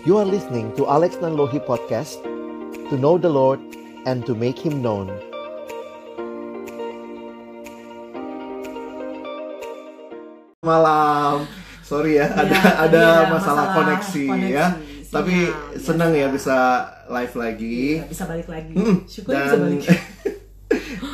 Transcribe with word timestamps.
You 0.00 0.16
are 0.16 0.24
listening 0.24 0.72
to 0.80 0.88
Alex 0.88 1.20
Nanlohi 1.20 1.60
Podcast 1.60 2.24
To 2.88 2.96
know 2.96 3.20
the 3.20 3.28
Lord 3.28 3.60
and 4.08 4.24
to 4.24 4.32
make 4.32 4.56
Him 4.56 4.80
known 4.80 5.12
Malam 10.64 11.44
Sorry 11.84 12.16
ya, 12.16 12.32
ada 12.32 12.48
Iya, 12.48 12.72
ada 12.88 13.02
iya, 13.04 13.28
masalah, 13.28 13.28
masalah 13.28 13.64
koneksi, 13.76 14.24
koneksi, 14.24 14.48
ya. 14.48 14.66
sinyal, 14.72 15.04
Tapi 15.12 15.36
senang 15.76 16.12
ya 16.16 16.26
bisa 16.32 16.56
live 17.10 17.34
lagi. 17.36 17.78
Iya, 18.00 18.06
bisa 18.08 18.24
balik 18.24 18.48
lagi. 18.48 18.72
Mm, 18.78 18.96
Syukur 19.04 19.32
bisa 19.36 19.52
dan 19.52 19.58
balik. 19.60 19.82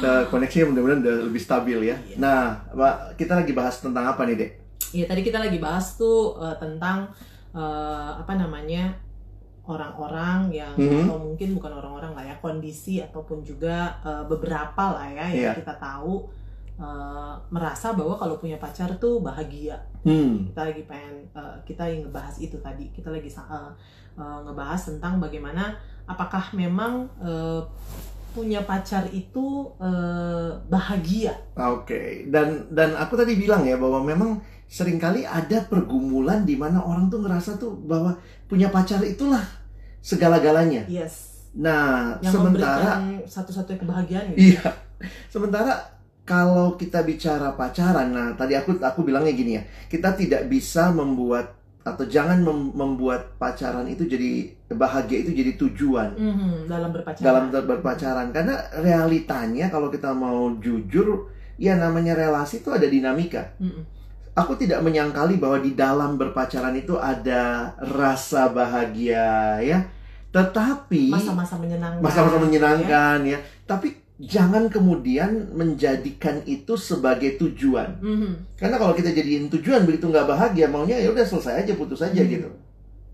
eh, 0.07 0.23
koneksinya 0.31 0.65
mudah-mudahan 0.71 1.01
udah 1.03 1.17
lebih 1.27 1.43
stabil 1.43 1.79
ya. 1.91 1.97
Iya. 2.07 2.17
Nah, 2.23 2.39
kita 3.19 3.41
lagi 3.41 3.51
bahas 3.51 3.83
tentang 3.83 4.05
apa 4.05 4.23
nih, 4.29 4.37
Dek? 4.39 4.51
Iya, 4.95 5.05
tadi 5.11 5.21
kita 5.27 5.43
lagi 5.43 5.59
bahas 5.59 5.97
tuh 5.99 6.39
eh, 6.39 6.55
tentang 6.61 7.11
eh, 7.57 8.11
apa 8.21 8.33
namanya 8.37 8.93
orang-orang 9.67 10.55
yang 10.55 10.75
Mhm. 10.79 11.11
atau 11.11 11.19
mungkin 11.19 11.49
bukan 11.59 11.73
orang-orang 11.75 12.13
lah 12.15 12.25
ya 12.25 12.37
kondisi 12.39 13.03
ataupun 13.03 13.43
juga 13.43 13.99
eh, 14.05 14.25
beberapa 14.25 14.95
lah 14.95 15.09
ya 15.11 15.27
yang 15.27 15.51
Iya. 15.51 15.59
kita 15.59 15.75
tahu 15.77 16.29
eh, 16.77 17.35
merasa 17.49 17.97
bahwa 17.97 18.15
kalau 18.15 18.37
punya 18.37 18.61
pacar 18.61 18.93
tuh 19.01 19.25
bahagia. 19.25 19.81
Hmm. 20.05 20.45
Kita 20.47 20.61
lagi 20.69 20.85
pengen 20.85 21.25
eh, 21.33 21.57
kita 21.65 21.89
yang 21.89 22.05
ngebahas 22.07 22.37
itu 22.39 22.61
tadi. 22.61 22.93
Kita 22.93 23.09
lagi 23.09 23.27
eh, 23.27 23.71
eh, 24.15 24.39
ngebahas 24.45 24.81
tentang 24.93 25.17
bagaimana 25.17 25.73
apakah 26.05 26.53
memang 26.53 27.09
eh, 27.19 27.65
punya 28.37 28.61
pacar 28.63 29.09
itu 29.11 29.73
eh, 29.81 30.53
bahagia. 30.69 31.33
Oke. 31.57 32.29
Dan 32.29 32.69
dan 32.71 32.93
aku 32.95 33.17
tadi 33.17 33.35
bilang 33.35 33.65
ya 33.65 33.81
bahwa 33.81 34.05
memang 34.05 34.37
sering 34.67 34.97
kali 34.97 35.23
ada 35.23 35.63
pergumulan 35.63 36.43
di 36.43 36.55
mana 36.55 36.79
orang 36.79 37.07
tuh 37.07 37.21
ngerasa 37.21 37.55
tuh 37.55 37.73
bahwa 37.81 38.19
punya 38.45 38.69
pacar 38.69 39.01
itulah 39.01 39.43
segala-galanya. 40.01 40.87
Yes. 40.87 41.47
Nah, 41.53 42.19
Yang 42.21 42.35
sementara 42.37 42.91
satu-satunya 43.25 43.79
kebahagiaan 43.79 44.25
gitu. 44.31 44.53
Iya. 44.53 44.67
Sementara 45.27 45.73
kalau 46.23 46.75
kita 46.75 47.01
bicara 47.01 47.55
pacaran, 47.55 48.11
nah 48.11 48.29
tadi 48.35 48.53
aku 48.53 48.77
aku 48.77 49.01
bilangnya 49.03 49.31
gini 49.31 49.53
ya, 49.55 49.63
kita 49.87 50.13
tidak 50.13 50.47
bisa 50.47 50.91
membuat 50.91 51.55
atau 51.81 52.03
jangan 52.03 52.43
mem- 52.43 52.75
membuat 52.75 53.39
pacaran 53.39 53.87
itu 53.87 54.03
jadi 54.05 54.51
bahagia 54.69 55.23
itu 55.23 55.31
jadi 55.33 55.55
tujuan 55.57 56.19
Mhm, 56.19 56.67
dalam 56.67 56.91
berpacaran. 56.91 57.23
dalam 57.23 57.45
ber- 57.47 57.63
berpacaran 57.65 58.35
karena 58.35 58.59
realitanya 58.77 59.71
kalau 59.71 59.87
kita 59.87 60.11
mau 60.11 60.51
jujur 60.59 61.31
ya 61.57 61.79
namanya 61.79 62.19
relasi 62.19 62.59
itu 62.59 62.75
ada 62.75 62.85
dinamika. 62.85 63.55
Mhm. 63.63 63.96
Aku 64.37 64.53
tidak 64.55 64.85
menyangkali 64.85 65.41
bahwa 65.41 65.65
di 65.65 65.73
dalam 65.73 66.21
berpacaran 66.21 66.77
itu 66.77 67.01
ada 67.01 67.73
rasa 67.81 68.53
bahagia 68.53 69.57
ya. 69.65 69.79
Tetapi 70.29 71.09
masa-masa 71.09 71.57
menyenangkan. 71.57 72.05
masa-masa 72.05 72.37
ya. 72.37 72.43
menyenangkan 72.45 73.19
ya. 73.25 73.39
Tapi 73.65 73.97
jangan 74.21 74.69
kemudian 74.69 75.53
menjadikan 75.57 76.45
itu 76.45 76.77
sebagai 76.77 77.41
tujuan. 77.41 77.97
Mhm. 78.01 78.61
Karena 78.61 78.77
kalau 78.77 78.93
kita 78.93 79.13
jadiin 79.13 79.49
tujuan 79.49 79.89
begitu 79.89 80.09
nggak 80.09 80.29
bahagia, 80.29 80.69
maunya 80.69 81.01
ya 81.01 81.09
udah 81.13 81.25
selesai 81.25 81.65
aja, 81.65 81.73
putus 81.73 82.05
aja 82.05 82.21
Hmm. 82.21 82.29
gitu. 82.29 82.49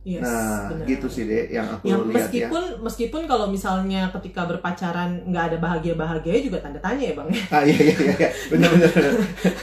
Yes, 0.03 0.19
nah, 0.19 0.67
benar. 0.67 0.83
gitu 0.83 1.07
sih 1.07 1.31
deh 1.31 1.47
yang 1.47 1.63
aku 1.63 1.87
Yang 1.87 2.03
lihat 2.03 2.11
ya. 2.11 2.15
meskipun 2.19 2.63
meskipun 2.83 3.23
kalau 3.25 3.47
misalnya 3.47 4.11
ketika 4.11 4.51
berpacaran 4.51 5.23
nggak 5.31 5.45
ada 5.55 5.57
bahagia 5.63 5.95
bahagia 5.95 6.43
juga 6.43 6.59
tanda 6.59 6.83
tanya 6.83 7.07
ya 7.07 7.15
bang 7.15 7.29
ya. 7.31 7.43
Ah 7.49 7.63
iya 7.63 7.79
iya 7.79 7.97
iya, 8.19 8.29
benar 8.51 8.71
benar. 8.75 8.91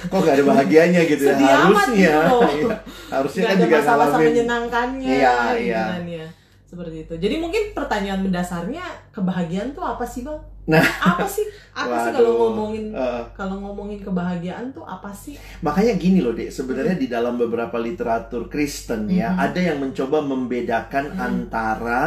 Kok 0.07 0.15
nggak 0.15 0.35
ada 0.39 0.45
bahagianya 0.47 1.01
gitu 1.03 1.23
ya? 1.27 1.35
Sedih 1.35 1.43
amat 1.43 1.67
Harusnya, 1.67 1.99
gitu 1.99 2.19
loh. 2.23 2.41
iya. 2.55 2.75
harusnya 3.11 3.41
Nggak 3.43 3.51
kan 3.51 3.57
ada 3.59 3.65
juga 3.67 3.77
masa-masa 3.77 4.07
ngalamin. 4.07 4.27
menyenangkannya. 4.31 5.11
Iya, 5.11 5.35
gitu 5.35 5.59
iya. 5.67 5.83
ya. 6.07 6.27
Seperti 6.63 6.95
itu. 7.03 7.13
Jadi 7.19 7.35
mungkin 7.35 7.63
pertanyaan 7.73 8.21
mendasarnya 8.23 8.85
kebahagiaan 9.11 9.69
tuh 9.73 9.83
apa 9.83 10.07
sih 10.07 10.23
bang? 10.23 10.39
Nah. 10.69 10.85
apa 10.85 11.25
sih? 11.25 11.50
Apa 11.74 11.96
sih 12.06 12.12
kalau 12.13 12.30
Waduh. 12.30 12.41
ngomongin 12.46 12.85
Eh, 12.91 13.22
kalau 13.34 13.56
ngomongin 13.57 14.00
kebahagiaan 14.00 14.69
tuh 14.69 14.85
apa 14.85 15.09
sih? 15.09 15.34
Makanya 15.59 15.97
gini 15.97 16.22
loh, 16.22 16.35
Dek. 16.35 16.53
Sebenarnya 16.53 16.94
di 16.94 17.07
dalam 17.07 17.35
beberapa 17.35 17.81
literatur 17.81 18.46
Kristen 18.47 19.09
ya, 19.09 19.34
Mhm. 19.34 19.40
ada 19.40 19.59
yang 19.59 19.78
mencoba 19.79 20.22
membedakan 20.22 21.06
Mhm. 21.09 21.19
antara 21.19 22.03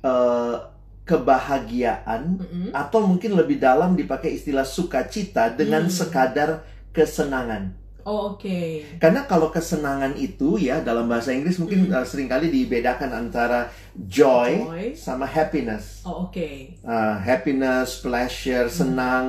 eh, 0.00 0.54
kebahagiaan 1.02 2.22
Mhm. 2.38 2.70
atau 2.70 3.02
mungkin 3.02 3.34
lebih 3.34 3.58
dalam 3.58 3.94
dipakai 3.94 4.34
istilah 4.34 4.62
sukacita 4.62 5.50
dengan 5.50 5.86
Hmm. 5.86 5.94
sekadar 5.94 6.62
kesenangan. 6.90 7.74
Oh 8.06 8.38
oke. 8.38 8.86
Karena 9.02 9.26
kalau 9.26 9.50
kesenangan 9.50 10.14
itu 10.14 10.62
ya 10.62 10.78
dalam 10.78 11.10
bahasa 11.10 11.34
Inggris 11.34 11.58
mungkin 11.58 11.90
eh, 11.90 12.06
sering 12.06 12.30
kali 12.30 12.54
dibedakan 12.54 13.10
antara 13.10 13.74
joy, 13.98 14.62
Joy. 14.62 14.84
sama 14.94 15.26
happiness. 15.26 16.06
Oh 16.06 16.30
oke. 16.30 16.78
Uh, 16.86 17.18
happiness, 17.18 17.98
pleasure, 17.98 18.70
Hmm. 18.70 18.78
senang. 18.78 19.24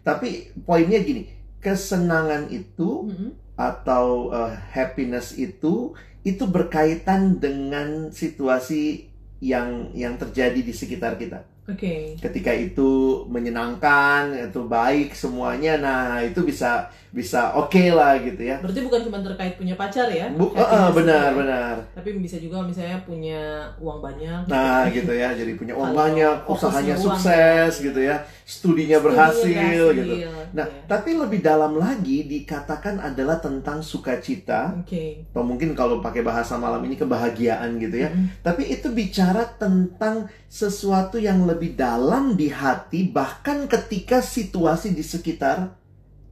Tapi 0.00 0.56
poinnya 0.64 1.04
gini, 1.04 1.28
kesenangan 1.60 2.48
itu 2.48 3.12
Mhm. 3.12 3.28
atau 3.60 4.32
uh, 4.32 4.56
happiness 4.72 5.36
itu 5.36 5.92
itu 6.24 6.44
berkaitan 6.48 7.36
dengan 7.36 8.08
situasi 8.08 9.12
yang 9.44 9.92
yang 9.92 10.16
terjadi 10.16 10.64
di 10.64 10.72
sekitar 10.72 11.20
kita. 11.20 11.44
Oke. 11.64 12.12
Ketika 12.20 12.52
itu 12.52 13.24
menyenangkan, 13.24 14.36
itu 14.36 14.60
baik 14.68 15.16
semuanya, 15.16 15.80
nah 15.80 16.20
itu 16.20 16.44
bisa 16.44 16.92
bisa 17.14 17.54
oke 17.54 17.94
lah 17.94 18.18
gitu 18.18 18.42
ya. 18.42 18.58
Berarti 18.58 18.82
bukan 18.82 19.00
cuma 19.06 19.22
terkait 19.22 19.54
punya 19.54 19.78
pacar 19.78 20.10
ya? 20.10 20.26
Bu, 20.34 20.50
Happiness 20.50 20.92
benar 20.98 21.30
ya. 21.30 21.38
benar. 21.38 21.74
Tapi 21.94 22.08
bisa 22.18 22.36
juga 22.42 22.58
misalnya 22.66 22.98
punya 23.06 23.64
uang 23.78 24.02
banyak. 24.02 24.50
Nah 24.50 24.90
gitu 24.90 25.14
ya, 25.14 25.30
jadi 25.30 25.54
punya 25.54 25.78
uang 25.78 25.94
Kalau 25.94 26.02
banyak, 26.04 26.36
usahanya 26.50 26.94
uang, 26.98 27.04
sukses 27.06 27.72
ya. 27.78 27.84
gitu 27.86 28.00
ya, 28.02 28.16
studinya 28.42 28.98
Studinya 28.98 28.98
berhasil, 28.98 29.84
gitu. 29.94 30.14
Nah, 30.54 30.66
Iya. 30.66 30.84
tapi 30.90 31.10
lebih 31.14 31.38
dalam 31.38 31.78
lagi 31.78 32.26
dikatakan 32.26 32.98
adalah 32.98 33.38
tentang 33.38 33.78
sukacita, 33.78 34.74
Oke. 34.82 35.22
atau 35.30 35.46
mungkin 35.46 35.78
kalau 35.78 36.02
pakai 36.02 36.26
bahasa 36.26 36.58
malam 36.58 36.82
ini 36.82 36.98
kebahagiaan 36.98 37.78
gitu 37.78 38.04
ya. 38.04 38.10
Mhm. 38.10 38.42
Tapi 38.42 38.74
itu 38.74 38.90
bicara 38.90 39.46
tentang 39.54 40.26
sesuatu 40.50 41.14
yang 41.18 41.46
lebih 41.46 41.53
dalam 41.74 42.34
di 42.34 42.50
hati, 42.50 43.06
bahkan 43.06 43.70
ketika 43.70 44.18
situasi 44.18 44.90
di 44.90 45.04
sekitar 45.04 45.74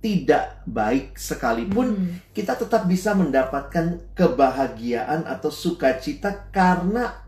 tidak 0.02 0.66
baik 0.66 1.14
sekalipun, 1.14 1.94
Mhm. 1.94 2.34
kita 2.34 2.58
tetap 2.58 2.90
bisa 2.90 3.14
mendapatkan 3.14 4.02
kebahagiaan 4.18 5.22
atau 5.22 5.46
sukacita 5.46 6.50
karena, 6.50 7.22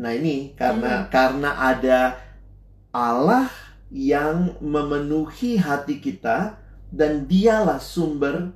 nah 0.00 0.12
ini 0.16 0.56
karena 0.56 1.04
karena 1.12 1.50
ada 1.60 2.16
Allah 2.88 3.52
yang 3.92 4.56
memenuhi 4.64 5.60
hati 5.60 6.00
kita 6.00 6.56
dan 6.88 7.28
dialah 7.28 7.78
sumber 7.78 8.54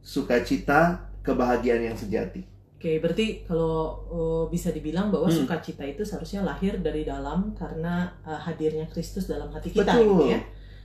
sukacita 0.00 1.10
kebahagiaan 1.26 1.90
yang 1.90 1.98
sejati. 1.98 2.46
Oke, 2.76 3.00
berarti 3.00 3.26
kalau 3.42 3.76
uh, 4.06 4.44
bisa 4.46 4.68
dibilang 4.68 5.08
bahwa 5.08 5.26
Hmm. 5.26 5.42
sukacita 5.42 5.80
itu 5.82 6.04
seharusnya 6.04 6.44
lahir 6.44 6.76
dari 6.78 7.02
dalam 7.02 7.50
karena 7.52 8.04
uh, 8.20 8.36
hadirnya 8.36 8.84
Kristus 8.86 9.24
dalam 9.24 9.48
hati 9.48 9.72
kita 9.72 9.90
Betul. 9.90 10.04
gitu 10.04 10.24
ya. 10.28 10.40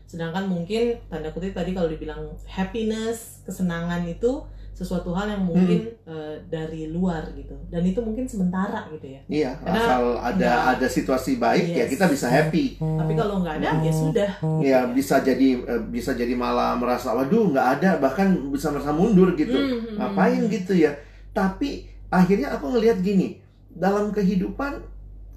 Sedangkan 0.07 0.47
mungkin 0.47 0.95
tanda 1.05 1.27
kutip 1.29 1.51
tadi 1.51 1.71
kalau 1.71 1.87
dibilang 1.87 2.31
happiness, 2.45 3.43
kesenangan 3.43 4.03
itu 4.03 4.39
sesuatu 4.71 5.11
hal 5.11 5.29
yang 5.29 5.43
mungkin 5.43 5.83
Hmm. 6.01 6.09
uh, 6.09 6.35
dari 6.47 6.87
luar 6.87 7.27
gitu. 7.33 7.53
Dan 7.67 7.83
itu 7.83 7.99
mungkin 7.99 8.23
sementara 8.23 8.87
gitu 8.89 9.11
ya. 9.11 9.21
Iya, 9.27 9.51
Karena 9.59 9.75
asal 9.77 10.03
ada 10.17 10.31
nggak- 10.33 10.67
ada 10.73 10.87
situasi 10.89 11.31
baik 11.37 11.65
ya 11.69 11.83
Yes. 11.83 11.89
kita 11.91 12.05
bisa 12.07 12.27
happy. 12.27 12.79
Tapi 12.79 13.13
kalau 13.13 13.43
nggak 13.43 13.59
ada 13.59 13.69
ya 13.77 13.91
sudah. 13.93 14.31
Ya 14.59 14.79
bisa 14.87 15.19
jadi 15.19 15.59
bisa 15.85 16.15
jadi 16.15 16.33
malah 16.33 16.73
merasa 16.73 17.11
waduh 17.11 17.51
nggak 17.51 17.67
ada 17.77 17.99
bahkan 17.99 18.31
bisa 18.47 18.71
merasa 18.71 18.89
mundur 18.89 19.35
gitu. 19.35 19.53
Hmm, 19.53 19.75
hmm, 19.85 19.95
Ngapain 19.97 20.39
hmm. 20.39 20.49
gitu 20.49 20.73
ya? 20.79 20.95
Tapi 21.31 21.90
akhirnya 22.11 22.53
aku 22.55 22.65
ngelihat 22.75 22.99
gini, 23.01 23.39
dalam 23.71 24.11
kehidupan 24.11 24.83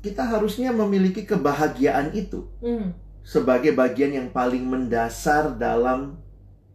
kita 0.04 0.22
harusnya 0.26 0.70
memiliki 0.74 1.24
kebahagiaan 1.24 2.12
itu 2.12 2.44
Hmm. 2.60 2.92
sebagai 3.24 3.72
bagian 3.72 4.12
yang 4.12 4.28
paling 4.34 4.66
mendasar 4.68 5.56
dalam 5.56 6.20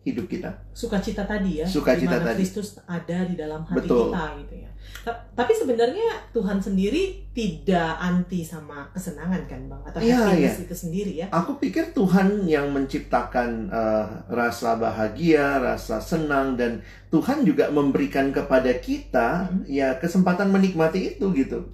hidup 0.02 0.26
kita. 0.26 0.50
sukacita 0.72 1.24
tadi 1.24 1.60
ya, 1.60 1.68
Sukacita 1.68 2.18
tadi. 2.18 2.40
Kristus 2.40 2.80
ada 2.84 3.28
di 3.28 3.36
dalam 3.36 3.62
hati 3.62 3.84
Betul. 3.84 4.10
kita 4.10 4.24
gitu 4.40 4.56
ya. 4.58 4.70
Ta- 5.00 5.22
Tapi 5.36 5.52
sebenarnya 5.54 6.08
Tuhan 6.32 6.58
sendiri 6.58 7.30
tidak 7.30 8.00
anti 8.00 8.42
sama 8.42 8.88
kesenangan 8.90 9.44
kan 9.46 9.62
bang, 9.66 9.82
atau 9.86 10.00
Iya, 10.00 10.18
happiness 10.26 10.60
itu 10.62 10.76
sendiri 10.78 11.12
ya. 11.16 11.28
Aku 11.30 11.56
pikir 11.56 11.92
Tuhan 11.92 12.44
yang 12.46 12.72
menciptakan 12.72 13.70
eh, 13.70 14.06
rasa 14.30 14.76
bahagia, 14.76 15.60
rasa 15.60 16.00
senang 16.00 16.56
dan 16.56 16.80
Tuhan 17.10 17.44
juga 17.44 17.68
memberikan 17.70 18.32
kepada 18.32 18.72
kita 18.76 19.48
Mhm. 19.48 19.68
ya 19.68 19.96
kesempatan 19.96 20.48
menikmati 20.48 21.14
itu 21.14 21.28
gitu. 21.34 21.70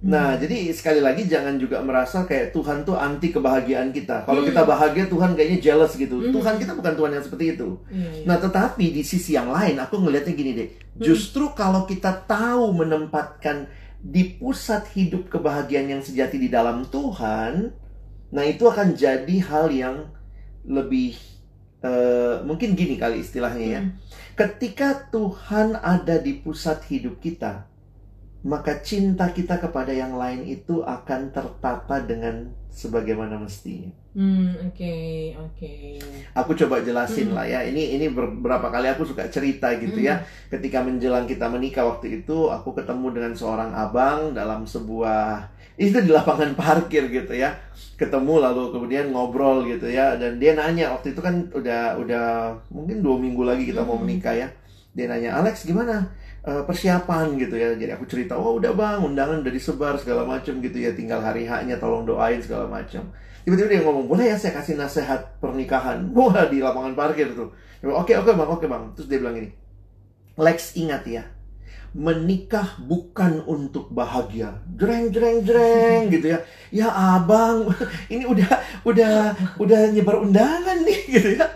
Nah, 0.00 0.32
jadi 0.40 0.72
sekali 0.72 1.04
lagi 1.04 1.28
jangan 1.28 1.60
juga 1.60 1.84
merasa 1.84 2.24
kayak 2.24 2.56
Tuhan 2.56 2.88
tuh 2.88 2.96
anti 2.96 3.28
kebahagiaan 3.28 3.92
kita. 3.92 4.24
Kalau 4.24 4.40
Hmm. 4.40 4.48
kita 4.48 4.62
bahagia, 4.64 5.04
Tuhan 5.12 5.36
kayaknya 5.36 5.60
jealous 5.60 5.92
gitu. 5.92 6.16
Hmm. 6.16 6.32
Tuhan 6.32 6.56
kita 6.56 6.72
bukan 6.72 6.96
Tuhan 6.96 7.12
yang 7.12 7.24
seperti 7.24 7.44
itu. 7.52 7.68
Iya. 7.92 8.24
Nah, 8.24 8.36
tetapi 8.40 8.96
di 8.96 9.02
sisi 9.04 9.36
yang 9.36 9.52
lain, 9.52 9.76
aku 9.76 10.00
ngelihatnya 10.00 10.32
gini 10.32 10.52
deh. 10.56 10.68
Hmm. 10.72 11.04
Justru 11.04 11.52
kalau 11.52 11.84
kita 11.84 12.16
tahu 12.24 12.72
menempatkan 12.72 13.68
di 14.00 14.40
pusat 14.40 14.88
hidup 14.96 15.28
kebahagiaan 15.28 15.92
yang 15.92 16.00
sejati 16.00 16.40
di 16.40 16.48
dalam 16.48 16.88
Tuhan, 16.88 17.68
nah 18.32 18.44
itu 18.48 18.64
akan 18.64 18.96
jadi 18.96 19.36
hal 19.44 19.68
yang 19.68 20.08
lebih 20.64 21.12
uh, 21.84 22.40
mungkin 22.48 22.72
gini 22.72 22.96
kali 22.96 23.20
istilahnya 23.20 23.66
ya. 23.68 23.80
Hmm. 23.84 23.92
Ketika 24.32 25.12
Tuhan 25.12 25.76
ada 25.76 26.16
di 26.16 26.40
pusat 26.40 26.80
hidup 26.88 27.20
kita, 27.20 27.68
maka 28.40 28.80
cinta 28.80 29.28
kita 29.28 29.60
kepada 29.60 29.92
yang 29.92 30.16
lain 30.16 30.48
itu 30.48 30.80
akan 30.80 31.28
tertata 31.28 32.00
dengan 32.04 32.48
sebagaimana 32.72 33.36
mestinya. 33.36 33.92
Hmm, 34.10 34.56
oke, 34.66 34.94
oke. 35.38 35.74
Aku 36.34 36.50
coba 36.56 36.82
jelasin 36.82 37.30
Hmm. 37.30 37.36
lah 37.38 37.46
ya. 37.46 37.60
Ini 37.62 37.94
ini 37.94 38.06
beberapa 38.10 38.72
kali 38.72 38.90
aku 38.90 39.04
suka 39.06 39.28
cerita 39.28 39.70
gitu 39.78 40.00
ya. 40.00 40.18
Ketika 40.48 40.82
menjelang 40.82 41.28
kita 41.28 41.46
menikah 41.46 41.86
waktu 41.86 42.22
itu, 42.24 42.48
aku 42.48 42.74
ketemu 42.74 43.06
dengan 43.14 43.32
seorang 43.36 43.70
abang 43.70 44.32
dalam 44.34 44.66
sebuah 44.66 45.46
itu 45.76 45.96
di 46.00 46.10
lapangan 46.10 46.56
parkir 46.58 47.06
gitu 47.06 47.36
ya. 47.36 47.54
Ketemu 47.94 48.40
lalu 48.40 48.72
kemudian 48.72 49.12
ngobrol 49.12 49.62
gitu 49.68 49.86
ya. 49.86 50.16
Dan 50.16 50.40
dia 50.40 50.56
nanya 50.56 50.90
waktu 50.96 51.12
itu 51.14 51.20
kan 51.20 51.46
udah 51.52 52.00
udah 52.00 52.26
mungkin 52.72 53.04
dua 53.04 53.14
minggu 53.20 53.42
lagi 53.44 53.68
kita 53.68 53.84
mau 53.84 53.94
Hmm. 53.94 54.08
menikah 54.08 54.34
ya. 54.34 54.48
Dia 54.90 55.06
nanya 55.06 55.38
Alex 55.38 55.68
gimana 55.68 56.02
eh, 56.44 56.62
persiapan 56.64 57.36
gitu 57.36 57.54
ya. 57.56 57.74
Jadi 57.76 57.92
aku 57.92 58.04
cerita, 58.08 58.36
oh 58.36 58.56
udah 58.56 58.72
bang, 58.72 58.98
undangan 59.04 59.40
udah 59.44 59.52
disebar 59.52 59.94
segala 60.00 60.24
macam 60.24 60.60
gitu 60.60 60.78
ya. 60.80 60.92
Tinggal 60.92 61.20
hari 61.20 61.44
haknya 61.44 61.76
tolong 61.76 62.04
doain 62.08 62.40
segala 62.40 62.68
macam. 62.68 63.08
Tiba-tiba 63.40 63.68
dia 63.72 63.80
ngomong, 63.82 64.04
boleh 64.04 64.30
ya 64.30 64.36
saya 64.36 64.52
kasih 64.60 64.76
nasihat 64.76 65.40
pernikahan? 65.40 66.08
Wah, 66.16 66.46
di 66.48 66.60
lapangan 66.60 66.92
parkir 66.92 67.32
tuh. 67.32 67.52
Dia 67.80 67.88
bilang, 67.88 68.04
Oke, 68.04 68.12
oke 68.16 68.30
bang, 68.36 68.48
oke 68.48 68.66
bang. 68.68 68.82
Terus 68.96 69.08
dia 69.08 69.18
bilang 69.18 69.34
gini, 69.40 69.50
Lex 70.36 70.76
ingat 70.76 71.02
ya, 71.08 71.24
menikah 71.96 72.78
bukan 72.84 73.42
untuk 73.48 73.88
bahagia. 73.90 74.60
Jreng, 74.76 75.10
jreng, 75.10 75.42
jreng 75.42 76.12
gitu 76.12 76.36
ya. 76.36 76.38
Ya 76.70 76.88
abang, 76.92 77.72
ini 78.12 78.28
udah, 78.28 78.50
udah, 78.86 79.34
udah 79.56 79.80
nyebar 79.90 80.20
undangan 80.20 80.84
nih 80.84 81.00
gitu 81.16 81.28
ya. 81.40 81.48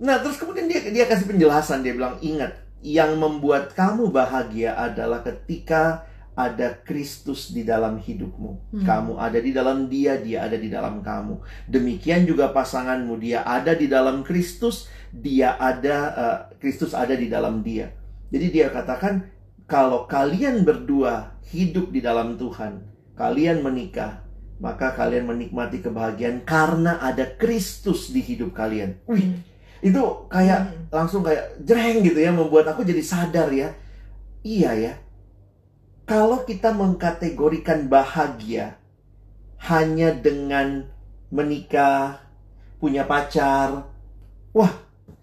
Nah, 0.00 0.18
terus 0.22 0.38
kemudian 0.38 0.66
dia 0.66 0.82
dia 0.90 1.06
kasih 1.06 1.28
penjelasan, 1.30 1.82
dia 1.82 1.94
bilang, 1.94 2.18
ingat, 2.18 2.63
yang 2.84 3.16
membuat 3.16 3.72
kamu 3.72 4.12
bahagia 4.12 4.76
adalah 4.76 5.24
ketika 5.24 6.04
ada 6.36 6.76
Kristus 6.84 7.48
di 7.48 7.64
dalam 7.64 7.96
hidupmu. 7.96 8.76
Hmm. 8.76 8.84
Kamu 8.84 9.12
ada 9.16 9.40
di 9.40 9.56
dalam 9.56 9.88
dia, 9.88 10.20
dia 10.20 10.44
ada 10.44 10.60
di 10.60 10.68
dalam 10.68 11.00
kamu. 11.00 11.40
Demikian 11.70 12.28
juga 12.28 12.52
pasanganmu, 12.52 13.16
dia 13.16 13.40
ada 13.46 13.72
di 13.72 13.88
dalam 13.88 14.20
Kristus, 14.20 14.90
dia 15.08 15.56
ada 15.56 15.96
eh, 16.12 16.38
Kristus 16.60 16.92
ada 16.92 17.16
di 17.16 17.30
dalam 17.32 17.64
dia. 17.64 17.88
Jadi 18.28 18.46
dia 18.50 18.68
katakan 18.68 19.30
kalau 19.64 20.04
kalian 20.04 20.66
berdua 20.66 21.40
hidup 21.54 21.88
di 21.88 22.04
dalam 22.04 22.36
Tuhan, 22.36 22.84
kalian 23.16 23.62
menikah, 23.62 24.26
maka 24.58 24.92
kalian 24.92 25.30
menikmati 25.30 25.80
kebahagiaan 25.80 26.42
karena 26.42 26.98
ada 26.98 27.30
Kristus 27.38 28.10
di 28.10 28.20
hidup 28.20 28.52
kalian. 28.52 28.98
Wih, 29.06 29.38
itu 29.84 30.00
kayak 30.32 30.60
Hmm. 30.64 30.88
langsung 30.88 31.20
kayak 31.20 31.60
jreng 31.60 32.00
gitu 32.00 32.16
ya 32.16 32.32
membuat 32.32 32.72
aku 32.72 32.80
jadi 32.88 33.04
sadar 33.04 33.52
ya. 33.52 33.68
Iya 34.40 34.70
ya. 34.72 34.94
Kalau 36.08 36.44
kita 36.44 36.72
mengkategorikan 36.72 37.88
bahagia 37.88 38.76
hanya 39.68 40.12
dengan 40.12 40.88
menikah, 41.32 42.20
punya 42.80 43.08
pacar, 43.08 43.88
wah, 44.52 44.72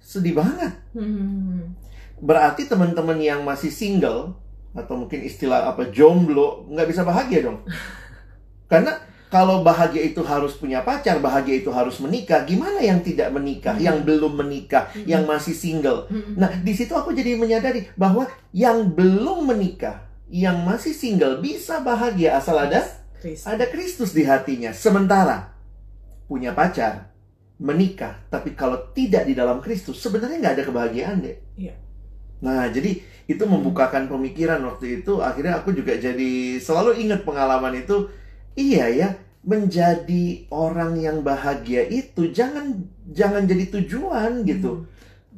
sedih 0.02 0.38
banget. 0.38 0.74
Hmm. 0.98 1.78
Berarti 2.22 2.66
teman-teman 2.70 3.18
yang 3.22 3.42
masih 3.46 3.70
single 3.70 4.38
atau 4.74 4.94
mungkin 4.98 5.22
istilah 5.26 5.70
apa 5.74 5.90
jomblo 5.94 6.66
nggak 6.70 6.90
bisa 6.90 7.02
bahagia 7.06 7.50
dong. 7.50 7.62
Karena 8.72 8.98
kalau 9.32 9.64
bahagia 9.64 10.12
itu 10.12 10.20
harus 10.28 10.60
punya 10.60 10.84
pacar, 10.84 11.24
bahagia 11.24 11.64
itu 11.64 11.72
harus 11.72 12.04
menikah, 12.04 12.44
gimana 12.44 12.84
yang 12.84 13.00
tidak 13.00 13.32
menikah, 13.32 13.80
Hmm. 13.80 13.84
yang 13.88 13.98
belum 14.04 14.36
menikah, 14.44 14.92
Hmm. 14.92 15.08
yang 15.08 15.24
masih 15.24 15.56
single? 15.56 16.12
Hmm. 16.12 16.36
Nah, 16.36 16.52
di 16.60 16.76
situ 16.76 16.92
aku 16.92 17.16
jadi 17.16 17.40
menyadari 17.40 17.88
bahwa 17.96 18.28
yang 18.52 18.92
belum 18.92 19.48
menikah, 19.48 20.04
yang 20.28 20.68
masih 20.68 20.92
single 20.92 21.40
bisa 21.40 21.80
bahagia 21.80 22.36
asal 22.36 22.60
ada 22.60 22.84
Chris. 23.24 23.48
ada 23.48 23.64
Kristus 23.72 24.12
di 24.12 24.28
hatinya. 24.28 24.76
Sementara 24.76 25.56
punya 26.28 26.52
pacar, 26.52 27.08
menikah, 27.56 28.20
tapi 28.28 28.52
kalau 28.52 28.92
tidak 28.92 29.24
di 29.24 29.32
dalam 29.32 29.64
Kristus, 29.64 30.04
sebenarnya 30.04 30.44
nggak 30.44 30.56
ada 30.60 30.66
kebahagiaan 30.68 31.24
deh. 31.24 31.40
Iya. 31.56 31.80
Nah, 32.44 32.68
jadi 32.68 33.00
itu 33.32 33.44
membukakan 33.48 34.12
pemikiran 34.12 34.60
waktu 34.68 35.00
itu. 35.00 35.24
Akhirnya 35.24 35.62
aku 35.62 35.72
juga 35.72 35.96
jadi 35.96 36.60
selalu 36.60 37.00
ingat 37.08 37.24
pengalaman 37.24 37.80
itu. 37.80 38.12
Iya 38.56 38.86
ya, 38.92 39.10
menjadi 39.42 40.46
orang 40.54 41.00
yang 41.00 41.24
bahagia 41.26 41.88
itu 41.88 42.30
jangan 42.30 42.86
jangan 43.10 43.48
jadi 43.48 43.66
tujuan 43.80 44.46
gitu. 44.46 44.86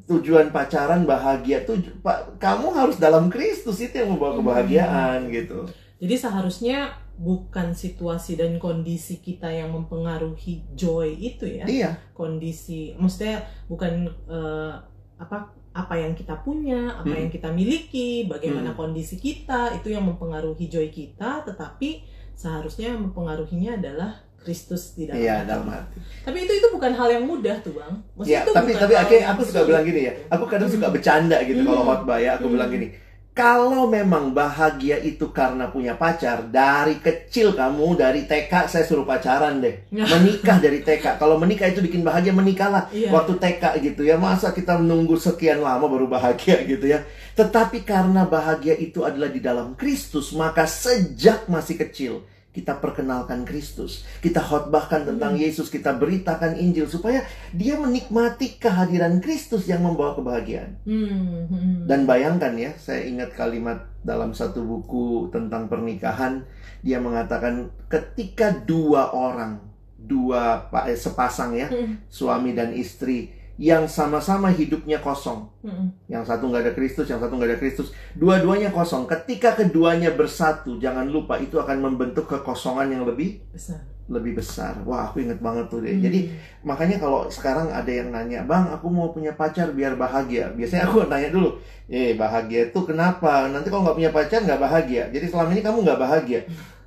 Tujuan 0.04 0.52
pacaran 0.52 1.08
bahagia 1.08 1.64
tuh 1.64 1.80
Pak, 2.04 2.36
kamu 2.36 2.76
harus 2.76 3.00
dalam 3.00 3.32
Kristus 3.32 3.80
itu 3.80 3.96
yang 3.96 4.12
membawa 4.18 4.36
Hmm. 4.36 4.40
kebahagiaan 4.44 5.20
gitu. 5.32 5.64
Jadi 6.04 6.16
seharusnya 6.20 6.92
bukan 7.16 7.72
situasi 7.72 8.36
dan 8.36 8.60
kondisi 8.60 9.24
kita 9.24 9.48
yang 9.48 9.72
mempengaruhi 9.72 10.68
joy 10.76 11.14
itu 11.16 11.48
ya. 11.48 11.64
Iya. 11.64 11.90
Kondisi, 12.12 12.98
maksudnya 13.00 13.48
bukan 13.72 14.10
eh, 14.28 14.74
apa 15.16 15.48
apa 15.74 15.96
yang 15.98 16.14
kita 16.14 16.38
punya, 16.44 17.00
apa 17.00 17.08
Hmm. 17.10 17.20
yang 17.26 17.32
kita 17.32 17.50
miliki, 17.50 18.28
bagaimana 18.28 18.76
Hmm. 18.76 18.80
kondisi 18.84 19.16
kita 19.18 19.74
itu 19.74 19.90
yang 19.90 20.04
mempengaruhi 20.04 20.68
joy 20.68 20.92
kita, 20.92 21.42
tetapi 21.48 22.04
seharusnya 22.36 22.94
mempengaruhinya 22.96 23.78
adalah 23.78 24.12
Kristus 24.40 24.92
di 24.94 25.08
dalam 25.08 25.24
Iya, 25.24 25.36
hati. 25.40 25.48
dalam 25.48 25.68
hati. 25.72 25.98
Tapi 26.22 26.38
itu 26.44 26.54
itu 26.54 26.68
bukan 26.70 26.92
hal 26.92 27.10
yang 27.10 27.24
mudah 27.24 27.56
tuh 27.64 27.74
bang. 27.74 27.96
Maksudnya 28.14 28.36
Ya, 28.36 28.44
itu 28.44 28.52
tapi 28.52 28.72
tapi 28.76 28.94
akhirnya 28.94 29.26
aku 29.32 29.42
suka 29.42 29.62
bilang 29.64 29.84
gini 29.84 30.02
ya. 30.04 30.14
Aku 30.30 30.44
kadang 30.46 30.68
suka 30.68 30.88
bercanda 30.90 31.38
gitu 31.42 31.64
Hmm. 31.64 31.70
kalau 31.70 31.84
khotbah 31.88 32.20
ya. 32.20 32.36
Aku 32.36 32.52
Hmm. 32.52 32.56
bilang 32.60 32.70
gini. 32.70 32.88
Kalau 33.34 33.90
memang 33.90 34.30
bahagia 34.30 35.02
itu 35.02 35.34
karena 35.34 35.66
punya 35.66 35.98
pacar, 35.98 36.54
dari 36.54 37.02
kecil 37.02 37.58
kamu 37.58 37.98
dari 37.98 38.30
TK 38.30 38.70
saya 38.70 38.86
suruh 38.86 39.10
pacaran 39.10 39.58
deh. 39.58 39.74
Menikah 40.14 40.62
dari 40.62 40.86
TK. 40.86 41.18
Kalau 41.18 41.42
menikah 41.42 41.66
itu 41.66 41.82
bikin 41.82 42.06
bahagia, 42.06 42.30
menikahlah 42.30 42.92
Iya. 42.94 43.10
waktu 43.10 43.40
TK 43.40 43.64
gitu 43.82 44.06
ya. 44.06 44.22
Masa 44.22 44.52
kita 44.52 44.78
menunggu 44.78 45.18
sekian 45.18 45.64
lama 45.64 45.88
baru 45.88 46.06
bahagia 46.06 46.62
gitu 46.70 46.86
ya. 46.86 47.02
Tetapi 47.34 47.82
karena 47.82 48.28
bahagia 48.28 48.78
itu 48.78 49.02
adalah 49.02 49.32
di 49.32 49.42
dalam 49.42 49.74
Kristus, 49.74 50.30
maka 50.36 50.68
sejak 50.68 51.48
masih 51.50 51.80
kecil 51.80 52.14
kita 52.54 52.78
perkenalkan 52.78 53.44
Kristus. 53.44 54.06
Kita 54.22 54.38
khotbahkan 54.38 55.10
tentang 55.10 55.34
Hmm. 55.34 55.42
Yesus, 55.42 55.74
kita 55.74 55.98
beritakan 55.98 56.54
Injil 56.56 56.86
supaya 56.86 57.26
dia 57.50 57.76
menikmati 57.76 58.62
kehadiran 58.62 59.18
Kristus 59.18 59.66
yang 59.66 59.82
membawa 59.82 60.14
kebahagiaan. 60.14 60.78
Hmm, 60.86 61.50
hmm. 61.50 61.90
Dan 61.90 62.06
bayangkan 62.06 62.54
ya, 62.54 62.78
saya 62.78 63.10
ingat 63.10 63.34
kalimat 63.34 63.90
dalam 64.06 64.38
satu 64.38 64.62
buku 64.62 65.34
tentang 65.34 65.66
pernikahan, 65.66 66.46
dia 66.86 67.02
mengatakan 67.02 67.74
ketika 67.90 68.54
dua 68.54 69.10
orang, 69.10 69.58
dua 69.98 70.70
pa- 70.70 70.86
eh, 70.86 71.00
sepasang 71.00 71.58
ya, 71.58 71.74
Hmm, 71.74 72.06
suami 72.06 72.54
dan 72.54 72.70
istri 72.78 73.34
yang 73.62 73.86
sama-sama 73.86 74.50
hidupnya 74.50 74.98
kosong. 74.98 75.46
hmm, 75.62 76.10
Yang 76.10 76.24
satu 76.26 76.50
nggak 76.50 76.64
ada 76.66 76.74
Kristus, 76.74 77.06
yang 77.06 77.22
satu 77.22 77.38
nggak 77.38 77.50
ada 77.54 77.60
Kristus. 77.62 77.94
Dua-duanya 78.18 78.74
kosong. 78.74 79.06
Ketika 79.06 79.54
keduanya 79.54 80.10
bersatu, 80.14 80.82
jangan 80.82 81.06
lupa 81.06 81.38
itu 81.38 81.62
akan 81.62 81.78
membentuk 81.80 82.26
kekosongan 82.26 82.90
yang 82.90 83.04
lebih 83.06 83.46
besar. 83.54 83.78
lebih 84.10 84.36
besar. 84.36 84.76
Wah, 84.84 85.08
aku 85.08 85.24
inget 85.24 85.40
banget 85.40 85.70
tuh 85.70 85.80
deh. 85.80 85.94
Hmm. 85.96 86.04
Jadi 86.04 86.20
makanya 86.66 86.98
kalau 87.00 87.30
sekarang 87.32 87.72
ada 87.72 87.88
yang 87.88 88.12
nanya, 88.12 88.44
bang, 88.44 88.74
aku 88.74 88.90
mau 88.92 89.14
punya 89.14 89.32
pacar 89.32 89.72
biar 89.72 89.96
bahagia. 89.96 90.52
Biasanya 90.58 90.90
aku 90.92 91.08
nanya 91.08 91.30
dulu, 91.32 91.56
eh 91.88 92.18
bahagia 92.18 92.68
itu 92.68 92.80
kenapa? 92.84 93.48
Nanti 93.48 93.72
kalau 93.72 93.86
nggak 93.88 93.98
punya 94.02 94.12
pacar 94.12 94.44
nggak 94.44 94.60
bahagia. 94.60 95.08
Jadi 95.08 95.26
selama 95.30 95.56
ini 95.56 95.62
kamu 95.64 95.78
nggak 95.88 96.02
bahagia. 96.02 96.42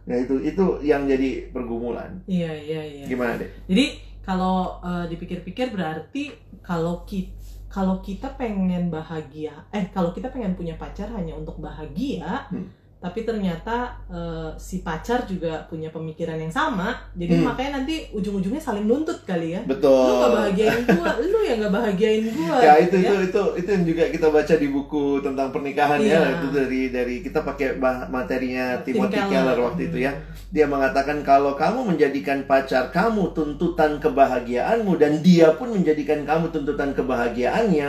Nah 0.06 0.16
itu 0.18 0.38
itu 0.38 0.64
yang 0.87 1.02
jadi 1.08 1.50
pergumulan. 1.50 2.20
Iya 2.28 2.52
iya 2.52 2.82
iya. 2.85 3.04
Gimana 3.08 3.40
deh? 3.40 3.49
Jadi 3.66 3.85
kalau 4.26 4.83
eh, 4.83 5.06
dipikir-pikir 5.06 5.71
berarti 5.71 6.35
kalau 6.66 7.06
kita 7.06 7.33
kalau 7.66 8.00
kita 8.00 8.33
pengen 8.40 8.88
bahagia, 8.88 9.52
eh 9.68 9.85
kalau 9.92 10.09
kita 10.14 10.33
pengen 10.33 10.56
punya 10.56 10.80
pacar 10.80 11.12
hanya 11.12 11.37
untuk 11.37 11.61
bahagia, 11.61 12.49
Hmm. 12.49 12.73
Tapi 12.96 13.22
ternyata 13.22 13.92
eh, 14.08 14.50
si 14.56 14.80
pacar 14.80 15.22
juga 15.22 15.62
punya 15.64 15.88
pemikiran 15.88 16.34
yang 16.34 16.48
sama, 16.48 16.96
jadi 17.12 17.36
Hmm. 17.36 17.44
makanya 17.46 17.70
nanti 17.76 18.08
ujung-ujungnya 18.10 18.58
saling 18.58 18.82
nuntut 18.82 19.20
kali 19.22 19.52
ya. 19.52 19.60
Betul. 19.62 19.92
Lu 20.02 20.14
gak 20.18 20.32
bahagiain 20.32 20.82
gua, 20.88 21.10
lu 21.20 21.38
yang 21.40 21.60
gak 21.60 21.74
bahagiain 21.74 22.24
gua. 22.32 22.56
Ya 22.58 22.74
itu 22.78 22.96
gitu 22.96 23.14
itu 23.14 23.22
itu 23.26 23.42
itu 23.56 23.68
yang 23.68 23.84
juga 23.84 24.02
kita 24.08 24.26
baca 24.28 24.54
di 24.54 24.68
buku 24.68 25.04
tentang 25.20 25.48
pernikahan 25.50 26.00
Iya. 26.00 26.16
ya 26.16 26.28
itu 26.34 26.46
dari 26.50 26.80
dari 26.88 27.16
kita 27.20 27.40
pakai 27.42 27.76
bah- 27.76 28.08
materinya 28.08 28.80
Tim 28.80 28.96
Timothy 28.96 29.20
Keller 29.22 29.58
waktu 29.60 29.82
itu 29.86 29.98
ya 30.00 30.12
dia 30.48 30.66
mengatakan 30.66 31.20
kalau 31.20 31.52
kamu 31.52 31.84
menjadikan 31.86 32.42
pacar 32.44 32.88
kamu 32.88 33.30
tuntutan 33.30 33.98
kebahagiaanmu 33.98 34.96
dan 34.96 35.20
dia 35.20 35.52
pun 35.52 35.68
menjadikan 35.68 36.22
kamu 36.22 36.48
tuntutan 36.48 36.90
kebahagiaannya 36.90 37.88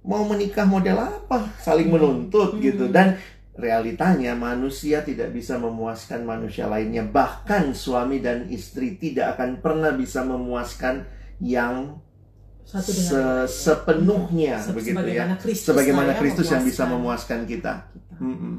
mau 0.00 0.24
menikah 0.24 0.64
model 0.64 0.96
apa 0.96 1.44
saling 1.56 1.86
Hmm. 1.86 1.94
menuntut 1.94 2.56
Hmm. 2.56 2.62
gitu 2.62 2.88
dan 2.88 3.20
realitanya 3.60 4.32
manusia 4.32 5.04
tidak 5.04 5.30
bisa 5.30 5.60
memuaskan 5.60 6.24
manusia 6.24 6.66
lainnya. 6.66 7.04
Bahkan 7.04 7.76
suami 7.76 8.18
dan 8.18 8.48
istri 8.48 8.96
tidak 8.96 9.36
akan 9.36 9.60
pernah 9.60 9.92
bisa 9.92 10.24
memuaskan 10.24 11.04
yang 11.38 12.00
Satu 12.64 12.90
dengan 12.90 13.10
se- 13.46 13.50
sepenuhnya 13.68 14.56
Se- 14.58 14.72
begitu 14.72 14.94
ya. 14.94 15.26
sebagaimana 15.26 15.34
Kristus 15.36 15.66
Sebagaimana 15.68 16.10
ya, 16.14 16.18
Kristus 16.18 16.48
yang 16.48 16.64
bisa 16.64 16.82
memuaskan 16.86 17.40
kita. 17.44 17.74
kita. 17.86 18.16
Mm-mm. 18.18 18.56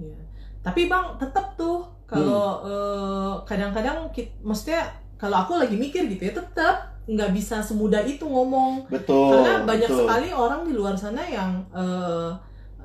Iya. 0.00 0.18
Tapi 0.60 0.86
bang 0.86 1.06
tetap 1.16 1.54
tuh 1.54 1.84
kalau 2.04 2.66
eh, 2.66 3.32
kadang-kadang 3.46 4.10
kit- 4.10 4.34
maksudnya 4.42 4.82
kalau 5.14 5.44
aku 5.44 5.60
lagi 5.60 5.76
mikir 5.76 6.08
gitu 6.08 6.26
ya 6.26 6.34
tetap 6.34 6.90
nggak 7.04 7.30
bisa 7.34 7.58
semudah 7.60 8.00
itu 8.06 8.22
ngomong 8.22 8.86
Betul. 8.86 9.34
karena 9.34 9.66
banyak 9.66 9.90
betul. 9.90 9.98
sekali 10.06 10.28
orang 10.30 10.60
di 10.64 10.72
luar 10.72 10.94
sana 10.94 11.20
yang 11.26 11.60
eh, 11.74 12.30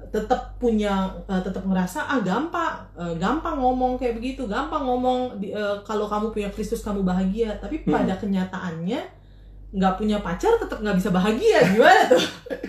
tetap 0.09 0.55
punya 0.55 0.93
eh, 1.25 1.39
tetap 1.39 1.61
ngerasa 1.61 2.03
ah 2.03 2.19
gampang 2.19 2.75
eh, 2.93 3.13
gampang 3.15 3.55
ngomong 3.55 3.95
kayak 3.95 4.15
begitu 4.15 4.45
gampang 4.45 4.81
ngomong 4.81 5.37
di- 5.37 5.49
eh, 5.49 5.77
kalau 5.81 6.05
kamu 6.05 6.29
punya 6.29 6.49
Kristus 6.49 6.81
kamu 6.81 7.01
bahagia 7.01 7.55
tapi 7.57 7.81
Hmm. 7.81 7.93
pada 7.93 8.13
kenyataannya 8.15 9.01
nggak 9.75 9.95
punya 9.97 10.17
pacar 10.19 10.55
tetap 10.55 10.79
nggak 10.79 10.95
bisa 10.95 11.09
bahagia 11.09 11.59
gimana 11.67 12.01
tuh 12.07 12.23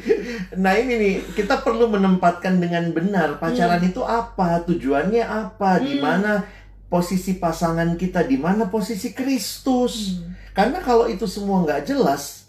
Nah 0.62 0.72
ini 0.74 0.94
nih 0.96 1.14
kita 1.34 1.60
perlu 1.60 1.86
menempatkan 1.86 2.58
dengan 2.58 2.90
benar 2.90 3.36
pacaran 3.36 3.78
itu 3.80 4.00
apa, 4.02 4.62
tujuannya 4.62 5.22
apa, 5.22 5.78
di 5.78 5.98
Hmm. 5.98 6.02
mana 6.02 6.32
posisi 6.86 7.36
pasangan 7.36 7.94
kita, 7.94 8.22
di 8.22 8.38
mana 8.38 8.66
posisi 8.66 9.10
Kristus. 9.10 10.22
Karena 10.50 10.78
kalau 10.78 11.04
itu 11.04 11.26
semua 11.26 11.62
nggak 11.62 11.82
jelas, 11.84 12.45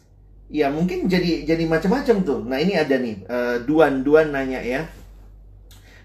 ya 0.48 0.72
mungkin 0.72 1.12
jadi 1.12 1.44
jadi 1.44 1.64
macam-macam 1.68 2.16
tuh. 2.24 2.40
Nah 2.48 2.58
ini 2.60 2.80
ada 2.80 2.96
nih 2.96 3.16
eh, 3.28 3.58
Duan 3.68 4.02
Duan 4.04 4.32
nanya 4.32 4.64
ya, 4.64 4.88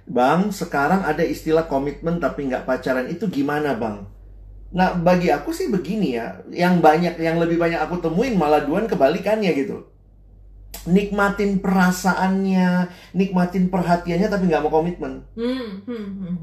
Bang 0.07 0.51
sekarang 0.51 1.07
ada 1.07 1.23
istilah 1.23 1.71
komitmen 1.71 2.19
tapi 2.19 2.51
nggak 2.51 2.67
pacaran 2.67 3.07
itu 3.07 3.31
gimana 3.31 3.79
Bang? 3.79 4.11
Nah 4.73 4.99
bagi 4.99 5.31
aku 5.31 5.55
sih 5.55 5.71
begini 5.71 6.19
ya, 6.19 6.43
yang 6.51 6.83
banyak 6.83 7.21
yang 7.23 7.39
lebih 7.39 7.61
banyak 7.61 7.79
aku 7.79 8.03
temuin 8.03 8.35
malah 8.35 8.65
Duan 8.67 8.91
kebalikannya 8.91 9.53
gitu. 9.55 9.87
Nikmatin 10.83 11.63
perasaannya, 11.63 12.91
nikmatin 13.15 13.71
perhatiannya 13.71 14.27
tapi 14.27 14.51
nggak 14.51 14.63
mau 14.67 14.73
komitmen. 14.83 15.23
Hmm, 15.39 15.87
hmm, 15.87 16.09
hmm. 16.19 16.37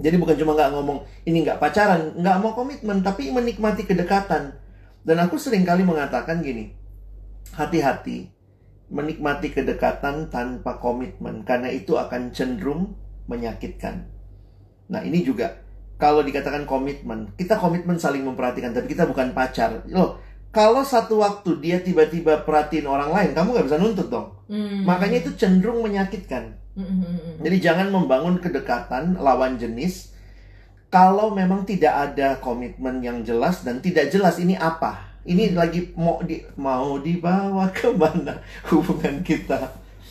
Jadi 0.00 0.16
bukan 0.16 0.36
cuma 0.38 0.56
nggak 0.56 0.70
ngomong 0.72 0.98
ini 1.26 1.44
nggak 1.44 1.58
pacaran, 1.60 2.14
nggak 2.16 2.36
mau 2.40 2.54
komitmen, 2.54 3.02
tapi 3.04 3.28
menikmati 3.34 3.84
kedekatan. 3.84 4.56
Dan 5.04 5.16
aku 5.20 5.36
sering 5.40 5.64
kali 5.64 5.84
mengatakan 5.84 6.44
gini, 6.44 6.72
hati-hati 7.54 8.30
menikmati 8.90 9.54
kedekatan 9.54 10.28
tanpa 10.34 10.82
komitmen, 10.82 11.46
karena 11.46 11.70
itu 11.70 11.94
akan 11.94 12.34
cenderung 12.34 12.98
menyakitkan. 13.30 14.02
Nah 14.90 15.00
ini 15.06 15.22
juga 15.22 15.62
kalau 16.00 16.26
dikatakan 16.26 16.66
komitmen, 16.66 17.30
kita 17.38 17.54
komitmen 17.54 18.00
saling 18.00 18.26
memperhatikan, 18.26 18.74
tapi 18.74 18.90
kita 18.90 19.06
bukan 19.06 19.30
pacar. 19.30 19.86
Loh, 19.86 20.18
kalau 20.50 20.82
satu 20.82 21.22
waktu 21.22 21.62
dia 21.62 21.78
tiba-tiba 21.78 22.42
perhatiin 22.42 22.90
orang 22.90 23.14
lain, 23.14 23.30
kamu 23.30 23.54
nggak 23.54 23.66
bisa 23.70 23.78
nuntut 23.78 24.08
dong. 24.10 24.34
Hmm. 24.50 24.82
Makanya 24.82 25.22
itu 25.22 25.30
cenderung 25.38 25.86
menyakitkan. 25.86 26.58
Hmm, 26.74 26.82
hmm, 26.82 26.98
hmm, 26.98 27.18
hmm. 27.22 27.36
Jadi 27.46 27.56
jangan 27.62 27.86
membangun 27.94 28.42
kedekatan 28.42 29.14
lawan 29.20 29.54
jenis 29.60 30.10
kalau 30.90 31.30
memang 31.30 31.62
tidak 31.62 31.94
ada 31.94 32.42
komitmen 32.42 32.98
yang 32.98 33.22
jelas 33.22 33.62
dan 33.62 33.78
tidak 33.78 34.10
jelas 34.10 34.42
ini 34.42 34.58
apa. 34.58 35.09
Ini 35.22 35.52
lagi 35.52 35.92
mau 35.94 36.16
di 36.20 36.40
mau 36.56 36.96
dibawa 36.96 37.68
ke 37.68 37.92
mana 37.92 38.32
hubungan 38.68 39.20
kita. 39.20 39.58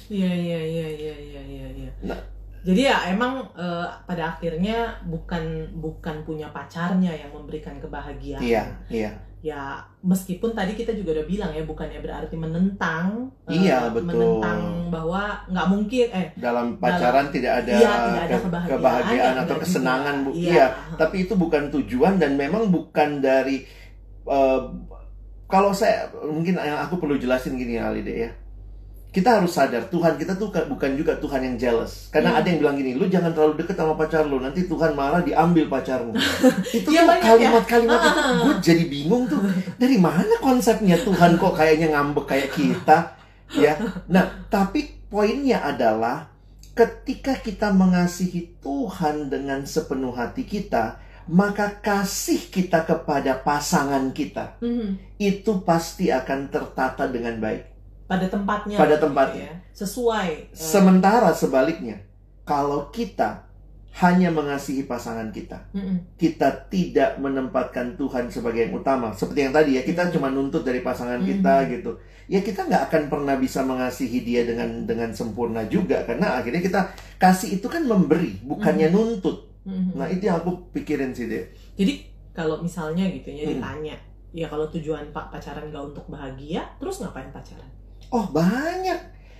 Iya 0.07 0.29
iya 0.29 0.59
iya 0.59 0.87
iya 0.87 1.15
iya 1.15 1.41
iya. 1.41 1.67
iya. 1.75 1.91
Nah. 2.03 2.19
Jadi 2.59 2.81
ya 2.85 3.07
emang 3.07 3.39
eh, 3.55 3.87
pada 4.03 4.35
akhirnya 4.35 4.91
bukan 5.01 5.41
bukan 5.73 6.21
punya 6.21 6.51
pacarnya 6.51 7.09
yang 7.09 7.31
memberikan 7.31 7.79
kebahagiaan. 7.79 8.43
Iya, 8.43 8.63
iya. 8.91 9.11
Ya 9.39 9.79
meskipun 10.03 10.51
tadi 10.51 10.75
kita 10.75 10.91
juga 10.91 11.15
udah 11.15 11.23
bilang 11.23 11.55
ya 11.55 11.63
bukannya 11.63 12.03
berarti 12.03 12.35
menentang. 12.35 13.31
eh, 13.47 13.63
Iya, 13.63 13.87
betul. 13.89 14.11
Menentang 14.11 14.59
bahwa 14.91 15.39
nggak 15.47 15.67
mungkin 15.71 16.05
eh 16.11 16.27
Dalam 16.35 16.75
pacaran 16.75 17.31
tidak 17.31 17.63
ada, 17.63 17.71
iya 17.71 17.91
tidak 18.03 18.19
ada 18.19 18.35
ke- 18.35 18.43
kebahagiaan, 18.43 18.71
kebahagiaan 18.75 19.33
ya, 19.33 19.41
atau 19.41 19.55
kesenangan. 19.55 20.15
Bu. 20.19 20.29
Iya. 20.35 20.51
Iya, 20.51 20.65
tapi 20.99 21.15
itu 21.23 21.33
bukan 21.33 21.63
tujuan 21.71 22.19
dan 22.19 22.35
memang 22.35 22.67
bukan 22.67 23.23
dari 23.23 23.63
eh, 24.27 24.59
kalau 25.49 25.73
saya 25.73 26.05
mungkin 26.21 26.55
yang 26.55 26.77
aku 26.79 26.95
perlu 26.95 27.17
jelasin 27.17 27.57
gini 27.57 27.75
ya 27.75 27.89
Alide 27.89 28.13
ya. 28.15 28.31
Kita 29.09 29.41
harus 29.41 29.49
sadar 29.49 29.89
Tuhan 29.89 30.15
kita 30.15 30.37
tuh 30.37 30.53
ka- 30.53 30.69
bukan 30.69 30.93
juga 30.93 31.17
Tuhan 31.17 31.41
yang 31.41 31.55
jealous. 31.57 32.13
Karena 32.13 32.29
Hmm. 32.29 32.39
ada 32.39 32.45
yang 32.45 32.59
bilang 32.61 32.77
gini, 32.77 32.93
lu 32.93 33.09
jangan 33.09 33.33
terlalu 33.33 33.57
deket 33.57 33.73
sama 33.73 33.97
pacar 33.97 34.21
lu, 34.23 34.37
nanti 34.37 34.69
Tuhan 34.69 34.93
marah 34.93 35.25
diambil 35.25 35.65
pacarmu. 35.65 36.13
itu 36.77 36.85
Iya, 36.85 37.01
tuh 37.01 37.09
banyak 37.09 37.17
ya. 37.17 37.25
kalimat-kalimat 37.25 37.99
itu 37.99 38.21
gue 38.37 38.53
jadi 38.61 38.83
bingung 38.85 39.25
tuh. 39.25 39.41
Dari 39.75 39.97
mana 39.97 40.37
konsepnya 40.37 40.93
Tuhan 40.95 41.35
kok 41.35 41.57
kayaknya 41.57 41.89
ngambek 41.89 42.25
kayak 42.29 42.49
kita? 42.53 42.97
Ya. 43.49 43.81
Nah, 44.05 44.45
tapi 44.45 44.85
poinnya 45.09 45.65
adalah 45.65 46.29
ketika 46.71 47.33
kita 47.33 47.73
mengasihi 47.73 48.61
Tuhan 48.61 49.27
dengan 49.27 49.65
sepenuh 49.65 50.13
hati 50.13 50.45
kita, 50.45 51.01
maka 51.29 51.77
kasih 51.77 52.49
kita 52.49 52.83
kepada 52.83 53.37
pasangan 53.37 54.09
kita 54.09 54.57
Mhm. 54.59 55.21
itu 55.21 55.61
pasti 55.61 56.09
akan 56.09 56.49
tertata 56.49 57.05
dengan 57.05 57.37
baik. 57.37 57.69
pada 58.09 58.25
tempatnya. 58.25 58.73
Pada 58.73 58.97
tempatnya. 58.97 59.45
ya. 59.45 59.55
Sesuai. 59.69 60.49
eh, 60.49 60.57
Sementara 60.57 61.29
sebaliknya, 61.29 62.01
kalau 62.41 62.89
kita 62.89 63.45
hanya 64.01 64.33
mengasihi 64.33 64.89
pasangan 64.89 65.29
kita, 65.29 65.69
mhm. 65.77 66.17
kita 66.17 66.65
tidak 66.73 67.21
menempatkan 67.21 67.93
Tuhan 67.93 68.33
sebagai 68.33 68.65
yang 68.65 68.81
utama. 68.81 69.13
Seperti 69.13 69.45
yang 69.45 69.53
tadi 69.53 69.77
ya, 69.77 69.85
kita 69.85 70.09
Hmm. 70.09 70.13
cuma 70.17 70.33
nuntut 70.33 70.65
dari 70.65 70.81
pasangan 70.81 71.21
Hmm. 71.21 71.29
kita 71.29 71.55
gitu. 71.69 71.91
Ya 72.25 72.41
kita 72.41 72.65
nggak 72.65 72.89
akan 72.89 73.03
pernah 73.09 73.35
bisa 73.37 73.61
mengasihi 73.61 74.21
dia 74.21 74.41
dengan 74.41 74.85
dengan 74.85 75.13
sempurna 75.13 75.65
juga 75.65 76.01
karena 76.05 76.37
akhirnya 76.37 76.61
kita 76.61 76.81
kasih 77.17 77.61
itu 77.61 77.65
kan 77.69 77.85
memberi, 77.85 78.41
bukannya 78.41 78.89
nuntut. 78.89 79.48
Mhm. 79.69 79.93
Nah 79.93 80.07
itu 80.09 80.25
yang 80.25 80.41
aku 80.41 80.73
pikirin 80.73 81.13
sih 81.13 81.29
deh. 81.29 81.45
Jadi 81.77 81.93
kalau 82.33 82.57
misalnya 82.65 83.05
gitu 83.13 83.29
ya 83.29 83.45
Hmm. 83.45 83.61
ditanya, 83.61 83.95
ya 84.33 84.49
kalau 84.49 84.65
tujuan 84.73 85.13
pak 85.13 85.29
pacaran 85.29 85.69
gak 85.69 85.85
untuk 85.93 86.05
bahagia, 86.09 86.65
terus 86.81 86.97
ngapain 86.99 87.29
pacaran? 87.29 87.69
Oh 88.09 88.25
banyak 88.33 88.97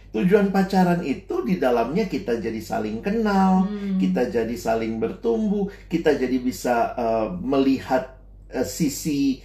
tujuan 0.10 0.50
pacaran 0.50 1.02
itu 1.06 1.46
di 1.46 1.58
dalamnya 1.58 2.06
kita 2.06 2.38
jadi 2.38 2.62
saling 2.62 3.02
kenal, 3.02 3.66
Hmm. 3.66 3.98
kita 3.98 4.30
jadi 4.30 4.56
saling 4.58 4.98
bertumbuh, 4.98 5.70
kita 5.90 6.14
jadi 6.18 6.38
bisa 6.38 6.94
eh, 6.98 7.28
melihat 7.42 8.18
eh, 8.50 8.66
sisi 8.66 9.42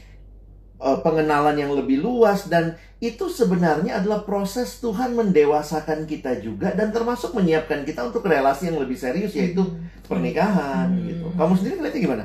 eh, 0.81 0.99
pengenalan 1.01 1.57
yang 1.57 1.73
lebih 1.73 2.01
luas 2.01 2.49
dan 2.49 2.77
itu 3.05 3.29
sebenarnya 3.29 4.01
adalah 4.01 4.25
proses 4.25 4.81
Tuhan 4.81 5.13
mendewasakan 5.13 6.09
kita 6.09 6.41
juga 6.41 6.73
dan 6.73 6.89
termasuk 6.89 7.37
menyiapkan 7.37 7.85
kita 7.85 8.09
untuk 8.09 8.25
relasi 8.25 8.73
yang 8.73 8.81
lebih 8.81 8.97
serius 8.97 9.37
yaitu 9.37 9.61
Hmm. 9.61 9.85
pernikahan 10.05 10.89
Hmm. 10.89 11.05
gitu. 11.05 11.27
Kamu 11.37 11.53
sendiri 11.53 11.75
ngeliatnya 11.77 12.03
gimana? 12.03 12.25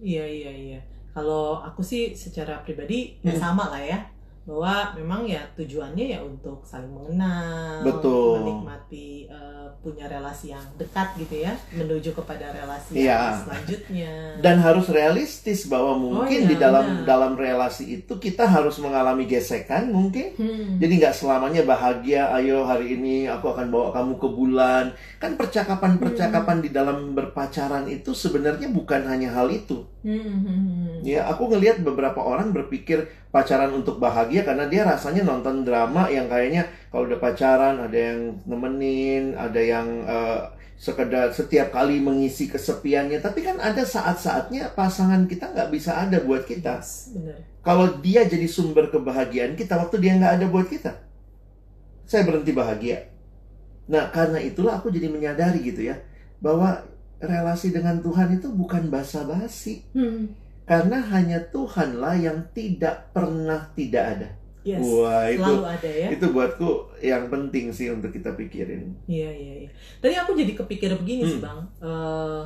Iya 0.00 0.24
iya 0.24 0.52
iya. 0.52 0.80
Kalau 1.12 1.60
aku 1.60 1.84
sih 1.84 2.10
secara 2.14 2.60
pribadi 2.60 3.20
ya 3.20 3.32
Hmm. 3.32 3.40
sama 3.40 3.64
lah 3.68 3.82
ya. 3.82 4.00
Bahwa 4.44 4.92
memang 4.92 5.24
ya 5.24 5.40
tujuannya 5.56 6.04
ya 6.04 6.20
untuk 6.20 6.60
saling 6.62 6.92
mengenal, 6.92 7.80
Betul. 7.80 8.44
menikmati 8.44 9.24
eh, 9.24 9.63
punya 9.84 10.08
relasi 10.08 10.56
yang 10.56 10.64
dekat 10.80 11.12
gitu 11.20 11.44
ya, 11.44 11.52
menuju 11.76 12.16
kepada 12.16 12.48
relasi 12.50 13.04
Iya. 13.04 13.12
yang 13.20 13.36
selanjutnya. 13.44 14.12
Dan 14.40 14.56
harus 14.58 14.88
realistis 14.88 15.68
bahwa 15.68 15.92
mungkin 15.94 16.48
iya, 16.48 16.50
di 16.50 16.56
dalam 16.56 16.84
benar. 16.88 17.04
dalam 17.04 17.32
relasi 17.36 18.00
itu 18.00 18.16
kita 18.16 18.48
harus 18.48 18.80
mengalami 18.80 19.28
gesekan 19.28 19.92
mungkin 19.92 20.32
Hmm. 20.34 20.80
Jadi 20.80 20.92
nggak 21.02 21.12
selamanya 21.12 21.62
bahagia. 21.66 22.32
Ayo 22.32 22.64
hari 22.64 22.96
ini 22.96 23.28
aku 23.28 23.50
akan 23.50 23.68
bawa 23.68 23.92
kamu 23.92 24.16
ke 24.16 24.28
bulan. 24.30 24.84
Kan 25.20 25.34
percakapan-percakapan 25.36 26.62
di 26.62 26.70
dalam 26.70 27.12
berpacaran 27.12 27.84
itu 27.90 28.14
sebenarnya 28.14 28.70
bukan 28.70 29.04
hanya 29.04 29.34
hal 29.34 29.50
itu. 29.50 29.84
Hmm, 30.00 30.20
hmm, 30.20 30.40
hmm. 30.44 30.96
Ya, 31.02 31.26
aku 31.26 31.50
ngelihat 31.50 31.82
beberapa 31.82 32.20
orang 32.20 32.52
berpikir 32.52 33.04
pacaran 33.34 33.74
untuk 33.74 33.98
bahagia 33.98 34.46
karena 34.46 34.70
dia 34.70 34.86
rasanya 34.86 35.26
nonton 35.26 35.66
drama 35.66 36.06
yang 36.06 36.30
kayaknya 36.30 36.62
kalau 36.86 37.10
udah 37.10 37.18
pacaran 37.18 37.82
ada 37.82 37.98
yang 37.98 38.38
nemenin, 38.46 39.34
ada 39.34 39.58
yang 39.58 39.73
eh, 39.82 40.42
sekedar 40.74 41.32
setiap 41.32 41.72
kali 41.72 42.02
mengisi 42.02 42.50
kesepiannya. 42.50 43.18
Tapi 43.24 43.40
kan 43.40 43.56
ada 43.58 43.82
saat-saatnya 43.82 44.74
pasangan 44.76 45.24
kita 45.24 45.50
nggak 45.54 45.70
bisa 45.72 45.96
ada 45.96 46.20
buat 46.20 46.44
kita. 46.44 46.82
Yes, 46.82 47.14
benar. 47.14 47.38
Kalau 47.64 47.86
dia 48.04 48.28
jadi 48.28 48.44
sumber 48.44 48.92
kebahagiaan 48.92 49.56
kita 49.56 49.80
waktu 49.80 49.96
dia 49.96 50.12
nggak 50.20 50.34
ada 50.42 50.46
buat 50.52 50.68
kita, 50.68 50.92
saya 52.04 52.28
berhenti 52.28 52.52
bahagia. 52.52 53.08
Nah, 53.88 54.12
karena 54.12 54.40
itulah 54.40 54.80
aku 54.80 54.92
jadi 54.92 55.08
menyadari 55.08 55.64
gitu 55.64 55.88
ya, 55.88 55.96
bahwa 56.44 56.84
relasi 57.20 57.72
dengan 57.72 58.04
Tuhan 58.04 58.36
itu 58.36 58.52
bukan 58.52 58.92
basa-basi. 58.92 59.84
Hmm. 59.96 60.36
Karena 60.64 61.00
hanya 61.12 61.44
Tuhanlah 61.52 62.16
yang 62.16 62.48
tidak 62.56 63.12
pernah 63.12 63.68
tidak 63.76 64.04
ada. 64.16 64.28
Yes, 64.64 64.80
Wah, 64.80 65.28
itu 65.28 65.44
selalu 65.44 65.64
ada 65.68 65.90
ya. 65.92 66.08
itu 66.08 66.26
buatku 66.26 66.68
yang 66.98 67.28
penting 67.28 67.68
sih 67.68 67.92
untuk 67.92 68.08
kita 68.08 68.32
pikirin. 68.32 68.96
Iya 69.04 69.28
iya 69.28 69.54
iya. 69.60 69.70
Tadi 70.00 70.14
aku 70.16 70.32
jadi 70.32 70.56
kepikir 70.56 70.88
begini 70.96 71.22
sih 71.22 71.36
Hmm. 71.36 71.44
bang. 71.44 71.60
Eh, 71.80 72.42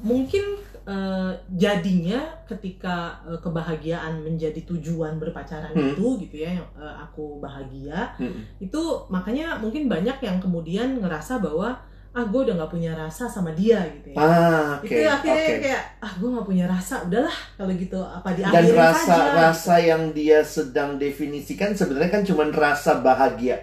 mungkin 0.00 0.44
eh, 0.80 1.32
jadinya 1.54 2.24
ketika 2.48 3.20
eh, 3.22 3.36
kebahagiaan 3.36 4.24
menjadi 4.24 4.64
tujuan 4.64 5.20
berpacaran 5.20 5.70
Hmm. 5.70 5.92
itu 5.92 6.06
gitu 6.24 6.40
ya, 6.40 6.56
yang, 6.56 6.68
eh, 6.74 6.96
aku 6.98 7.36
bahagia 7.36 8.16
Mm-mm. 8.16 8.40
itu 8.58 8.82
makanya 9.06 9.60
mungkin 9.60 9.86
banyak 9.86 10.16
yang 10.18 10.40
kemudian 10.40 10.98
ngerasa 10.98 11.36
bahwa 11.38 11.76
ah 12.10 12.24
gue 12.26 12.40
udah 12.42 12.54
nggak 12.58 12.72
punya 12.74 12.92
rasa 12.98 13.30
sama 13.30 13.54
dia 13.54 13.78
gitu 13.86 14.10
ya. 14.10 14.16
Ah, 14.18 14.82
oke. 14.82 14.90
itu 14.90 15.06
akhirnya 15.06 15.46
oke. 15.46 15.62
kayak 15.62 15.82
ah 16.02 16.12
gue 16.18 16.28
nggak 16.34 16.46
punya 16.46 16.64
rasa 16.66 16.94
udahlah 17.06 17.36
kalau 17.54 17.72
gitu 17.78 17.98
apa 18.02 18.28
Dan 18.34 18.66
diakhirin 18.66 18.74
rasa 18.74 19.14
saja. 19.14 19.32
rasa 19.38 19.74
yang 19.78 20.02
dia 20.10 20.38
sedang 20.42 20.98
definisikan 20.98 21.70
sebenarnya 21.70 22.10
kan 22.10 22.22
cuma 22.26 22.42
rasa 22.50 22.98
bahagia. 22.98 23.62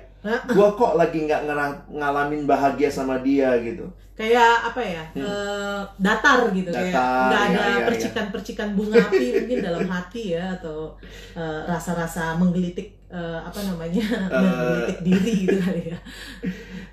Gua 0.52 0.76
kok 0.76 0.96
lagi 0.96 1.24
nggak 1.24 1.44
ngalamin 1.92 2.44
bahagia 2.44 2.90
sama 2.92 3.20
dia 3.20 3.52
gitu. 3.64 3.88
Kayak 4.18 4.74
apa 4.74 4.82
ya? 4.82 5.04
Hmm. 5.14 5.22
eh, 5.22 5.82
datar 6.02 6.50
gitu 6.50 6.74
kayak 6.74 6.90
Datar, 6.90 7.30
nggak 7.30 7.42
ada 7.46 7.62
iya, 7.62 7.70
iya, 7.70 7.86
percikan-percikan 7.86 8.74
bunga 8.74 8.98
api 8.98 9.26
mungkin 9.46 9.58
dalam 9.62 9.86
hati 9.86 10.34
ya 10.34 10.58
atau 10.58 10.98
eh, 11.38 11.62
rasa-rasa 11.70 12.34
menggelitik 12.42 12.98
eh, 13.14 13.40
apa 13.40 13.60
namanya? 13.62 14.04
Menggelitik 14.42 15.00
diri 15.06 15.34
gitu 15.46 15.58
kali 15.62 15.94
ya. 15.94 16.00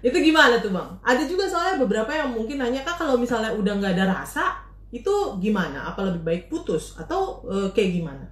Itu 0.05 0.21
gimana 0.21 0.61
tuh 0.61 0.77
bang? 0.77 0.91
Ada 1.01 1.25
juga 1.25 1.49
soalnya 1.49 1.81
beberapa 1.81 2.13
yang 2.13 2.37
mungkin 2.37 2.61
nanya 2.61 2.85
kak 2.85 3.01
kalau 3.01 3.17
misalnya 3.17 3.57
udah 3.57 3.73
nggak 3.81 3.97
ada 3.97 4.21
rasa 4.21 4.61
itu 4.93 5.41
gimana? 5.41 5.91
Apa 5.91 6.05
lebih 6.13 6.23
baik 6.23 6.43
putus? 6.53 7.01
Atau 7.01 7.41
eh, 7.49 7.73
kayak 7.73 8.05
gimana? 8.05 8.25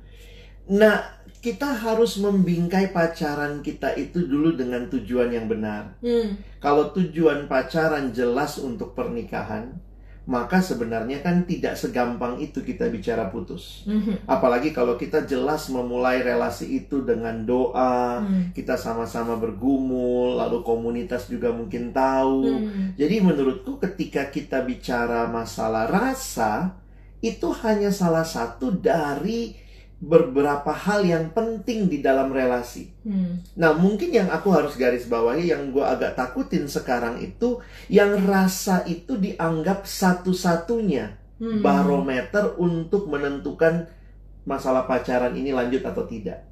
Nah, 0.68 1.00
kita 1.42 1.74
harus 1.74 2.22
membingkai 2.22 2.94
pacaran 2.94 3.66
kita 3.66 3.98
itu 3.98 4.22
dulu 4.30 4.54
dengan 4.54 4.86
tujuan 4.86 5.34
yang 5.34 5.50
benar. 5.50 5.98
hmm. 5.98 6.62
Kalau 6.62 6.94
tujuan 6.94 7.50
pacaran 7.50 8.14
jelas 8.14 8.62
untuk 8.62 8.94
pernikahan, 8.94 9.74
maka 10.22 10.62
sebenarnya 10.62 11.18
kan 11.18 11.42
tidak 11.42 11.74
segampang 11.74 12.38
itu 12.38 12.62
kita 12.62 12.86
bicara 12.86 13.26
putus. 13.26 13.82
Mhm. 13.90 14.22
Apalagi 14.30 14.70
kalau 14.70 14.94
kita 14.94 15.26
jelas 15.26 15.66
memulai 15.66 16.22
relasi 16.22 16.78
itu 16.78 17.02
dengan 17.02 17.42
doa, 17.42 18.22
Hmm. 18.22 18.54
kita 18.54 18.78
sama-sama 18.78 19.34
bergumul, 19.34 20.38
lalu 20.38 20.62
komunitas 20.62 21.26
juga 21.26 21.50
mungkin 21.50 21.90
tahu. 21.90 22.46
Hmm. 22.46 22.94
Jadi 22.94 23.18
menurutku 23.18 23.82
ketika 23.82 24.30
kita 24.30 24.62
bicara 24.62 25.26
masalah 25.26 25.90
rasa, 25.90 26.78
itu 27.18 27.50
hanya 27.66 27.90
salah 27.90 28.22
satu 28.22 28.70
dari 28.78 29.58
beberapa 30.02 30.74
hal 30.74 31.06
yang 31.06 31.30
penting 31.30 31.86
di 31.86 32.02
dalam 32.02 32.28
relasi. 32.28 32.90
Hmm. 33.06 33.38
Nah, 33.54 33.70
mungkin 33.70 34.10
yang 34.10 34.28
aku 34.28 34.50
harus 34.50 34.74
garis 34.74 35.06
bawahi 35.06 35.54
yang 35.54 35.70
gue 35.70 35.80
agak 35.80 36.18
takutin 36.18 36.66
sekarang 36.66 37.22
itu 37.22 37.62
yang 37.86 38.18
rasa 38.26 38.82
itu 38.84 39.14
dianggap 39.14 39.86
satu-satunya 39.86 41.22
Hmm. 41.38 41.58
barometer 41.58 42.54
untuk 42.54 43.06
menentukan 43.06 43.86
masalah 44.42 44.86
pacaran 44.86 45.34
ini 45.34 45.50
lanjut 45.50 45.82
atau 45.82 46.02
tidak. 46.02 46.46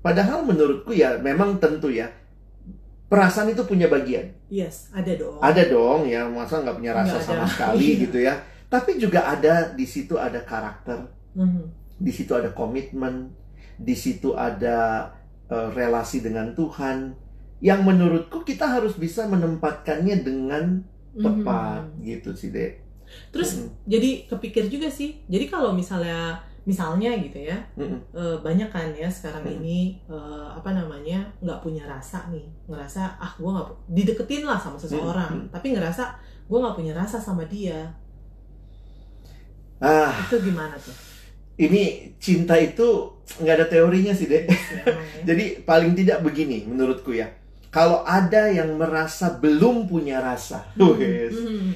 Padahal 0.00 0.44
menurutku 0.44 0.92
ya 0.92 1.16
memang 1.16 1.56
tentu 1.56 1.88
ya 1.88 2.08
perasaan 3.06 3.52
itu 3.52 3.64
punya 3.64 3.88
bagian. 3.88 4.32
yes 4.48 4.92
ada 4.92 5.12
dong 5.12 5.40
Ada 5.40 5.62
dong 5.66 6.04
ya 6.04 6.24
masa 6.24 6.60
nggak 6.60 6.76
punya 6.76 6.92
rasa 6.92 7.16
Nggak 7.16 7.24
sama 7.24 7.40
ada. 7.40 7.52
sekali 7.52 7.84
Iya. 7.84 8.00
gitu 8.04 8.18
ya. 8.20 8.34
Tapi 8.68 8.90
juga 8.96 9.20
ada 9.24 9.54
di 9.70 9.86
situ 9.86 10.16
ada 10.16 10.40
karakter, 10.40 11.08
Mhm. 11.32 11.83
Di 11.96 12.10
situ 12.10 12.32
ada 12.32 12.50
komitmen, 12.50 13.30
di 13.76 13.94
situ 13.94 14.32
ada 14.32 15.08
eh, 15.46 15.68
relasi 15.72 16.20
dengan 16.20 16.52
Tuhan 16.52 17.12
yang 17.60 17.84
menurutku 17.84 18.42
kita 18.42 18.66
harus 18.66 18.96
bisa 18.96 19.24
menempatkannya 19.24 20.16
dengan 20.20 20.80
tepat 21.14 21.84
Mhm. 21.94 22.02
gitu 22.02 22.30
sih 22.34 22.50
deh. 22.50 22.72
terus 23.30 23.62
Mm-mm. 23.62 23.70
jadi 23.86 24.10
kepikir 24.26 24.66
juga 24.66 24.90
sih 24.90 25.22
jadi 25.30 25.46
kalau 25.46 25.70
misalnya 25.70 26.34
misalnya 26.66 27.14
gitu 27.14 27.38
ya 27.38 27.54
Mm-mm. 27.78 28.00
eh, 28.10 28.36
banyak 28.42 28.66
kan 28.66 28.90
ya 28.90 29.06
sekarang 29.06 29.44
Mm. 29.46 29.54
ini 29.62 29.78
eh, 30.10 30.48
apa 30.50 30.74
namanya 30.74 31.22
nggak 31.38 31.62
punya 31.62 31.86
rasa 31.86 32.26
nih 32.34 32.42
ngerasa 32.66 33.14
ah 33.16 33.30
gue 33.38 33.46
nggak 33.46 33.68
dideketin 33.92 34.42
lah 34.42 34.58
sama 34.58 34.74
seseorang 34.74 35.46
Mm. 35.46 35.48
tapi 35.54 35.76
ngerasa 35.76 36.18
gue 36.48 36.58
nggak 36.58 36.74
punya 36.74 36.92
rasa 36.96 37.20
sama 37.22 37.44
dia 37.46 37.86
Ah, 39.78 40.10
itu 40.24 40.36
gimana 40.40 40.74
tuh 40.80 40.96
ini 41.56 42.12
cinta 42.18 42.58
itu 42.58 43.14
nggak 43.40 43.54
ada 43.60 43.66
teorinya 43.70 44.12
sih 44.12 44.26
deh. 44.26 44.44
Emang 44.46 44.58
ya? 44.74 44.84
Jadi 45.28 45.64
paling 45.64 45.92
tidak 45.94 46.20
begini 46.22 46.66
menurutku 46.66 47.14
ya. 47.14 47.30
Kalau 47.74 48.06
ada 48.06 48.46
yang 48.54 48.78
merasa 48.78 49.34
belum 49.34 49.90
punya 49.90 50.22
rasa, 50.22 50.70
wes, 50.78 51.34
Hmm. 51.34 51.74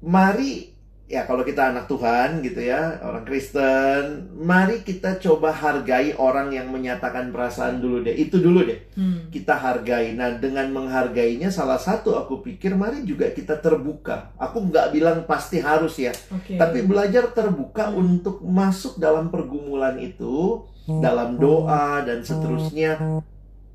mari 0.00 0.72
ya 1.08 1.24
kalau 1.24 1.40
kita 1.40 1.72
anak 1.72 1.88
Tuhan 1.88 2.44
gitu 2.44 2.60
ya, 2.60 3.00
orang 3.00 3.24
Kristen, 3.24 4.28
mari 4.36 4.84
kita 4.84 5.16
coba 5.16 5.48
hargai 5.50 6.12
orang 6.20 6.52
yang 6.52 6.68
menyatakan 6.68 7.32
perasaan 7.32 7.80
dulu 7.80 8.04
deh. 8.04 8.12
Itu 8.12 8.38
dulu 8.44 8.68
deh. 8.68 8.76
Hmm. 8.92 9.32
Kita 9.32 9.56
hargai. 9.56 10.12
Nah, 10.12 10.36
dengan 10.36 10.68
menghargainya 10.68 11.48
salah 11.48 11.80
satu 11.80 12.20
aku 12.20 12.44
pikir 12.44 12.76
mari 12.76 13.08
juga 13.08 13.32
kita 13.32 13.56
terbuka. 13.56 14.36
Aku 14.36 14.68
nggak 14.68 14.92
bilang 14.92 15.18
pasti 15.24 15.64
harus 15.64 15.96
ya, 15.96 16.12
Oke. 16.28 16.60
tapi 16.60 16.84
belajar 16.84 17.32
terbuka 17.32 17.88
Hmm. 17.88 18.04
untuk 18.04 18.44
masuk 18.44 19.00
dalam 19.00 19.32
pergumulan 19.32 19.96
itu, 19.96 20.68
dalam 20.84 21.40
doa 21.40 22.04
dan 22.04 22.20
seterusnya. 22.20 23.00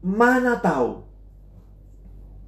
Mana 0.03 0.61
tahu 0.61 1.12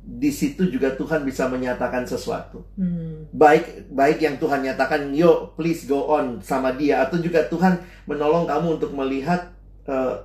di 0.06 0.30
situ 0.30 0.70
juga 0.70 0.94
Tuhan 0.94 1.26
bisa 1.26 1.50
menyatakan 1.50 2.06
sesuatu. 2.06 2.62
Hmm. 2.78 3.26
Baik 3.34 3.90
baik 3.90 4.22
yang 4.22 4.38
Tuhan 4.38 4.62
nyatakan, 4.62 5.10
"Yo, 5.18 5.58
please 5.58 5.90
go 5.90 6.06
on" 6.14 6.46
sama 6.46 6.78
dia 6.78 7.02
atau 7.02 7.18
juga 7.18 7.42
Tuhan 7.50 7.82
menolong 8.06 8.46
kamu 8.46 8.78
untuk 8.78 8.94
melihat 8.94 9.50
eh, 9.90 10.16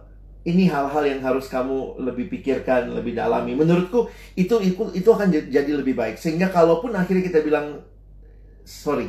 ini 0.45 0.69
hal-hal 0.69 1.05
yang 1.05 1.21
harus 1.25 1.49
kamu 1.49 2.01
lebih 2.01 2.29
pikirkan, 2.29 2.93
lebih 2.93 3.17
dalami. 3.17 3.57
Menurutku 3.57 4.13
itu 4.37 4.61
itu 4.61 4.93
itu 4.93 5.09
akan 5.09 5.33
jadi 5.33 5.73
lebih 5.73 5.97
baik. 5.97 6.21
Sehingga 6.21 6.53
kalaupun 6.53 6.93
akhirnya 6.93 7.25
kita 7.25 7.41
bilang 7.41 7.81
sorry, 8.69 9.09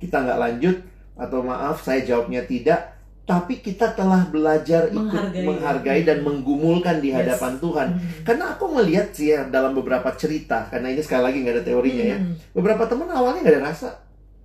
kita 0.00 0.24
nggak 0.24 0.40
lanjut 0.40 0.76
atau 1.16 1.44
maaf 1.44 1.84
saya 1.84 2.04
jawabnya 2.04 2.44
tidak, 2.44 2.95
tapi 3.26 3.58
kita 3.58 3.90
telah 3.92 4.22
belajar 4.30 4.86
ikut 4.86 5.02
Menghargai. 5.02 5.42
menghargai 5.42 6.00
dan 6.06 6.22
menggumulkan 6.22 7.02
di 7.02 7.10
Yes. 7.10 7.18
hadapan 7.26 7.52
Tuhan. 7.58 7.88
Hmm. 7.98 8.22
Karena 8.22 8.44
aku 8.54 8.64
melihat 8.70 9.10
sih 9.10 9.34
ya 9.34 9.50
dalam 9.50 9.74
beberapa 9.74 10.06
cerita, 10.14 10.70
karena 10.70 10.94
ini 10.94 11.02
sekali 11.02 11.22
lagi 11.26 11.42
nggak 11.42 11.54
ada 11.58 11.64
teorinya 11.66 12.04
ya. 12.06 12.18
Hmm. 12.22 12.34
Beberapa 12.54 12.86
teman 12.86 13.10
awalnya 13.10 13.42
nggak 13.42 13.54
ada 13.58 13.64
rasa, 13.66 13.88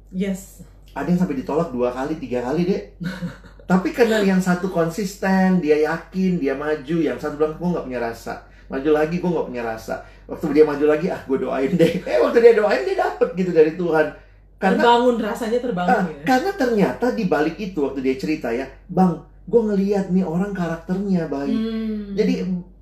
yes 0.09 0.65
ada 0.91 1.07
yang 1.07 1.19
sampai 1.23 1.39
ditolak 1.39 1.71
dua 1.71 1.87
kali, 1.95 2.19
tiga 2.19 2.43
kali 2.43 2.67
deh. 2.67 2.81
Tapi 3.63 3.95
karena 3.95 4.19
yang 4.19 4.43
satu 4.43 4.67
konsisten, 4.67 5.63
dia 5.63 5.87
yakin, 5.87 6.35
dia 6.35 6.51
maju. 6.51 6.97
Yang 6.99 7.23
satu 7.23 7.39
bilang, 7.39 7.55
gue 7.55 7.67
nggak 7.71 7.85
punya 7.87 8.01
rasa. 8.03 8.43
Maju 8.67 8.89
lagi, 8.91 9.15
gue 9.23 9.31
nggak 9.31 9.47
punya 9.47 9.63
rasa. 9.63 10.03
Waktu 10.27 10.51
dia 10.51 10.65
maju 10.67 10.85
lagi, 10.91 11.07
ah 11.07 11.23
gue 11.23 11.37
doain 11.39 11.71
deh. 11.71 11.93
Eh 12.11 12.19
waktu 12.19 12.43
dia 12.43 12.53
doain, 12.59 12.83
dia 12.83 12.97
dapet 12.99 13.29
gitu 13.39 13.51
dari 13.55 13.79
Tuhan. 13.79 14.07
Karena 14.61 14.77
terbangun 14.77 15.15
rasanya 15.17 15.59
terbangun 15.59 15.89
Ah, 15.89 16.05
ya 16.05 16.21
karena 16.21 16.51
ternyata 16.53 17.05
di 17.17 17.25
balik 17.25 17.57
itu 17.57 17.81
waktu 17.81 17.99
dia 18.05 18.15
cerita 18.15 18.53
ya, 18.53 18.69
bang, 18.85 19.17
gue 19.49 19.61
ngeliat 19.65 20.13
nih 20.13 20.21
orang 20.21 20.53
karakternya 20.53 21.25
baik. 21.25 21.57
Hmm. 21.57 22.13
Jadi 22.13 22.33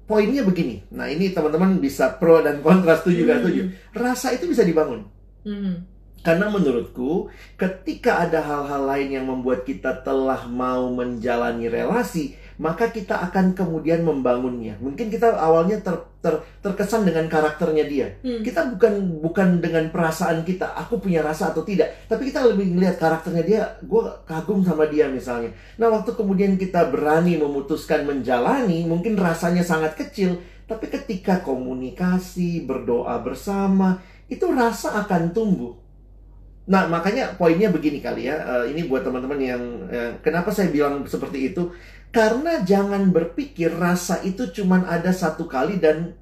poinnya 0.04 0.44
begini. 0.44 0.84
Nah 0.92 1.08
ini 1.08 1.32
teman-teman 1.32 1.80
bisa 1.80 2.20
pro 2.20 2.44
dan 2.44 2.60
kontra 2.60 3.00
setuju 3.00 3.24
gak 3.24 3.32
Hmm. 3.32 3.44
setuju. 3.48 3.62
Rasa 3.96 4.28
itu 4.36 4.52
bisa 4.52 4.68
dibangun. 4.68 5.08
Hmm. 5.48 5.88
Karena 6.20 6.52
menurutku 6.52 7.32
ketika 7.56 8.28
ada 8.28 8.44
hal-hal 8.44 8.84
lain 8.84 9.10
yang 9.16 9.26
membuat 9.32 9.64
kita 9.64 10.04
telah 10.04 10.44
mau 10.52 10.92
menjalani 10.92 11.72
relasi, 11.72 12.36
maka 12.60 12.92
kita 12.92 13.16
akan 13.32 13.56
kemudian 13.56 14.04
membangunnya. 14.04 14.76
Mungkin 14.84 15.08
kita 15.08 15.32
awalnya 15.40 15.80
ter- 15.80 16.12
ter- 16.20 16.44
terkesan 16.60 17.08
dengan 17.08 17.32
karakternya 17.32 17.88
dia. 17.88 18.08
Hmm. 18.20 18.44
Kita 18.44 18.76
bukan 18.76 19.24
bukan 19.24 19.64
dengan 19.64 19.88
perasaan 19.88 20.44
kita, 20.44 20.76
aku 20.76 21.00
punya 21.00 21.24
rasa 21.24 21.56
atau 21.56 21.64
tidak, 21.64 21.88
tapi 22.12 22.28
kita 22.28 22.44
lebih 22.44 22.76
melihat 22.76 23.00
karakternya 23.00 23.44
dia. 23.48 23.62
Gue 23.80 24.04
kagum 24.28 24.60
sama 24.60 24.92
dia 24.92 25.08
misalnya. 25.08 25.56
Nah 25.80 25.88
waktu 25.88 26.12
kemudian 26.12 26.60
kita 26.60 26.92
berani 26.92 27.40
memutuskan 27.40 28.04
menjalani, 28.04 28.84
mungkin 28.84 29.16
rasanya 29.16 29.64
sangat 29.64 29.96
kecil, 29.96 30.44
tapi 30.68 30.92
ketika 30.92 31.40
komunikasi, 31.40 32.68
berdoa 32.68 33.16
bersama, 33.24 34.04
itu 34.28 34.46
rasa 34.52 35.00
akan 35.08 35.32
tumbuh. 35.32 35.74
Nah, 36.70 36.86
makanya 36.86 37.34
poinnya 37.34 37.74
begini 37.74 37.98
kali 37.98 38.30
ya. 38.30 38.38
eh, 38.46 38.66
ini 38.70 38.86
buat 38.86 39.02
teman-teman 39.02 39.42
yang 39.42 39.64
eh, 39.90 40.22
kenapa 40.22 40.54
saya 40.54 40.70
bilang 40.70 41.02
seperti 41.10 41.50
itu? 41.50 41.74
Karena 42.10 42.66
jangan 42.66 43.14
berpikir 43.14 43.70
rasa 43.70 44.26
itu 44.26 44.50
cuman 44.50 44.90
ada 44.90 45.14
satu 45.14 45.46
kali 45.46 45.78
dan 45.78 46.18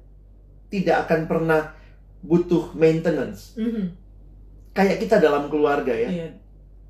tidak 0.68 1.08
akan 1.08 1.24
pernah 1.24 1.72
butuh 2.20 2.76
maintenance. 2.76 3.56
Mhm. 3.56 3.96
Kayak 4.76 5.00
kita 5.00 5.16
dalam 5.16 5.48
keluarga 5.48 5.96
ya. 5.96 6.10
Iya. 6.12 6.28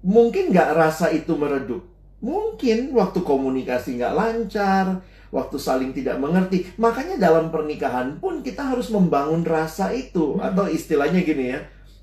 Mungkin 0.02 0.50
nggak 0.50 0.70
rasa 0.74 1.14
itu 1.14 1.30
meredup. 1.38 1.87
Mungkin 2.18 2.90
waktu 2.90 3.22
komunikasi 3.22 4.02
nggak 4.02 4.14
lancar, 4.18 4.98
waktu 5.30 5.56
saling 5.62 5.94
tidak 5.94 6.18
mengerti. 6.18 6.66
Makanya 6.74 7.14
dalam 7.16 7.54
pernikahan 7.54 8.18
pun 8.18 8.42
kita 8.42 8.74
harus 8.74 8.90
membangun 8.90 9.46
rasa 9.46 9.94
itu 9.94 10.34
Hmm. 10.34 10.42
atau 10.42 10.66
istilahnya 10.66 11.22
gini 11.22 11.54
ya. 11.54 11.61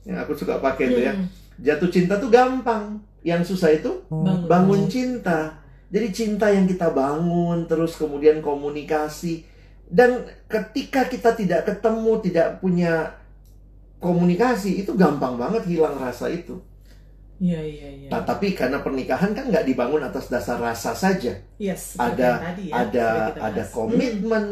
Yang 0.07 0.17
aku 0.23 0.33
suka 0.39 0.63
pakai 0.63 0.85
itu 0.87 0.99
ya. 1.03 1.13
Hmm. 1.13 1.27
Jatuh 1.59 1.89
cinta 1.91 2.15
tuh 2.15 2.31
gampang. 2.31 3.03
Yang 3.25 3.51
susah 3.57 3.73
itu 3.73 4.05
Bangun. 4.07 4.47
bangun 4.47 4.81
cinta. 4.87 5.64
Jadi 5.89 6.07
cinta 6.11 6.49
yang 6.49 6.65
kita 6.65 6.89
bangun 6.89 7.69
terus 7.69 7.95
kemudian 7.95 8.41
komunikasi 8.41 9.45
dan 9.85 10.25
ketika 10.49 11.05
kita 11.05 11.37
tidak 11.37 11.61
ketemu, 11.69 12.11
tidak 12.25 12.47
punya 12.57 13.13
komunikasi 14.01 14.81
itu 14.85 14.91
gampang 14.97 15.37
banget 15.37 15.65
hilang 15.69 15.97
rasa 15.97 16.29
itu. 16.29 16.57
Iya 17.35 17.59
iya 17.59 17.89
iya. 17.91 18.09
Nah, 18.09 18.23
tapi 18.23 18.55
karena 18.55 18.79
pernikahan 18.79 19.35
kan 19.35 19.51
nggak 19.51 19.67
dibangun 19.67 19.99
atas 20.01 20.31
dasar 20.31 20.55
rasa 20.55 20.95
saja. 20.95 21.35
Yes, 21.59 21.99
seperti 21.99 22.23
ada- 22.23 22.39
tadi 22.39 22.63
ya, 22.71 22.73
ada 22.79 23.07
ada 23.35 23.63
bahas. 23.63 23.69
komitmen, 23.75 24.45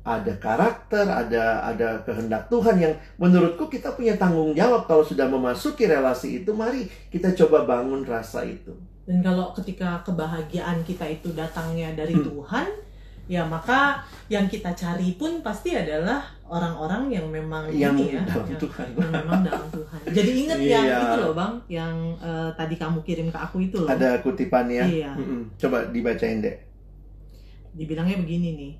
ada 0.00 0.32
karakter, 0.40 1.04
ada 1.04 1.60
ada 1.60 2.00
kehendak 2.02 2.48
Tuhan 2.48 2.76
yang 2.80 2.94
menurutku 3.16 3.68
kita 3.68 3.92
punya 3.92 4.16
tanggung 4.16 4.56
jawab 4.56 4.88
kalau 4.88 5.04
sudah 5.04 5.28
memasuki 5.28 5.84
relasi 5.84 6.40
itu, 6.40 6.50
mari 6.52 6.88
kita 7.08 7.36
coba 7.36 7.68
bangun 7.68 8.00
rasa 8.02 8.40
itu. 8.42 8.72
Dan 9.04 9.20
kalau 9.20 9.52
ketika 9.52 10.00
kebahagiaan 10.00 10.80
kita 10.82 11.04
itu 11.04 11.34
datangnya 11.34 11.92
dari 11.92 12.16
Hmm. 12.16 12.24
Tuhan, 12.24 12.66
ya 13.26 13.42
maka 13.44 14.00
yang 14.26 14.46
kita 14.46 14.72
cari 14.72 15.14
pun 15.14 15.44
pasti 15.44 15.74
adalah 15.76 16.22
orang-orang 16.48 17.10
yang 17.10 17.26
memang 17.28 17.68
Yang 17.70 17.94
ini 18.00 18.04
ya, 18.16 18.22
dalam 18.24 18.46
yang, 18.48 18.60
Tuhan. 18.62 18.86
yang 18.96 19.10
memang 19.12 19.40
dalam 19.44 19.66
Tuhan. 19.70 20.00
Jadi 20.10 20.30
ingat 20.46 20.60
yang 20.62 20.86
Iya. 20.86 20.98
itu 21.02 21.16
loh 21.20 21.34
bang, 21.34 21.52
yang 21.68 21.94
eh, 22.18 22.50
tadi 22.56 22.74
kamu 22.74 22.98
kirim 23.02 23.28
ke 23.28 23.38
aku 23.38 23.56
itu 23.62 23.76
loh. 23.84 23.88
Ada 23.90 24.18
kutipannya. 24.24 24.84
Iya. 24.86 25.12
Mm-mm. 25.14 25.42
Coba 25.58 25.86
dibacain 25.90 26.40
deh. 26.40 26.56
Dibilangnya 27.70 28.18
begini 28.18 28.48
nih. 28.56 28.72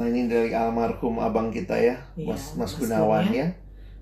Nah 0.00 0.08
ini 0.08 0.24
dari 0.26 0.50
almarhum 0.50 1.20
abang 1.20 1.52
kita 1.52 1.76
ya, 1.76 2.00
Iya, 2.16 2.32
Mas, 2.32 2.56
Mas 2.56 2.72
Mas 2.72 2.80
Gunawan 2.80 3.28
Gun 3.28 3.36
ya. 3.36 3.46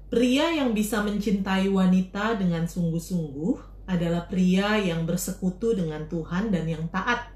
Pria 0.09 0.47
yang 0.55 0.71
bisa 0.73 1.03
mencintai 1.03 1.67
wanita 1.69 2.39
dengan 2.39 2.65
sungguh-sungguh 2.65 3.83
adalah 3.85 4.25
pria 4.25 4.79
yang 4.79 5.05
bersekutu 5.05 5.75
dengan 5.75 6.07
Tuhan 6.07 6.49
dan 6.49 6.65
yang 6.65 6.87
taat, 6.89 7.29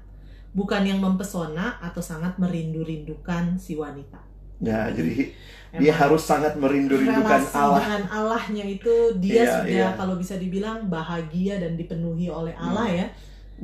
bukan 0.55 0.81
yang 0.81 0.97
mempesona 0.97 1.77
atau 1.83 2.01
sangat 2.01 2.39
merindu-rindukan 2.39 3.59
si 3.59 3.75
wanita. 3.75 4.17
Ya, 4.63 4.87
jadi 4.89 5.33
Emang 5.73 5.81
dia 5.81 5.93
harus 5.93 6.23
sangat 6.23 6.55
merindu-rindukan 6.55 7.41
Allah. 7.51 7.81
dengan 7.83 8.01
Allahnya 8.07 8.63
itu 8.63 8.93
dia 9.19 9.43
Iya, 9.43 9.53
sudah 9.59 9.89
iya. 9.91 9.97
kalau 9.99 10.15
bisa 10.15 10.39
dibilang 10.39 10.87
bahagia 10.87 11.59
dan 11.59 11.75
dipenuhi 11.75 12.31
oleh 12.31 12.53
Allah 12.55 12.87
Hmm. 12.87 12.99
ya. 13.01 13.07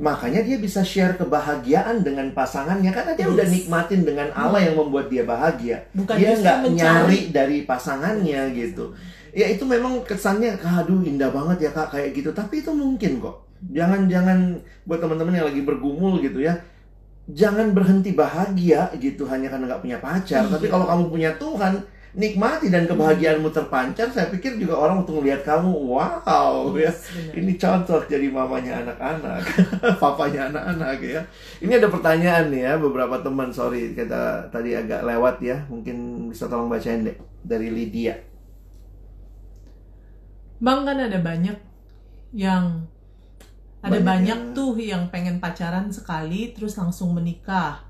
Makanya 0.00 0.40
dia 0.40 0.56
bisa 0.56 0.80
share 0.80 1.20
kebahagiaan 1.20 2.00
dengan 2.00 2.32
pasangannya 2.32 2.88
karena 2.88 3.12
dia 3.12 3.28
udah 3.28 3.44
Yes. 3.44 3.52
nikmatin 3.52 4.00
dengan 4.00 4.32
Allah 4.32 4.64
yang 4.64 4.80
membuat 4.80 5.12
dia 5.12 5.28
bahagia. 5.28 5.84
Bukan 5.92 6.16
dia 6.16 6.40
nggak 6.40 6.72
nyari 6.72 7.20
dari 7.28 7.68
pasangannya 7.68 8.48
gitu. 8.56 8.96
Ya 9.36 9.46
itu 9.52 9.62
memang 9.68 10.00
kesannya, 10.08 10.56
aduh 10.56 11.04
indah 11.04 11.28
banget 11.28 11.68
ya 11.68 11.70
kak 11.76 11.92
kayak 11.92 12.16
gitu. 12.16 12.32
Tapi 12.32 12.64
itu 12.64 12.72
mungkin 12.72 13.20
kok. 13.20 13.44
Jangan 13.68 14.08
jangan 14.08 14.56
buat 14.88 15.04
teman-teman 15.04 15.36
yang 15.36 15.46
lagi 15.52 15.60
bergumul 15.60 16.16
gitu 16.24 16.40
ya. 16.40 16.56
Jangan 17.28 17.76
berhenti 17.76 18.16
bahagia 18.16 18.88
gitu 18.96 19.28
hanya 19.28 19.52
karena 19.52 19.68
nggak 19.68 19.84
punya 19.84 19.98
pacar. 20.00 20.48
Iya. 20.48 20.52
Tapi 20.56 20.66
kalau 20.66 20.88
kamu 20.88 21.04
punya 21.12 21.30
Tuhan, 21.36 21.84
nikmati 22.10 22.68
dan 22.68 22.84
kebahagiaanmu 22.84 23.48
terpancar. 23.48 24.10
Saya 24.10 24.26
pikir 24.28 24.58
juga 24.58 24.74
orang 24.76 25.02
untuk 25.02 25.22
melihat 25.22 25.46
kamu, 25.46 25.70
wow 25.70 26.74
ya. 26.74 26.90
Yes, 26.90 27.10
benar. 27.14 27.32
Ini 27.38 27.52
cocok 27.54 28.02
jadi 28.06 28.26
mamanya 28.28 28.72
anak-anak, 28.82 29.42
papanya 30.02 30.50
anak-anak 30.50 30.98
ya. 31.00 31.22
Ini 31.58 31.72
ada 31.78 31.86
pertanyaan 31.86 32.50
nih 32.50 32.62
ya, 32.64 32.72
beberapa 32.76 33.20
teman, 33.20 33.50
sorry 33.50 33.94
kita 33.94 34.50
tadi 34.50 34.74
agak 34.74 35.06
lewat 35.06 35.38
ya, 35.38 35.62
mungkin 35.70 36.28
bisa 36.28 36.50
tolong 36.50 36.66
bacain 36.66 37.06
deh 37.06 37.14
dari 37.40 37.70
Lydia. 37.70 38.18
Bang 40.60 40.84
kan 40.84 40.98
ada 41.00 41.16
banyak 41.18 41.56
yang 42.36 42.84
ada 43.80 43.96
Banyak 43.96 44.04
banyak 44.04 44.38
yang- 44.44 44.52
tuh 44.52 44.76
yang 44.76 45.08
pengen 45.08 45.40
pacaran 45.40 45.88
sekali 45.88 46.52
terus 46.52 46.76
langsung 46.76 47.16
menikah. 47.16 47.80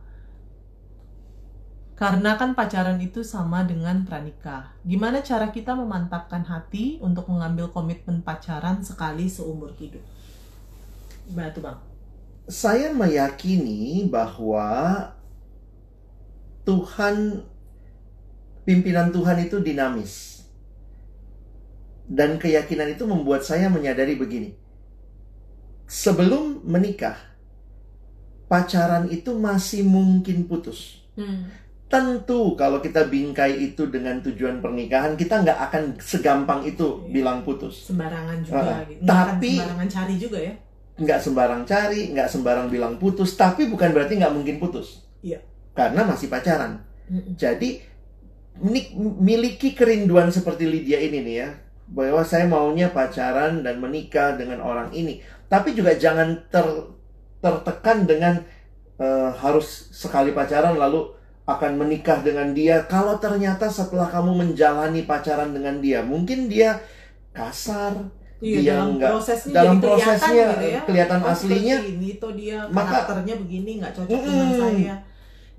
Karena 2.00 2.40
kan 2.40 2.56
pacaran 2.56 2.96
itu 2.96 3.20
sama 3.20 3.60
dengan 3.68 4.08
pranikah. 4.08 4.72
Gimana 4.88 5.20
cara 5.20 5.52
kita 5.52 5.76
memantapkan 5.76 6.40
hati 6.48 6.96
untuk 7.04 7.28
mengambil 7.28 7.68
komitmen 7.68 8.24
pacaran 8.24 8.80
sekali 8.80 9.28
seumur 9.28 9.76
hidup? 9.76 10.00
Gimana 11.28 11.52
tuh 11.52 11.60
bang? 11.60 11.78
Saya 12.48 12.88
meyakini 12.96 14.08
bahwa 14.08 14.64
Tuhan, 16.64 17.44
pimpinan 18.64 19.12
Tuhan 19.12 19.44
itu 19.44 19.60
dinamis. 19.60 20.40
Dan 22.08 22.40
keyakinan 22.40 22.96
itu 22.96 23.04
membuat 23.04 23.44
saya 23.44 23.68
menyadari 23.68 24.16
begini. 24.16 24.56
Sebelum 25.84 26.64
menikah, 26.64 27.20
pacaran 28.48 29.12
itu 29.12 29.36
masih 29.36 29.84
mungkin 29.84 30.48
putus. 30.48 31.04
Tentu 31.90 32.54
kalau 32.54 32.78
kita 32.78 33.10
bingkai 33.10 33.58
itu 33.66 33.90
dengan 33.90 34.22
tujuan 34.22 34.62
pernikahan, 34.62 35.18
kita 35.18 35.42
nggak 35.42 35.58
akan 35.58 35.82
segampang 35.98 36.62
itu 36.62 37.02
Iya. 37.02 37.10
bilang 37.10 37.42
putus. 37.42 37.90
Sembarangan 37.90 38.38
juga 38.46 38.62
Ah, 38.62 38.86
gitu. 38.86 39.02
Tapi- 39.02 39.58
sembarangan 39.58 39.88
cari 39.90 40.14
juga 40.14 40.38
ya. 40.38 40.54
Nggak 40.94 41.18
sembarang 41.18 41.62
cari, 41.66 42.00
nggak 42.14 42.28
sembarang 42.30 42.66
bilang 42.70 42.94
putus, 42.94 43.34
tapi 43.34 43.66
bukan 43.66 43.90
berarti 43.90 44.22
nggak 44.22 44.30
mungkin 44.30 44.62
putus. 44.62 45.02
Iya. 45.18 45.42
Karena 45.74 46.06
masih 46.06 46.30
pacaran. 46.30 46.78
Mm-mm. 47.10 47.34
Jadi 47.34 47.82
nik- 48.62 48.94
miliki 49.18 49.74
kerinduan 49.74 50.30
seperti 50.30 50.70
Lydia 50.70 51.02
ini 51.02 51.26
nih 51.26 51.36
ya, 51.42 51.50
bahwa 51.90 52.22
saya 52.22 52.46
maunya 52.46 52.94
pacaran 52.94 53.66
dan 53.66 53.82
menikah 53.82 54.38
dengan 54.38 54.62
orang 54.62 54.94
ini. 54.94 55.18
Tapi 55.50 55.74
juga 55.74 55.98
jangan 55.98 56.38
ter- 56.46 56.86
tertekan 57.40 58.06
dengan 58.06 58.38
eh, 58.94 59.30
harus 59.32 59.88
sekali 59.90 60.30
pacaran 60.30 60.76
lalu 60.76 61.08
akan 61.50 61.72
menikah 61.76 62.20
dengan 62.20 62.50
dia. 62.50 62.84
Kalau 62.84 63.16
ternyata 63.16 63.66
setelah 63.66 64.06
kamu 64.06 64.32
menjalani 64.36 65.02
pacaran 65.02 65.50
dengan 65.50 65.78
dia, 65.78 66.00
mungkin 66.00 66.46
dia 66.46 66.78
kasar, 67.30 67.94
Iya, 68.40 68.56
Dia 68.56 68.72
dalam 68.72 68.96
nggak- 68.96 69.12
prosesnya 69.12 69.52
dalam 69.52 69.76
jadi 69.76 69.84
kelihatan 69.84 70.00
prosesnya 70.00 70.44
gitu 70.48 70.64
ya. 70.66 70.80
kelihatan 70.88 71.20
Oh, 71.20 71.28
aslinya. 71.28 71.76
ini 71.84 72.10
toh 72.16 72.32
dia 72.32 72.58
Maka- 72.66 73.04
karakternya 73.04 73.34
begini 73.36 73.70
nggak 73.76 73.92
cocok 73.92 74.16
dengan 74.18 74.48
Mm-mm. 74.48 74.60
saya. 74.64 74.94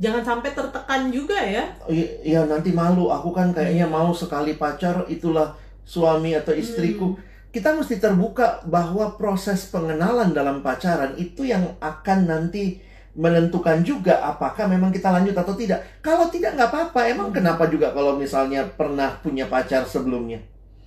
Jangan 0.02 0.24
sampai 0.26 0.50
tertekan 0.50 1.02
juga 1.14 1.38
ya. 1.38 1.64
I- 1.86 2.12
ya 2.26 2.42
nanti 2.44 2.74
malu 2.74 3.14
aku 3.14 3.30
kan 3.30 3.54
kayaknya 3.54 3.86
Iya. 3.86 3.94
mau 3.94 4.10
sekali 4.12 4.58
pacar 4.58 5.06
itulah 5.06 5.54
suami 5.86 6.34
atau 6.34 6.58
istriku 6.58 7.14
Hmm. 7.14 7.22
kita 7.54 7.70
mesti 7.70 8.02
terbuka 8.02 8.66
bahwa 8.66 9.14
proses 9.14 9.70
pengenalan 9.70 10.34
dalam 10.34 10.66
pacaran 10.66 11.14
itu 11.18 11.46
yang 11.46 11.78
akan 11.78 12.20
nanti 12.26 12.82
menentukan 13.14 13.82
juga 13.82 14.20
apakah 14.22 14.66
memang 14.66 14.88
kita 14.88 15.10
lanjut 15.10 15.34
atau 15.34 15.52
tidak 15.52 15.84
kalau 16.00 16.28
tidak 16.28 16.54
nggak 16.54 16.70
apa-apa 16.70 17.00
emang 17.06 17.28
Hmm. 17.28 17.38
kenapa 17.38 17.68
juga 17.68 17.92
kalau 17.92 18.16
misalnya 18.16 18.64
pernah 18.70 19.20
punya 19.20 19.46
pacar 19.46 19.84
sebelumnya 19.84 20.40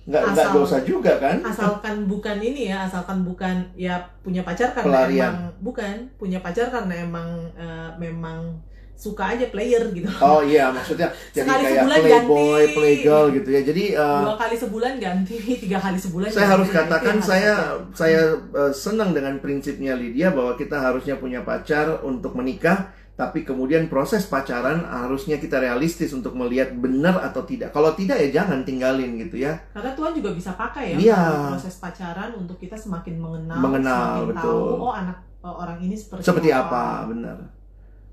nggak 0.05 0.21
nggak 0.31 0.47
Asal- 0.47 0.55
dosa 0.55 0.77
juga 0.81 1.17
kan 1.17 1.37
Asalkan 1.41 2.05
bukan 2.05 2.37
ini 2.37 2.69
ya, 2.69 2.85
asalkan 2.85 3.21
bukan 3.21 3.65
ya 3.75 3.97
punya 4.21 4.41
pacar 4.41 4.69
karena 4.71 4.85
Pelarian. 5.01 5.17
emang 5.23 5.37
bukan 5.59 5.93
punya 6.15 6.39
pacar 6.39 6.69
karena 6.69 6.93
emang 6.99 7.29
eh, 7.55 7.89
memang 7.99 8.53
suka 8.95 9.35
aja 9.35 9.45
player 9.51 9.83
gitu. 9.91 10.07
oh 10.23 10.39
iya 10.39 10.71
maksudnya 10.71 11.11
jadi 11.35 11.43
Sekali 11.45 11.61
kayak 11.67 11.75
sebulan 11.83 11.99
playboy 11.99 12.61
ganti. 12.63 12.73
playgirl 12.73 13.25
gitu 13.35 13.49
ya 13.51 13.61
jadi 13.67 13.83
eh, 13.93 14.21
Dua 14.23 14.35
kali 14.39 14.55
sebulan 14.55 14.93
ganti, 14.97 15.35
tiga 15.67 15.77
kali 15.77 15.97
sebulan. 15.99 16.27
saya 16.31 16.39
ganti. 16.41 16.53
harus 16.55 16.69
katakan 16.71 17.15
harus 17.19 17.27
saya 17.27 17.53
hati-hati. 17.53 17.93
saya 17.93 18.21
eh, 18.55 18.73
senang 18.73 19.09
dengan 19.11 19.35
prinsipnya 19.37 19.93
Lydia 19.93 20.31
bahwa 20.31 20.55
kita 20.55 20.79
harusnya 20.79 21.19
punya 21.19 21.43
pacar 21.43 22.01
untuk 22.01 22.33
menikah 22.33 22.89
tapi 23.15 23.47
kemudian 23.47 23.87
proses 23.87 24.27
pacaran 24.27 24.83
harusnya 24.83 25.39
kita 25.39 25.55
realistis 25.55 26.11
untuk 26.11 26.35
melihat 26.35 26.75
benar 26.75 27.23
atau 27.23 27.47
tidak 27.47 27.71
kalau 27.71 27.95
tidak 27.95 28.19
ya 28.19 28.43
jangan 28.43 28.67
tinggalin 28.67 29.15
gitu 29.15 29.39
ya 29.39 29.55
Karena 29.71 29.95
Tuhan 29.95 30.11
juga 30.11 30.35
bisa 30.35 30.51
pakai 30.59 30.99
ya 30.99 31.15
Iya. 31.15 31.21
proses 31.55 31.79
pacaran 31.79 32.35
untuk 32.35 32.59
kita 32.59 32.75
semakin 32.75 33.15
mengenal, 33.15 33.55
Mengenal, 33.55 34.03
semakin 34.19 34.27
betul. 34.35 34.51
tahu 34.67 34.83
oh 34.83 34.91
anak 34.91 35.17
oh, 35.47 35.55
orang 35.63 35.79
ini 35.79 35.95
seperti, 35.95 36.27
seperti 36.27 36.49
apa 36.51 37.07
benar 37.07 37.37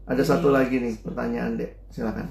ada 0.02 0.22
satu 0.22 0.50
lagi 0.50 0.78
nih 0.78 0.98
pertanyaan 1.00 1.56
dek 1.56 1.88
silakan 1.88 2.28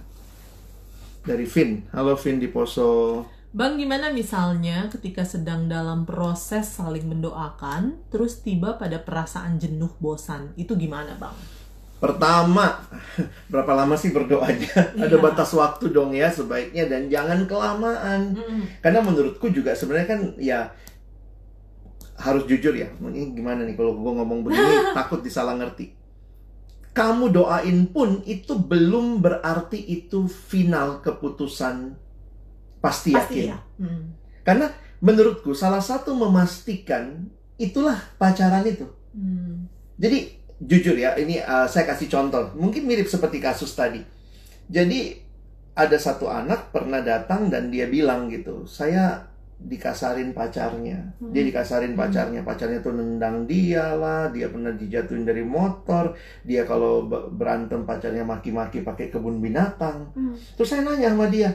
dari 1.23 1.45
Vin 1.45 1.85
halo 1.93 2.17
Vin 2.17 2.37
di 2.37 2.49
Poso 2.49 3.23
Bang, 3.51 3.75
gimana 3.75 4.15
misalnya 4.15 4.87
ketika 4.87 5.27
sedang 5.27 5.67
dalam 5.67 6.07
proses 6.07 6.71
saling 6.71 7.03
mendoakan, 7.03 7.99
terus 8.07 8.39
tiba 8.39 8.79
pada 8.79 8.95
perasaan 9.03 9.59
jenuh 9.59 9.91
bosan, 9.99 10.55
itu 10.55 10.71
gimana 10.79 11.19
bang? 11.19 11.35
Pertama, 11.99 12.79
berapa 13.51 13.75
lama 13.75 13.99
sih 13.99 14.15
berdoanya? 14.15 14.95
Ada 14.95 15.03
Iya. 15.03 15.19
batas 15.19 15.51
waktu 15.51 15.91
dong 15.91 16.15
ya 16.15 16.31
sebaiknya 16.31 16.87
dan 16.87 17.11
jangan 17.11 17.43
kelamaan. 17.43 18.39
Karena 18.79 19.03
menurutku 19.03 19.51
juga 19.51 19.75
sebenarnya 19.75 20.07
kan 20.07 20.19
ya 20.39 20.71
harus 22.23 22.47
jujur 22.47 22.71
ya. 22.71 22.87
Ini 23.03 23.35
gimana 23.35 23.67
nih 23.67 23.75
kalau 23.75 23.99
gue 23.99 24.11
ngomong 24.15 24.47
begini 24.47 24.79
takut 24.95 25.19
disalah 25.19 25.59
ngerti. 25.59 25.91
Kamu 26.91 27.31
doain 27.31 27.87
pun 27.87 28.19
itu 28.27 28.59
belum 28.59 29.23
berarti 29.23 29.79
itu 29.79 30.27
final 30.27 30.99
keputusan 30.99 31.95
pasti 32.83 33.15
Pasti 33.15 33.47
yakin. 33.47 33.51
ya. 33.55 33.57
Hmm. 33.79 34.03
Karena 34.43 34.67
menurutku 34.99 35.55
salah 35.55 35.79
satu 35.79 36.11
memastikan 36.17 37.31
itulah 37.55 37.95
pacaran 38.19 38.67
itu. 38.67 38.89
Hmm. 39.15 39.71
Jadi 39.95 40.35
jujur 40.59 40.97
ya, 40.97 41.15
ini 41.15 41.39
uh, 41.39 41.69
saya 41.69 41.87
kasih 41.87 42.11
contoh. 42.11 42.51
Mungkin 42.57 42.83
mirip 42.83 43.07
seperti 43.07 43.39
kasus 43.39 43.71
tadi. 43.71 44.03
Jadi 44.67 45.15
ada 45.77 45.95
satu 45.95 46.27
anak 46.27 46.75
pernah 46.75 46.99
datang 46.99 47.47
dan 47.47 47.71
dia 47.71 47.87
bilang 47.87 48.27
gitu, 48.27 48.67
saya 48.67 49.30
dikasarin 49.61 50.33
pacarnya. 50.33 51.13
Dia 51.21 51.41
Hmm. 51.41 51.49
dikasarin 51.53 51.93
pacarnya, 51.93 52.41
pacarnya 52.41 52.81
tuh 52.81 52.97
nendang 52.97 53.45
dia 53.45 53.93
lah, 53.93 54.33
dia 54.33 54.49
pernah 54.49 54.73
dijatuhin 54.73 55.25
dari 55.25 55.45
motor, 55.45 56.17
dia 56.41 56.65
kalau 56.65 57.05
be- 57.05 57.29
berantem 57.37 57.85
pacarnya 57.85 58.25
maki-maki 58.25 58.81
pakai 58.81 59.13
kebun 59.13 59.37
binatang. 59.37 60.09
Hmm. 60.17 60.33
Terus 60.57 60.67
saya 60.69 60.81
nanya 60.85 61.13
sama 61.13 61.29
dia, 61.29 61.53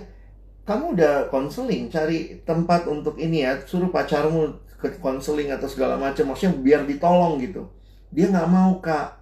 kamu 0.67 0.99
udah 0.99 1.15
konseling 1.31 1.87
cari 1.91 2.43
tempat 2.43 2.87
untuk 2.91 3.19
ini 3.19 3.43
ya, 3.47 3.59
suruh 3.63 3.91
pacarmu 3.91 4.55
ke 4.77 4.99
konseling 4.99 5.51
atau 5.55 5.67
segala 5.67 5.97
macam, 5.97 6.31
maksudnya 6.31 6.59
biar 6.59 6.83
ditolong 6.85 7.39
gitu. 7.41 7.65
Dia 8.11 8.31
nggak 8.31 8.51
mau 8.51 8.79
kak. 8.83 9.19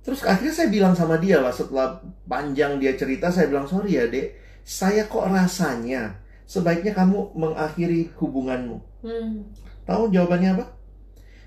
Terus 0.00 0.24
akhirnya 0.24 0.54
saya 0.56 0.68
bilang 0.72 0.96
sama 0.96 1.20
dia 1.20 1.40
lah 1.40 1.52
setelah 1.52 2.00
panjang 2.24 2.80
dia 2.80 2.96
cerita, 2.96 3.28
saya 3.28 3.52
bilang 3.52 3.68
sorry 3.68 4.00
ya 4.00 4.08
dek, 4.08 4.32
saya 4.64 5.04
kok 5.08 5.28
rasanya 5.28 6.19
sebaiknya 6.50 6.90
kamu 6.90 7.30
mengakhiri 7.38 8.10
hubunganmu. 8.18 8.82
Hmm. 9.06 9.46
Tahu 9.86 10.10
jawabannya 10.10 10.58
apa? 10.58 10.66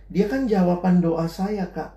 Dia 0.08 0.32
kan 0.32 0.48
jawaban 0.48 1.04
doa 1.04 1.28
saya 1.28 1.68
kak. 1.68 1.92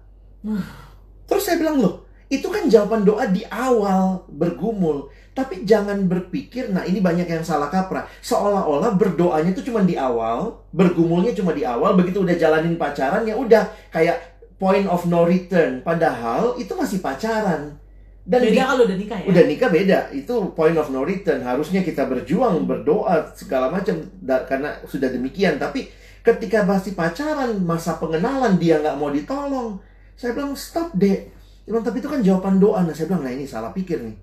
Terus 1.30 1.42
saya 1.46 1.62
bilang 1.62 1.78
loh, 1.78 2.06
itu 2.26 2.50
kan 2.50 2.66
jawaban 2.66 3.06
doa 3.06 3.30
di 3.30 3.46
awal 3.46 4.26
bergumul. 4.26 5.06
Tapi 5.36 5.62
jangan 5.68 6.08
berpikir, 6.08 6.72
nah 6.72 6.82
ini 6.82 6.98
banyak 6.98 7.28
yang 7.28 7.44
salah 7.46 7.70
kaprah. 7.70 8.08
Seolah-olah 8.24 8.96
berdoanya 8.98 9.52
itu 9.54 9.70
cuma 9.70 9.84
di 9.86 9.94
awal, 9.94 10.64
bergumulnya 10.74 11.36
cuma 11.36 11.54
di 11.54 11.62
awal, 11.62 11.94
begitu 11.94 12.24
udah 12.24 12.34
jalanin 12.34 12.74
pacaran 12.80 13.22
ya 13.28 13.36
udah 13.36 13.68
kayak 13.92 14.42
point 14.56 14.88
of 14.88 15.04
no 15.06 15.28
return. 15.28 15.84
Padahal 15.84 16.58
itu 16.58 16.72
masih 16.74 16.98
pacaran. 17.04 17.78
Dan 18.26 18.42
Beda 18.42 18.50
di- 18.50 18.58
kalau 18.58 18.82
udah 18.90 18.98
nikah 18.98 19.18
ya. 19.22 19.26
udah 19.30 19.44
nikah 19.46 19.70
beda. 19.70 19.98
Itu 20.10 20.34
point 20.58 20.74
of 20.74 20.90
no 20.90 21.06
return. 21.06 21.46
Harusnya 21.46 21.86
kita 21.86 22.10
berjuang 22.10 22.66
berdoa 22.66 23.30
segala 23.38 23.70
macam. 23.70 24.02
Karena 24.50 24.74
sudah 24.82 25.06
demikian. 25.14 25.62
Tapi 25.62 25.86
ketika 26.26 26.66
masih 26.66 26.98
pacaran 26.98 27.54
masa 27.62 28.02
pengenalan 28.02 28.58
dia 28.58 28.82
nggak 28.82 28.98
mau 28.98 29.14
ditolong. 29.14 29.78
Saya 30.18 30.34
bilang 30.34 30.58
stop 30.58 30.90
deh 30.98 31.30
bilang 31.66 31.82
tapi 31.82 32.02
itu 32.02 32.10
kan 32.10 32.18
jawaban 32.18 32.58
doa. 32.58 32.82
Nah 32.82 32.90
saya 32.90 33.06
bilang 33.06 33.22
nah 33.22 33.30
ini 33.30 33.46
salah 33.46 33.70
pikir 33.70 34.02
nih. 34.02 34.16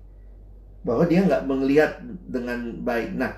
Bahwa 0.84 1.08
dia 1.08 1.24
nggak 1.24 1.48
melihat 1.48 1.96
dengan 2.28 2.84
baik. 2.84 3.16
Nah 3.16 3.32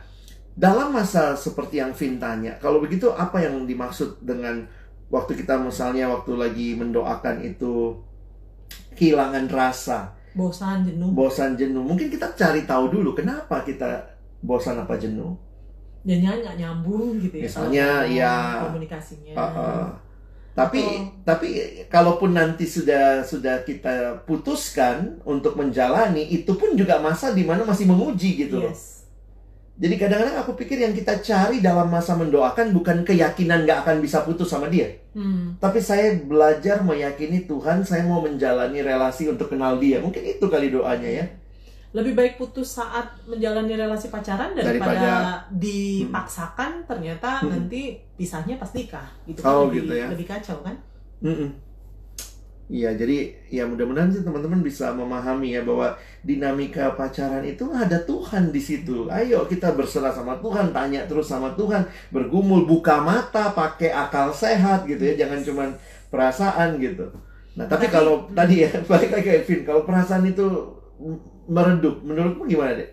dalam 0.56 0.90
masa 0.90 1.36
seperti 1.38 1.78
yang 1.78 1.92
Vin 1.92 2.16
tanya 2.16 2.56
kalau 2.58 2.80
begitu 2.80 3.12
apa 3.12 3.44
yang 3.44 3.68
dimaksud 3.68 4.24
dengan 4.24 4.64
waktu 5.12 5.36
kita 5.36 5.60
misalnya 5.60 6.08
waktu 6.08 6.32
lagi 6.32 6.72
mendoakan 6.74 7.44
itu 7.44 7.92
kehilangan 8.96 9.52
rasa 9.52 10.16
Bosan, 10.36 10.84
jenuh. 10.84 11.10
bosan 11.16 11.56
jenuh 11.56 11.80
mungkin 11.80 12.12
kita 12.12 12.36
cari 12.36 12.68
tahu 12.68 12.92
dulu 12.92 13.16
kenapa 13.16 13.64
kita 13.64 14.04
bosan 14.44 14.76
apa 14.78 15.00
jenuh 15.00 15.32
Jangan 16.06 16.38
nggak 16.38 16.56
nyambung 16.62 17.18
gitu 17.18 17.34
ya. 17.34 17.50
Misalnya, 17.50 17.88
ya, 18.06 18.34
komunikasinya. 18.70 19.34
Uh, 19.34 19.42
uh. 19.42 19.86
tapi 20.54 20.78
Atau- 20.78 21.10
tapi 21.26 21.48
kalaupun 21.90 22.30
nanti 22.30 22.62
sudah 22.62 23.26
sudah 23.26 23.66
kita 23.66 24.22
putuskan 24.22 25.18
untuk 25.26 25.58
menjalani 25.58 26.22
itu 26.30 26.54
pun 26.54 26.78
juga 26.78 27.02
masa 27.02 27.34
di 27.34 27.42
mana 27.42 27.66
masih 27.66 27.90
menguji 27.90 28.46
gitu 28.46 28.62
loh 28.62 28.70
Yes. 28.70 28.95
Jadi 29.76 29.94
kadang-kadang 29.94 30.36
aku 30.38 30.52
pikir 30.54 30.80
yang 30.80 30.90
kita 30.90 31.20
cari 31.20 31.60
dalam 31.60 31.86
masa 31.86 32.16
mendoakan 32.16 32.72
bukan 32.72 33.02
keyakinan 33.02 33.62
nggak 33.62 33.84
akan 33.84 34.00
bisa 34.00 34.20
putus 34.22 34.48
sama 34.48 34.66
dia 34.66 34.88
Hmm. 35.12 35.56
tapi 35.56 35.80
saya 35.80 36.12
belajar 36.18 36.80
meyakini 36.80 37.44
Tuhan 37.44 37.80
saya 37.80 38.04
mau 38.04 38.20
menjalani 38.20 38.80
relasi 38.80 39.26
untuk 39.26 39.48
kenal 39.48 39.76
dia 39.76 39.96
mungkin 39.96 40.20
itu 40.22 40.44
kali 40.44 40.68
doanya 40.68 41.10
ya 41.14 41.26
Lebih 41.92 42.12
baik 42.12 42.34
putus 42.36 42.76
saat 42.76 43.08
menjalani 43.24 43.72
relasi 43.72 44.12
pacaran 44.12 44.52
daripada, 44.52 44.92
Daripada- 44.92 45.48
dipaksakan 45.48 46.84
ternyata 46.84 47.40
Hmm. 47.40 47.48
nanti 47.48 47.96
pisahnya 48.12 48.60
pas 48.60 48.68
nikah. 48.70 49.08
Gitu 49.24 49.40
Oh, 49.40 49.64
lebih, 49.64 49.88
gitu 49.88 49.92
ya. 49.96 50.06
lebih 50.12 50.28
kacau 50.28 50.60
kan? 50.60 50.76
Mm-mm. 51.24 51.48
Iya, 52.66 52.98
jadi 52.98 53.30
ya 53.46 53.62
mudah-mudahan 53.62 54.10
sih 54.10 54.26
teman-teman 54.26 54.58
bisa 54.58 54.90
memahami 54.90 55.54
ya 55.54 55.62
bahwa 55.62 55.94
dinamika 56.26 56.98
pacaran 56.98 57.46
itu 57.46 57.62
ada 57.70 57.94
Tuhan 58.02 58.50
di 58.50 58.58
situ. 58.58 59.06
Ayo 59.06 59.46
kita 59.46 59.70
berserah 59.78 60.10
sama 60.10 60.34
Tuhan, 60.42 60.74
tanya 60.74 61.06
terus 61.06 61.30
sama 61.30 61.54
Tuhan, 61.54 61.86
bergumul, 62.10 62.66
buka 62.66 62.98
mata, 62.98 63.54
pakai 63.54 63.94
akal 63.94 64.34
sehat 64.34 64.82
gitu 64.82 64.98
ya, 64.98 65.14
jangan 65.14 65.46
cuman 65.46 65.68
perasaan 66.10 66.82
gitu. 66.82 67.06
Nah, 67.54 67.70
tapi 67.70 67.86
Tapi- 67.86 67.94
kalau 67.94 68.26
tadi 68.34 68.66
ya 68.66 68.70
balik 68.90 69.14
lagi 69.14 69.24
ke 69.24 69.32
Evin, 69.46 69.60
kalau 69.62 69.86
perasaan 69.86 70.26
itu 70.26 70.42
meredup, 71.46 72.02
menurutmu 72.02 72.50
gimana 72.50 72.74
deh? 72.74 72.90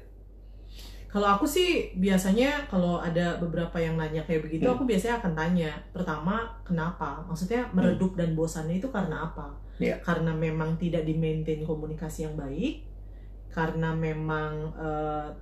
Kalau 1.09 1.29
aku 1.29 1.45
sih 1.45 1.93
biasanya 1.97 2.69
kalau 2.69 2.97
ada 2.97 3.37
beberapa 3.37 3.77
yang 3.77 3.97
nanya 3.97 4.21
kayak 4.25 4.45
begitu, 4.45 4.65
Hmm. 4.65 4.77
aku 4.77 4.85
biasanya 4.85 5.21
akan 5.21 5.33
tanya. 5.33 5.71
Pertama, 5.93 6.45
kenapa? 6.61 7.21
Maksudnya 7.25 7.69
meredup 7.69 8.13
dan 8.13 8.33
bosannya 8.33 8.77
itu 8.77 8.89
karena 8.89 9.29
apa? 9.29 9.49
Iya. 9.77 9.95
Karena 9.99 10.31
memang 10.31 10.75
tidak 10.75 11.03
di-maintain 11.03 11.61
komunikasi 11.61 12.23
yang 12.23 12.35
baik, 12.35 12.85
karena 13.49 13.89
memang 13.89 14.73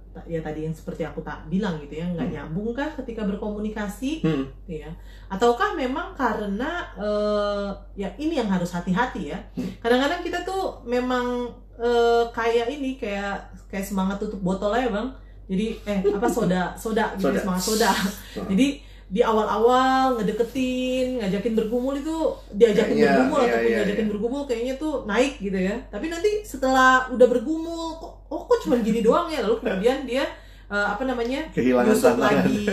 ta- 0.09 0.25
ya 0.25 0.39
tadi 0.39 0.63
yang 0.63 0.75
seperti 0.75 1.01
aku 1.01 1.19
tak 1.19 1.47
bilang 1.47 1.79
gitu 1.79 1.95
ya, 1.95 2.05
nggak 2.07 2.27
Hmm. 2.27 2.35
nyambung 2.37 2.71
kah 2.71 2.91
ketika 2.95 3.23
berkomunikasi, 3.23 4.19
Hmm. 4.19 4.43
gitu 4.61 4.83
ya? 4.83 4.91
Ataukah 5.27 5.71
memang 5.73 6.11
karena 6.13 6.83
eh, 6.97 7.69
ya 7.97 8.11
ini 8.17 8.35
yang 8.35 8.47
harus 8.47 8.69
hati-hati 8.69 9.31
ya? 9.31 9.39
Hmm. 9.55 9.71
Kadang-kadang 9.79 10.21
kita 10.21 10.43
tuh 10.43 10.83
memang 10.83 11.47
eh, 11.77 12.23
kayak 12.29 12.67
ini 12.69 12.93
kayak 12.95 13.41
kayak 13.65 13.81
semangat 13.81 14.19
tutup 14.19 14.37
botol 14.39 14.69
aja 14.69 14.91
bang 14.91 15.07
jadi 15.49 15.73
eh 15.81 15.99
apa 16.13 16.29
soda 16.29 16.77
soda 16.77 17.15
gitu 17.17 17.25
Soda. 17.25 17.39
semangat 17.41 17.63
soda 17.65 17.89
So- 18.29 18.45
jadi 18.45 18.67
di 19.11 19.19
awal-awal 19.19 20.15
ngedeketin 20.15 21.19
ngajakin 21.19 21.51
bergumul 21.51 21.99
itu 21.99 22.15
diajakin 22.55 22.95
Iya, 22.95 23.03
bergumul 23.11 23.37
iya, 23.37 23.47
ataupun 23.51 23.67
iya, 23.67 23.77
ngajakin 23.83 24.05
iya. 24.07 24.11
bergumul 24.15 24.41
kayaknya 24.47 24.73
tuh 24.79 24.93
naik 25.03 25.33
gitu 25.37 25.59
ya. 25.59 25.75
Tapi 25.91 26.05
nanti 26.07 26.31
setelah 26.47 27.11
udah 27.11 27.27
bergumul 27.27 27.99
kok 27.99 28.13
oh 28.31 28.47
kok 28.47 28.59
cuma 28.63 28.79
gini 28.79 29.03
doang 29.03 29.27
ya? 29.27 29.43
Lalu 29.43 29.59
kemudian 29.59 30.07
dia 30.07 30.23
eh, 30.71 30.87
apa 30.95 31.03
namanya 31.03 31.43
Kehilangan 31.51 31.91
tantangan. 31.91 32.23
lagi 32.23 32.63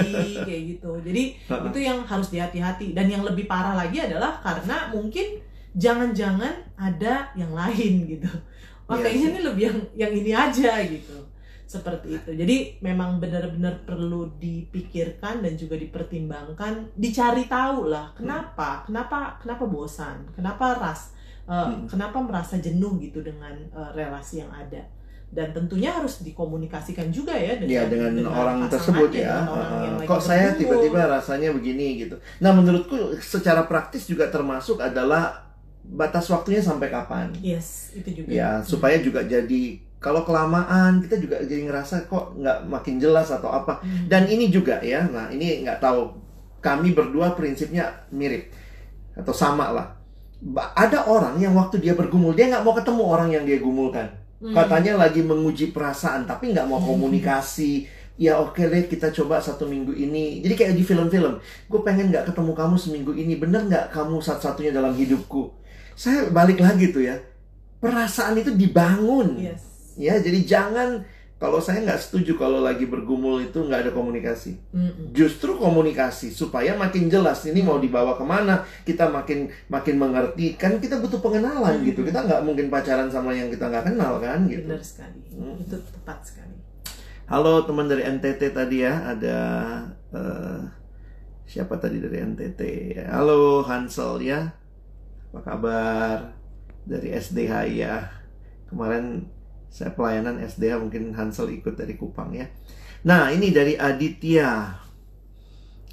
kayak 0.47 0.63
gitu. 0.79 0.91
Jadi 1.03 1.23
itu 1.75 1.79
yang 1.83 1.99
harus 2.07 2.31
dihati-hati. 2.31 2.95
Dan 2.95 3.11
yang 3.11 3.27
lebih 3.27 3.51
parah 3.51 3.75
lagi 3.75 3.99
adalah 3.99 4.39
karena 4.39 4.95
mungkin 4.95 5.43
jangan-jangan 5.75 6.55
ada 6.79 7.35
yang 7.35 7.51
lain 7.51 8.07
gitu. 8.07 8.31
Wah 8.87 8.95
Iya 8.97 9.11
sih. 9.11 9.27
ini 9.27 9.41
lebih 9.43 9.63
yang 9.69 9.79
yang 10.07 10.13
ini 10.15 10.31
aja 10.33 10.81
gitu 10.87 11.19
seperti 11.69 12.17
itu 12.17 12.31
jadi 12.33 12.57
memang 12.81 13.21
benar-benar 13.21 13.85
perlu 13.85 14.33
dipikirkan 14.41 15.45
dan 15.45 15.53
juga 15.53 15.77
dipertimbangkan 15.77 16.97
dicari 16.97 17.45
tahu 17.45 17.93
lah 17.93 18.09
kenapa 18.17 18.89
kenapa 18.89 19.37
kenapa 19.37 19.65
bosan 19.69 20.25
kenapa 20.33 20.81
ras 20.81 21.13
eh, 21.45 21.53
Hmm. 21.53 21.85
kenapa 21.85 22.21
merasa 22.21 22.57
jenuh 22.57 22.97
gitu 22.99 23.21
dengan 23.21 23.53
eh, 23.53 23.91
relasi 23.93 24.41
yang 24.41 24.49
ada 24.49 24.81
dan 25.29 25.53
tentunya 25.53 25.93
harus 25.93 26.25
dikomunikasikan 26.25 27.13
juga 27.13 27.37
ya 27.37 27.61
dengan, 27.61 27.69
Ya 27.69 27.83
dengan, 27.85 28.13
orang 28.33 28.65
pasangannya, 28.65 28.73
tersebut 28.73 29.09
ya. 29.13 29.21
dengan 29.21 29.45
orang 29.47 29.69
Uh, 29.69 29.81
lagi 30.01 30.09
kok 30.09 30.23
saya 30.25 30.47
tiba-tiba 30.57 31.01
rasanya 31.05 31.49
begini 31.53 31.87
gitu. 32.01 32.17
Nah 32.41 32.57
menurutku 32.57 32.97
secara 33.21 33.69
praktis 33.69 34.09
juga 34.09 34.33
termasuk 34.33 34.81
adalah 34.81 35.45
batas 35.85 36.33
waktunya 36.33 36.65
sampai 36.65 36.89
kapan. 36.89 37.29
Yes, 37.45 37.93
itu 37.93 38.25
juga. 38.25 38.29
Ya 38.33 38.65
supaya 38.65 38.97
juga 39.01 39.21
jadi 39.21 39.85
kalau 39.99 40.23
kelamaan 40.23 41.03
kita 41.03 41.19
juga 41.19 41.43
jadi 41.43 41.67
ngerasa 41.67 42.07
kok 42.07 42.39
nggak 42.39 42.59
makin 42.67 42.97
jelas 42.97 43.29
atau 43.29 43.51
apa. 43.51 43.83
Hmm. 43.83 44.07
Dan 44.07 44.27
ini 44.27 44.47
juga 44.49 44.79
ya. 44.79 45.03
Nah 45.05 45.29
ini 45.29 45.67
nggak 45.67 45.79
tahu 45.79 46.15
kami 46.59 46.95
berdua 46.95 47.35
prinsipnya 47.35 47.91
mirip 48.11 48.51
atau 49.15 49.35
sama 49.35 49.71
lah. 49.71 49.87
Ba- 50.39 50.71
Ada 50.73 51.07
orang 51.07 51.39
yang 51.39 51.55
waktu 51.55 51.83
dia 51.83 51.99
bergumul 51.99 52.31
dia 52.33 52.47
nggak 52.47 52.63
mau 52.63 52.75
ketemu 52.75 53.03
orang 53.03 53.29
yang 53.35 53.43
dia 53.43 53.59
gumulkan. 53.59 54.07
Hmm. 54.39 54.55
Katanya 54.55 54.95
lagi 54.97 55.19
menguji 55.19 55.75
perasaan 55.75 56.23
tapi 56.25 56.55
nggak 56.55 56.67
mau 56.67 56.79
Hmm. 56.79 56.95
komunikasi. 56.95 57.87
Ya 58.19 58.35
oke 58.35 58.59
deh 58.59 58.87
kita 58.87 59.11
coba 59.11 59.39
satu 59.39 59.67
minggu 59.67 59.95
ini. 59.95 60.43
Jadi 60.43 60.55
kayak 60.55 60.75
di 60.75 60.83
film-film. 60.83 61.39
Gue 61.67 61.81
pengen 61.83 62.11
nggak 62.11 62.27
ketemu 62.27 62.51
kamu 62.51 62.75
seminggu 62.75 63.13
ini. 63.15 63.39
Bener 63.39 63.63
nggak 63.63 63.95
kamu 63.95 64.19
satu-satunya 64.19 64.75
dalam 64.75 64.91
hidupku? 64.91 65.55
Saya 65.95 66.27
balik 66.31 66.59
lagi 66.59 66.91
tuh 66.91 67.03
ya. 67.03 67.15
Perasaan 67.79 68.35
itu 68.35 68.51
dibangun. 68.55 69.39
Yes. 69.39 69.68
Ya 69.99 70.15
jadi 70.23 70.47
jangan 70.47 71.03
kalau 71.39 71.63
saya 71.63 71.87
nggak 71.87 72.03
setuju 72.03 72.35
kalau 72.35 72.59
lagi 72.63 72.87
bergumul 72.87 73.39
itu 73.43 73.63
nggak 73.63 73.87
ada 73.87 73.93
komunikasi. 73.95 74.59
Mm-mm. 74.75 75.15
Justru 75.15 75.55
komunikasi 75.55 76.35
supaya 76.35 76.75
makin 76.75 77.07
jelas 77.07 77.47
ini 77.47 77.63
mau 77.63 77.79
dibawa 77.79 78.19
ke 78.19 78.23
mana, 78.27 78.67
kita 78.83 79.07
makin 79.07 79.47
makin 79.71 79.99
mengerti. 79.99 80.59
Kan 80.59 80.83
kita 80.83 80.99
butuh 80.99 81.23
pengenalan 81.23 81.79
Hmm. 81.79 81.87
gitu. 81.87 82.03
Kita 82.03 82.27
nggak 82.27 82.43
mungkin 82.43 82.67
pacaran 82.71 83.07
sama 83.07 83.35
yang 83.35 83.51
kita 83.55 83.71
nggak 83.71 83.87
kenal 83.91 84.19
kan 84.19 84.47
gitu. 84.51 84.67
Benar 84.67 84.83
sekali. 84.83 85.23
Hmm. 85.35 85.63
Itu 85.63 85.79
tepat 85.79 86.19
sekali. 86.27 86.59
Halo 87.31 87.63
teman 87.63 87.87
dari 87.87 88.03
NTT 88.03 88.43
tadi 88.51 88.83
ya, 88.83 89.15
ada 89.15 89.39
eh, 90.11 90.61
siapa 91.47 91.79
tadi 91.79 92.03
dari 92.03 92.19
NTT? 92.19 92.61
Halo 93.15 93.63
Hansel 93.63 94.27
ya, 94.27 94.59
apa 95.31 95.41
kabar? 95.45 96.19
Dari 96.83 97.15
SDH 97.15 97.55
ya. 97.79 97.95
Kemarin 98.67 99.29
saya 99.69 99.93
pelayanan 99.95 100.41
SDH 100.43 100.81
mungkin 100.81 101.13
Hansel 101.15 101.53
ikut 101.55 101.77
dari 101.77 101.95
Kupang 101.95 102.33
ya. 102.35 102.49
Nah 103.07 103.31
ini 103.31 103.55
dari 103.55 103.79
Aditya. 103.79 104.75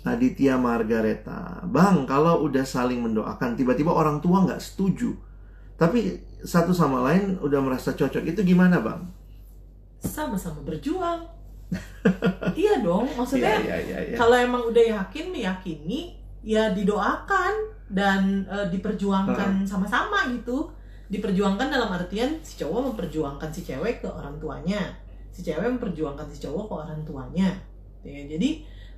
Aditya 0.05 0.57
Margareta. 0.61 1.65
Bang, 1.65 2.05
kalau 2.05 2.45
udah 2.45 2.61
saling 2.61 3.01
mendoakan, 3.01 3.57
tiba-tiba 3.57 3.89
orang 3.89 4.21
tua 4.21 4.45
nggak 4.45 4.61
setuju. 4.61 5.17
Tapi 5.81 6.21
satu 6.45 6.71
sama 6.77 7.01
lain 7.09 7.41
udah 7.41 7.57
merasa 7.57 7.97
cocok. 7.97 8.21
Itu 8.21 8.45
gimana 8.45 8.79
bang? 8.85 9.01
Sama-sama 10.05 10.61
berjuang. 10.61 11.25
iya 12.61 12.85
dong, 12.85 13.09
maksudnya 13.17 13.57
Iya, 13.57 13.65
iya, 13.65 13.77
iya, 13.81 13.99
iya. 14.13 14.15
kalau 14.15 14.37
emang 14.37 14.69
udah 14.69 15.01
yakin 15.01 15.33
meyakini 15.33 16.13
ya 16.45 16.69
didoakan 16.69 17.73
dan 17.89 18.45
eh, 18.45 18.69
diperjuangkan 18.69 19.65
sama-sama 19.65 20.29
gitu 20.29 20.69
diperjuangkan 21.05 21.67
dalam 21.69 21.89
artian 21.93 22.41
si 22.41 22.57
cowok 22.57 22.93
memperjuangkan 22.93 23.49
si 23.53 23.61
cewek 23.61 24.01
ke 24.01 24.09
orang 24.09 24.35
tuanya. 24.41 24.81
Si 25.29 25.45
cewek 25.45 25.67
memperjuangkan 25.77 26.25
si 26.31 26.41
cowok 26.41 26.65
ke 26.65 26.73
orang 26.73 27.01
tuanya. 27.05 27.49
Ya 28.01 28.21
jadi 28.25 28.49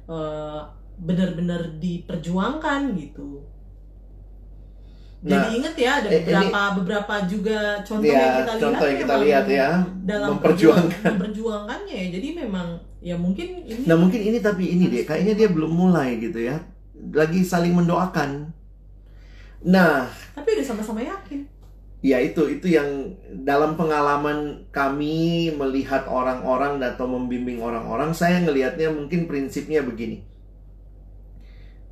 eh, 0.07 0.61
benar-benar 0.97 1.77
diperjuangkan 1.77 2.95
gitu. 2.95 3.43
Nah, 5.17 5.33
jadi 5.33 5.47
inget 5.57 5.75
ya 5.75 5.91
ada 5.97 6.07
eh, 6.13 6.21
ini- 6.21 6.29
beberapa 6.29 6.61
beberapa 6.77 7.15
juga 7.25 7.81
contoh 7.81 8.05
ya, 8.05 8.21
yang 8.21 8.35
kita 8.37 8.51
lihat 8.53 8.61
contoh 8.61 8.85
yang 8.85 8.99
kita 9.01 9.13
memang 9.17 9.25
lihat 9.25 9.45
ya, 9.49 9.69
dalam 10.05 10.27
memperjuangkan. 10.37 10.89
perjuang- 10.93 11.13
memperjuangkannya. 11.17 11.95
Ya 11.97 12.07
jadi 12.13 12.27
memang 12.45 12.67
ya 13.01 13.15
mungkin 13.17 13.47
ini 13.65 13.81
Nah 13.89 13.95
mungkin 13.97 14.21
ini 14.21 14.37
tapi 14.39 14.63
ini 14.77 14.83
deh, 14.93 15.03
kayaknya 15.09 15.33
dia 15.33 15.49
belum 15.49 15.73
mulai 15.73 16.21
gitu 16.21 16.37
ya, 16.37 16.61
lagi 17.11 17.41
saling 17.41 17.73
mendoakan. 17.73 18.53
Nah, 19.65 20.05
tapi 20.37 20.53
udah 20.53 20.65
sama-sama 20.69 21.01
yakin 21.01 21.46
ya 22.01 22.21
itu 22.21 22.45
itu 22.47 22.67
yang 22.77 22.88
dalam 23.43 23.73
pengalaman 23.73 24.69
kami 24.69 25.49
melihat 25.57 26.05
orang-orang 26.07 26.77
atau 26.81 27.05
membimbing 27.10 27.60
orang-orang, 27.62 28.13
saya 28.13 28.41
ngelihatnya 28.45 28.89
mungkin 28.93 29.25
prinsipnya 29.25 29.81
begini. 29.81 30.23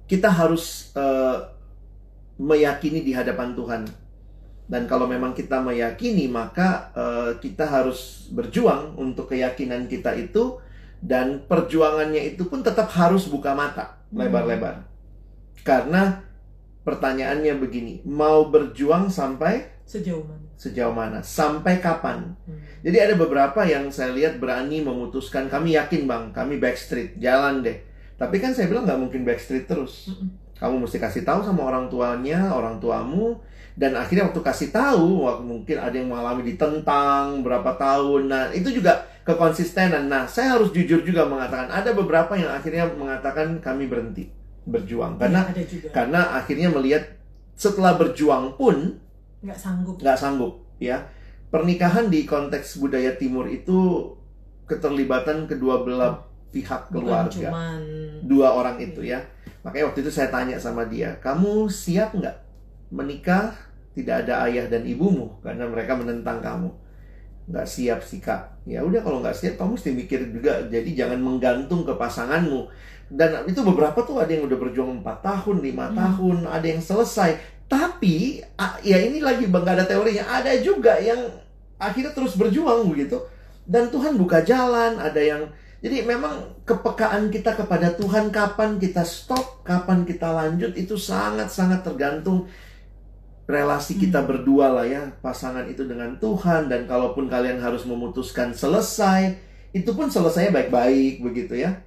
Kita 0.06 0.30
harus 0.30 0.94
eh, 0.94 1.38
meyakini 2.38 3.02
di 3.02 3.12
hadapan 3.16 3.58
Tuhan. 3.58 3.84
Dan 4.66 4.90
kalau 4.90 5.06
memang 5.06 5.38
kita 5.38 5.62
meyakini, 5.62 6.26
maka 6.30 6.90
eh, 6.94 7.32
kita 7.42 7.66
harus 7.66 8.30
berjuang 8.34 8.98
untuk 8.98 9.30
keyakinan 9.34 9.90
kita 9.90 10.14
itu 10.18 10.58
dan 11.02 11.46
perjuangannya 11.46 12.34
itu 12.34 12.50
pun 12.50 12.66
tetap 12.66 12.90
harus 12.94 13.30
buka 13.30 13.54
mata 13.54 13.96
Hmm. 14.16 14.22
lebar-lebar. 14.24 14.86
Karena 15.66 16.24
pertanyaannya 16.86 17.54
begini, 17.60 17.94
mau 18.06 18.48
berjuang 18.48 19.10
sampai 19.12 19.75
sejauh 19.86 20.26
mana 20.26 20.46
sejauh 20.56 20.96
mana? 20.96 21.20
Sampai 21.22 21.84
kapan? 21.84 22.34
Hmm. 22.48 22.60
Jadi 22.82 22.98
ada 22.98 23.14
beberapa 23.20 23.68
yang 23.68 23.92
saya 23.92 24.16
lihat 24.16 24.40
berani 24.40 24.82
memutuskan, 24.82 25.52
kami 25.52 25.76
yakin 25.76 26.08
bang, 26.08 26.24
kami 26.32 26.58
backstreet, 26.58 27.20
jalan 27.20 27.62
deh. 27.62 27.78
Tapi 28.16 28.40
kan 28.40 28.56
saya 28.56 28.72
bilang 28.72 28.88
nggak 28.88 29.00
mungkin 29.00 29.22
backstreet 29.28 29.68
terus. 29.68 30.08
Mm-mm. 30.10 30.32
Kamu 30.56 30.88
mesti 30.88 31.04
kasih 31.04 31.28
tahu 31.28 31.44
sama 31.44 31.68
orang 31.68 31.92
tuanya, 31.92 32.48
orang 32.56 32.80
tuamu, 32.80 33.36
dan 33.76 33.92
akhirnya 34.00 34.32
waktu 34.32 34.40
kasih 34.40 34.70
tahu, 34.72 35.28
wah, 35.28 35.36
mungkin 35.44 35.76
ada 35.76 35.92
yang 35.92 36.08
mengalami 36.08 36.48
ditentang 36.48 37.44
berapa 37.44 37.76
tahun. 37.76 38.32
Nah 38.32 38.44
itu 38.56 38.72
juga 38.72 39.04
kekonsistenan. 39.28 40.08
Nah 40.08 40.24
saya 40.24 40.56
harus 40.56 40.72
jujur 40.72 41.04
juga 41.04 41.28
mengatakan 41.28 41.68
ada 41.68 41.92
beberapa 41.92 42.40
yang 42.40 42.56
akhirnya 42.56 42.88
mengatakan 42.96 43.60
kami 43.60 43.92
berhenti 43.92 44.32
berjuang 44.66 45.22
karena 45.22 45.46
Iya, 45.46 45.52
ada 45.54 45.64
juga 45.70 45.88
karena 45.94 46.22
akhirnya 46.42 46.70
melihat 46.74 47.04
setelah 47.54 47.94
berjuang 48.00 48.58
pun 48.58 48.98
nggak 49.46 49.60
sanggup. 49.60 49.96
Nggak 50.02 50.18
sanggup 50.18 50.54
ya. 50.82 50.98
Pernikahan 51.54 52.10
di 52.10 52.26
konteks 52.26 52.82
budaya 52.82 53.16
timur 53.16 53.46
itu 53.48 54.10
keterlibatan 54.66 55.46
kedua 55.46 55.86
belah 55.86 56.18
pihak 56.50 56.90
bukan 56.90 57.30
keluarga. 57.30 57.30
cuman 57.52 57.80
dua 58.26 58.48
orang 58.52 58.82
itu 58.82 59.06
ya. 59.06 59.22
Makanya 59.62 59.94
waktu 59.94 60.00
itu 60.06 60.12
saya 60.12 60.30
tanya 60.30 60.58
sama 60.58 60.86
dia 60.86 61.14
kamu 61.22 61.70
siap 61.70 62.18
nggak 62.18 62.36
menikah? 62.92 63.54
Tidak 63.96 64.28
ada 64.28 64.44
ayah 64.52 64.68
dan 64.68 64.84
ibumu 64.84 65.40
karena 65.40 65.64
mereka 65.72 65.96
menentang 65.96 66.44
kamu. 66.44 66.68
Nggak 67.48 67.68
siap 67.70 68.00
sih 68.04 68.20
kak. 68.20 68.60
Ya 68.68 68.84
udah 68.84 69.00
kalau 69.00 69.24
nggak 69.24 69.32
siap 69.38 69.56
kamu 69.56 69.80
mesti 69.80 69.90
mikir 69.96 70.20
juga. 70.36 70.60
Jadi 70.68 70.92
jangan 70.92 71.22
menggantung 71.24 71.88
ke 71.88 71.96
pasanganmu. 71.96 72.68
Dan 73.08 73.46
itu 73.48 73.62
beberapa 73.62 74.02
tuh 74.02 74.20
ada 74.20 74.34
yang 74.34 74.50
udah 74.50 74.58
berjuang 74.58 75.00
empat 75.00 75.22
tahun 75.24 75.62
lima 75.62 75.88
Hmm. 75.88 75.96
tahun 75.96 76.38
ada 76.50 76.66
yang 76.66 76.82
selesai 76.82 77.38
tapi 77.66 78.46
ya 78.86 78.98
ini 79.02 79.20
lagi 79.20 79.50
nggak 79.50 79.76
ada 79.82 79.86
teorinya 79.90 80.26
ada 80.30 80.54
juga 80.62 81.02
yang 81.02 81.18
akhirnya 81.82 82.14
terus 82.14 82.38
berjuang 82.38 82.86
begitu 82.88 83.18
dan 83.66 83.90
Tuhan 83.90 84.16
buka 84.16 84.46
jalan 84.46 85.02
ada 85.02 85.18
yang 85.18 85.50
jadi 85.86 86.02
memang 86.02 86.66
kepekaan 86.66 87.30
kita 87.30 87.54
kepada 87.54 87.94
Tuhan 87.94 88.34
kapan 88.34 88.82
kita 88.82 89.06
stop, 89.06 89.62
kapan 89.62 90.02
kita 90.02 90.34
lanjut 90.34 90.74
itu 90.74 90.98
sangat-sangat 90.98 91.86
tergantung 91.86 92.50
relasi 93.46 94.02
kita 94.02 94.26
Hmm. 94.26 94.30
berdua 94.34 94.74
lah 94.74 94.86
ya, 94.90 95.14
pasangan 95.22 95.70
itu 95.70 95.86
dengan 95.86 96.18
Tuhan 96.18 96.66
dan 96.66 96.90
kalaupun 96.90 97.30
kalian 97.30 97.62
harus 97.62 97.86
memutuskan 97.86 98.50
selesai, 98.50 99.38
itu 99.70 99.94
pun 99.94 100.10
selesainya 100.10 100.50
baik-baik 100.50 101.22
begitu 101.22 101.54
ya. 101.62 101.78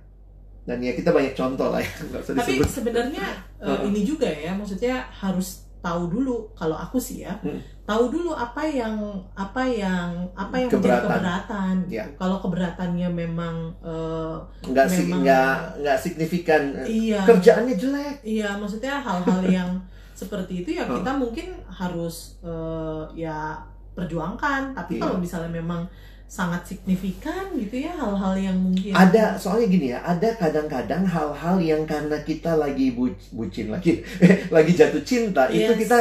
Dan 0.62 0.78
ya 0.84 0.94
kita 0.94 1.10
banyak 1.10 1.34
contoh 1.34 1.74
lah 1.74 1.82
ya, 1.82 1.90
nggak 2.06 2.22
usah 2.22 2.34
tapi 2.38 2.62
sebenarnya 2.62 3.26
Heeh. 3.58 3.88
ini 3.90 4.00
juga 4.06 4.28
ya 4.30 4.54
maksudnya 4.54 5.10
harus 5.10 5.66
tahu 5.78 6.02
dulu 6.08 6.36
kalau 6.52 6.74
aku 6.74 6.96
sih 6.96 7.22
ya 7.22 7.32
Hmm. 7.38 7.56
tahu 7.82 8.08
dulu 8.08 8.30
apa 8.30 8.60
yang 8.62 8.98
apa 9.32 9.62
yang 9.62 10.10
apa 10.32 10.54
yang 10.56 10.68
menjadi 10.68 10.82
Keberatan. 10.98 11.06
keberatan 11.08 11.74
gitu. 11.84 11.94
Ya. 11.94 12.04
kalau 12.14 12.36
keberatannya 12.38 13.08
memang 13.08 13.54
eh, 13.80 14.36
Nggak 14.64 14.86
sih, 14.86 15.04
memang- 15.04 15.22
nggak 15.22 15.54
nggak 15.78 15.98
signifikan. 15.98 16.62
iya 16.82 17.22
Kerjaannya 17.22 17.74
jelek. 17.74 18.16
iya 18.22 18.50
maksudnya 18.54 18.98
hal-hal 18.98 19.40
yang 19.60 19.70
seperti 20.12 20.62
itu 20.62 20.74
ya 20.74 20.84
kita 20.84 21.14
mungkin 21.14 21.46
harus 21.68 22.36
eh, 22.40 23.04
ya 23.16 23.54
perjuangkan 23.94 24.72
tapi 24.72 24.94
Iya. 24.94 25.02
kalau 25.02 25.16
misalnya 25.16 25.50
memang 25.52 25.86
sangat 26.28 26.60
signifikan 26.62 27.56
gitu 27.56 27.80
ya 27.80 27.90
hal-hal 27.90 28.36
yang 28.36 28.56
mungkin 28.60 28.92
Ada 28.92 29.34
soalnya 29.34 29.66
gini 29.66 29.86
ya, 29.90 30.04
ada 30.04 30.28
kadang-kadang 30.34 31.02
hal-hal 31.02 31.56
yang 31.58 31.82
karena 31.82 32.20
kita 32.20 32.52
lagi 32.52 32.92
bu- 32.92 33.16
bucin 33.32 33.72
lagi, 33.72 34.04
lagi 34.54 34.72
jatuh 34.72 35.00
cinta 35.02 35.48
itu 35.48 35.72
Yes. 35.72 35.80
kita 35.82 35.96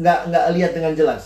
nggak 0.00 0.18
nggak 0.26 0.44
lihat 0.56 0.72
dengan 0.72 0.92
jelas. 0.94 1.22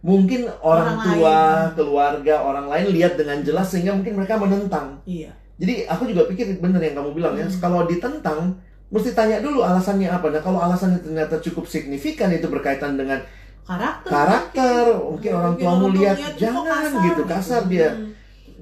Mungkin 0.00 0.44
orang, 0.60 0.96
Orang 0.96 1.16
tua, 1.16 1.32
lain. 1.32 1.72
keluarga, 1.74 2.34
orang 2.38 2.66
lain 2.66 2.86
lihat 2.90 3.16
dengan 3.16 3.40
jelas 3.40 3.68
sehingga 3.68 3.92
mungkin 3.92 4.14
mereka 4.14 4.36
menentang. 4.36 5.00
iya 5.04 5.32
Jadi 5.54 5.84
aku 5.84 6.04
juga 6.04 6.26
pikir 6.26 6.58
bener 6.58 6.82
yang 6.82 6.96
kamu 6.98 7.14
bilang 7.14 7.34
ya, 7.34 7.44
Hmm. 7.44 7.56
kalau 7.58 7.84
ditentang 7.84 8.52
mesti 8.88 9.12
tanya 9.12 9.38
dulu 9.38 9.60
alasannya 9.60 10.08
apa. 10.08 10.28
Nah 10.28 10.40
kalau 10.40 10.56
alasannya 10.58 11.00
ternyata 11.00 11.36
cukup 11.38 11.64
signifikan 11.64 12.28
itu 12.28 12.46
berkaitan 12.46 12.96
dengan 12.96 13.20
karakter 13.64 14.10
karakter, 14.12 14.84
mungkin 15.00 15.30
orang 15.32 15.54
tuamu 15.56 15.86
tua 15.88 15.96
lihat 15.96 16.16
lihat, 16.20 16.32
"Kok 16.36 16.40
jangan 16.40 16.90
gitu, 17.08 17.22
kasar 17.24 17.62
dia. 17.66 17.88
Hmm. 17.90 18.12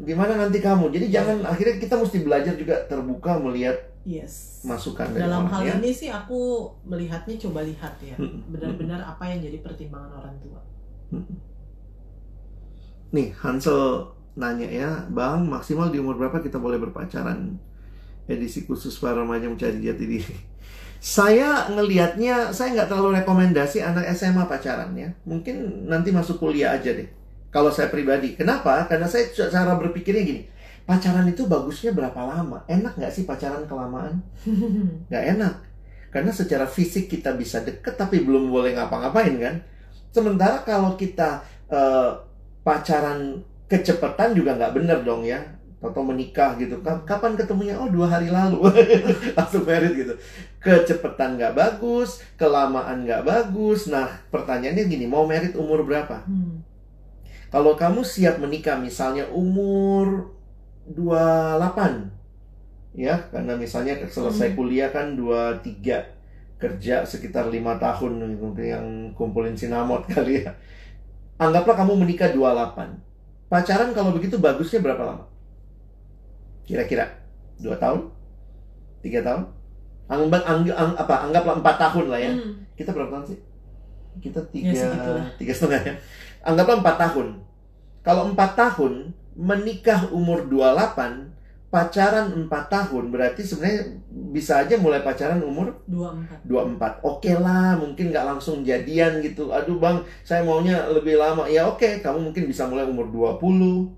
Gimana 0.03 0.33
nanti 0.38 0.59
kamu? 0.62 0.88
Jadi 0.95 1.07
Iya. 1.11 1.15
jangan 1.21 1.37
akhirnya 1.47 1.77
kita 1.79 1.95
mesti 2.01 2.19
belajar 2.23 2.55
juga 2.57 2.75
terbuka 2.88 3.37
melihat 3.38 3.77
yes 4.03 4.62
masukan 4.67 5.15
dari 5.15 5.23
dalam 5.27 5.47
orang 5.47 5.51
hal 5.55 5.62
ya. 5.62 5.75
ini 5.79 5.91
sih 5.95 6.11
aku 6.11 6.67
melihatnya 6.83 7.38
coba 7.38 7.62
lihat 7.62 7.95
ya 8.03 8.19
Mm-mm. 8.19 8.51
benar-benar 8.51 8.99
apa 8.99 9.31
yang 9.31 9.38
jadi 9.47 9.62
pertimbangan 9.62 10.11
orang 10.19 10.35
tua 10.43 10.61
Nih, 13.13 13.29
Hansel 13.37 14.09
nanya 14.40 14.65
ya, 14.65 14.90
Bang, 15.13 15.44
maksimal 15.44 15.92
di 15.92 16.00
umur 16.00 16.17
berapa 16.17 16.40
kita 16.40 16.57
boleh 16.57 16.81
berpacaran? 16.81 17.61
Edisi 18.25 18.65
khusus 18.65 18.96
para 18.96 19.21
remaja 19.21 19.53
mencari 19.53 19.85
jati 19.85 20.05
diri. 20.09 20.37
Saya 21.03 21.67
ngelihatnya, 21.67 22.55
saya 22.55 22.79
nggak 22.79 22.87
terlalu 22.87 23.19
rekomendasi 23.19 23.83
anak 23.83 24.07
SMA 24.15 24.46
pacaran 24.46 24.94
ya. 24.94 25.11
Mungkin 25.27 25.90
nanti 25.90 26.15
masuk 26.15 26.38
kuliah 26.38 26.79
aja 26.79 26.94
deh. 26.94 27.11
Kalau 27.50 27.75
saya 27.75 27.90
pribadi. 27.90 28.38
Kenapa? 28.38 28.87
Karena 28.87 29.11
saya 29.11 29.27
cara 29.35 29.75
berpikirnya 29.75 30.23
gini. 30.23 30.42
Pacaran 30.87 31.27
itu 31.27 31.50
bagusnya 31.50 31.90
berapa 31.90 32.23
lama? 32.23 32.63
Enak 32.71 32.94
nggak 32.94 33.11
sih 33.11 33.27
pacaran 33.27 33.67
kelamaan? 33.67 34.23
Nggak 35.11 35.25
enak. 35.38 35.55
Karena 36.15 36.31
secara 36.31 36.67
fisik 36.71 37.11
kita 37.11 37.35
bisa 37.35 37.63
deket 37.67 37.98
tapi 37.98 38.23
belum 38.23 38.50
boleh 38.50 38.79
ngapa-ngapain 38.79 39.35
kan. 39.42 39.55
Sementara 40.15 40.63
kalau 40.63 40.94
kita 40.94 41.42
eh, 41.71 42.11
pacaran 42.63 43.42
kecepatan 43.67 44.38
juga 44.38 44.55
nggak 44.55 44.75
bener 44.77 44.98
dong 45.03 45.25
ya 45.25 45.40
atau 45.83 46.02
menikah 46.06 46.54
gitu. 46.56 46.78
Ka- 46.80 47.02
kapan 47.02 47.35
ketemunya? 47.35 47.74
Oh 47.74 47.90
dua 47.90 48.06
hari 48.06 48.30
lalu. 48.30 48.62
Langsung 49.37 49.66
married 49.66 49.98
gitu. 49.98 50.14
Kecepatan 50.62 51.35
nggak 51.37 51.58
bagus 51.58 52.22
kelamaan 52.38 53.02
nggak 53.02 53.26
bagus. 53.26 53.90
Nah 53.90 54.06
pertanyaannya 54.30 54.87
gini 54.87 55.04
mau 55.04 55.26
married 55.26 55.58
umur 55.58 55.83
berapa? 55.83 56.22
Hmm. 56.24 56.62
kalau 57.52 57.76
kamu 57.76 58.00
siap 58.00 58.40
menikah 58.40 58.80
misalnya 58.80 59.28
umur 59.28 60.33
28 60.88 62.08
ya 62.92 63.16
karena 63.28 63.52
misalnya 63.56 63.96
selesai 64.04 64.52
Hmm. 64.52 64.56
kuliah 64.56 64.88
kan 64.88 65.16
23 65.16 66.00
kerja 66.56 67.02
sekitar 67.02 67.50
lima 67.50 67.76
tahun 67.76 68.38
mungkin 68.38 68.64
yang 68.64 68.87
kumpulin 69.12 69.52
sinamot 69.52 70.04
kali 70.12 70.44
ya. 70.44 70.52
Anggaplah 71.37 71.74
kamu 71.74 72.06
menikah 72.06 72.30
28 72.33 72.88
pacaran 73.50 73.92
kalau 73.92 74.16
begitu 74.16 74.40
bagusnya 74.40 74.80
berapa 74.80 75.02
lama 75.04 75.24
kira-kira 76.63 77.04
dua 77.56 77.77
tahun 77.77 78.06
tiga 79.00 79.21
tahun 79.21 79.42
anggap 80.06 80.42
angg- 80.44 80.73
ang- 80.73 80.96
apa 80.96 81.15
anggaplah 81.25 81.56
empat 81.58 81.77
tahun 81.81 82.06
lah 82.06 82.21
ya 82.21 82.33
Hmm. 82.33 82.52
kita 82.73 82.90
berapa 82.90 83.10
tahun 83.13 83.27
sih? 83.29 83.38
Kita 84.15 84.40
tiga, 84.48 84.77
Ya, 84.77 84.92
tiga 85.35 85.52
setengah 85.52 85.81
ya. 85.83 85.94
Anggaplah 86.42 86.85
empat 86.85 86.96
tahun. 86.98 87.40
Kalau 88.02 88.29
empat 88.29 88.50
tahun, 88.52 89.08
menikah 89.33 90.04
umur 90.10 90.44
28, 90.44 91.33
pacaran 91.71 92.29
empat 92.37 92.69
tahun, 92.69 93.08
berarti 93.08 93.40
sebenarnya 93.40 93.81
bisa 94.29 94.60
aja 94.60 94.77
mulai 94.77 95.00
pacaran 95.00 95.40
umur 95.40 95.81
dua 95.87 96.13
empat 96.13 96.44
24. 96.44 97.00
Oke 97.00 97.33
lah, 97.33 97.73
mungkin 97.75 98.13
nggak 98.13 98.27
langsung 98.27 98.60
jadian 98.60 99.23
gitu. 99.23 99.48
Aduh 99.48 99.81
bang, 99.81 99.96
saya 100.21 100.44
maunya 100.44 100.77
lebih 100.90 101.17
lama. 101.17 101.48
Ya 101.48 101.65
oke, 101.65 102.02
kamu 102.02 102.29
mungkin 102.29 102.44
bisa 102.44 102.69
mulai 102.69 102.85
umur 102.85 103.08
20. 103.08 103.88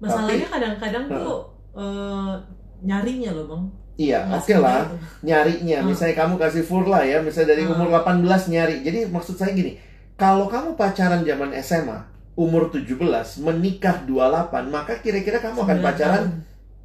masalahnya 0.00 0.48
kadang-kadang 0.48 1.04
tuh 1.06 1.49
eh, 1.72 2.32
nyarinya 2.80 3.30
loh 3.32 3.46
bang 3.46 3.64
Iya, 3.96 4.24
oke 4.24 4.48
semudah 4.48 4.80
lah. 4.80 4.88
nyarinya 5.20 5.78
Hmm. 5.78 5.86
misalnya 5.86 6.16
kamu 6.16 6.34
kasih 6.36 6.64
furla 6.64 7.04
ya 7.04 7.20
misalnya 7.20 7.52
dari 7.52 7.62
Hmm. 7.62 7.76
umur 7.76 7.88
18 7.92 8.48
nyari 8.48 8.80
jadi 8.80 9.04
maksud 9.06 9.36
saya 9.36 9.52
gini 9.52 9.76
kalau 10.16 10.48
kamu 10.48 10.72
pacaran 10.72 11.20
zaman 11.20 11.52
SMA 11.54 12.00
umur 12.32 12.72
17 12.72 12.96
menikah 13.38 14.00
28 14.02 14.64
maka 14.66 14.96
kira-kira 14.96 15.36
kamu 15.38 15.58
akan 15.60 15.78
pacaran 15.80 16.22
tahun. 16.22 16.32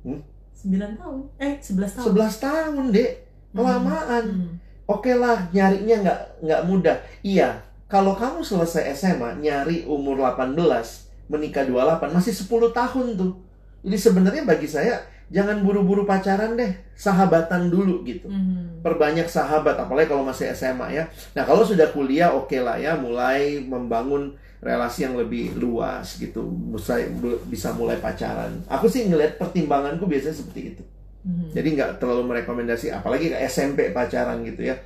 Hmm? 0.04 0.20
sembilan 0.54 0.92
tahun 0.94 1.18
eh 1.40 1.54
sebelas 1.58 1.92
tahun 1.94 2.06
11 2.12 2.36
tahun 2.42 2.86
dek 2.92 3.12
kelamaan 3.56 4.24
Hmm. 4.26 4.52
oke 4.86 5.12
lah 5.14 5.48
nyarinya 5.50 5.96
nggak 6.02 6.20
nggak 6.44 6.62
mudah 6.66 6.98
iya 7.22 7.64
kalau 7.88 8.12
kamu 8.14 8.44
selesai 8.44 8.92
SMA 8.92 9.40
nyari 9.40 9.88
umur 9.88 10.20
18 10.20 10.52
menikah 11.26 11.64
28 11.64 12.12
masih 12.12 12.34
10 12.36 12.44
tahun 12.72 13.16
tuh 13.16 13.32
jadi 13.86 13.98
sebenarnya 14.02 14.44
bagi 14.44 14.66
saya 14.66 14.98
jangan 15.30 15.62
buru-buru 15.66 16.06
pacaran 16.06 16.54
deh 16.54 16.70
sahabatan 16.94 17.70
dulu 17.70 18.06
gitu 18.06 18.30
Hmm. 18.30 18.82
perbanyak 18.86 19.26
sahabat 19.26 19.74
apalagi 19.74 20.10
kalau 20.10 20.22
masih 20.22 20.54
SMA 20.54 20.94
ya. 20.94 21.04
Nah, 21.34 21.42
kalau 21.42 21.66
sudah 21.66 21.90
kuliah 21.90 22.30
oke 22.30 22.54
lah 22.62 22.78
ya 22.78 22.94
mulai 22.94 23.58
membangun 23.62 24.38
relasi 24.62 25.10
yang 25.10 25.18
lebih 25.18 25.58
luas 25.58 26.22
gitu. 26.22 26.46
Bisa 26.74 27.02
bisa 27.50 27.74
mulai 27.74 27.98
pacaran. 27.98 28.54
Aku 28.70 28.86
sih 28.86 29.10
ngelihat 29.10 29.42
pertimbanganku 29.42 30.06
biasanya 30.06 30.38
seperti 30.38 30.62
itu. 30.78 30.84
Hmm. 31.26 31.50
Jadi 31.50 31.74
nggak 31.74 31.98
terlalu 31.98 32.30
merekomendasi 32.30 32.94
apalagi 32.94 33.34
ke 33.34 33.38
SMP 33.50 33.90
pacaran 33.90 34.46
gitu 34.46 34.62
ya. 34.70 34.78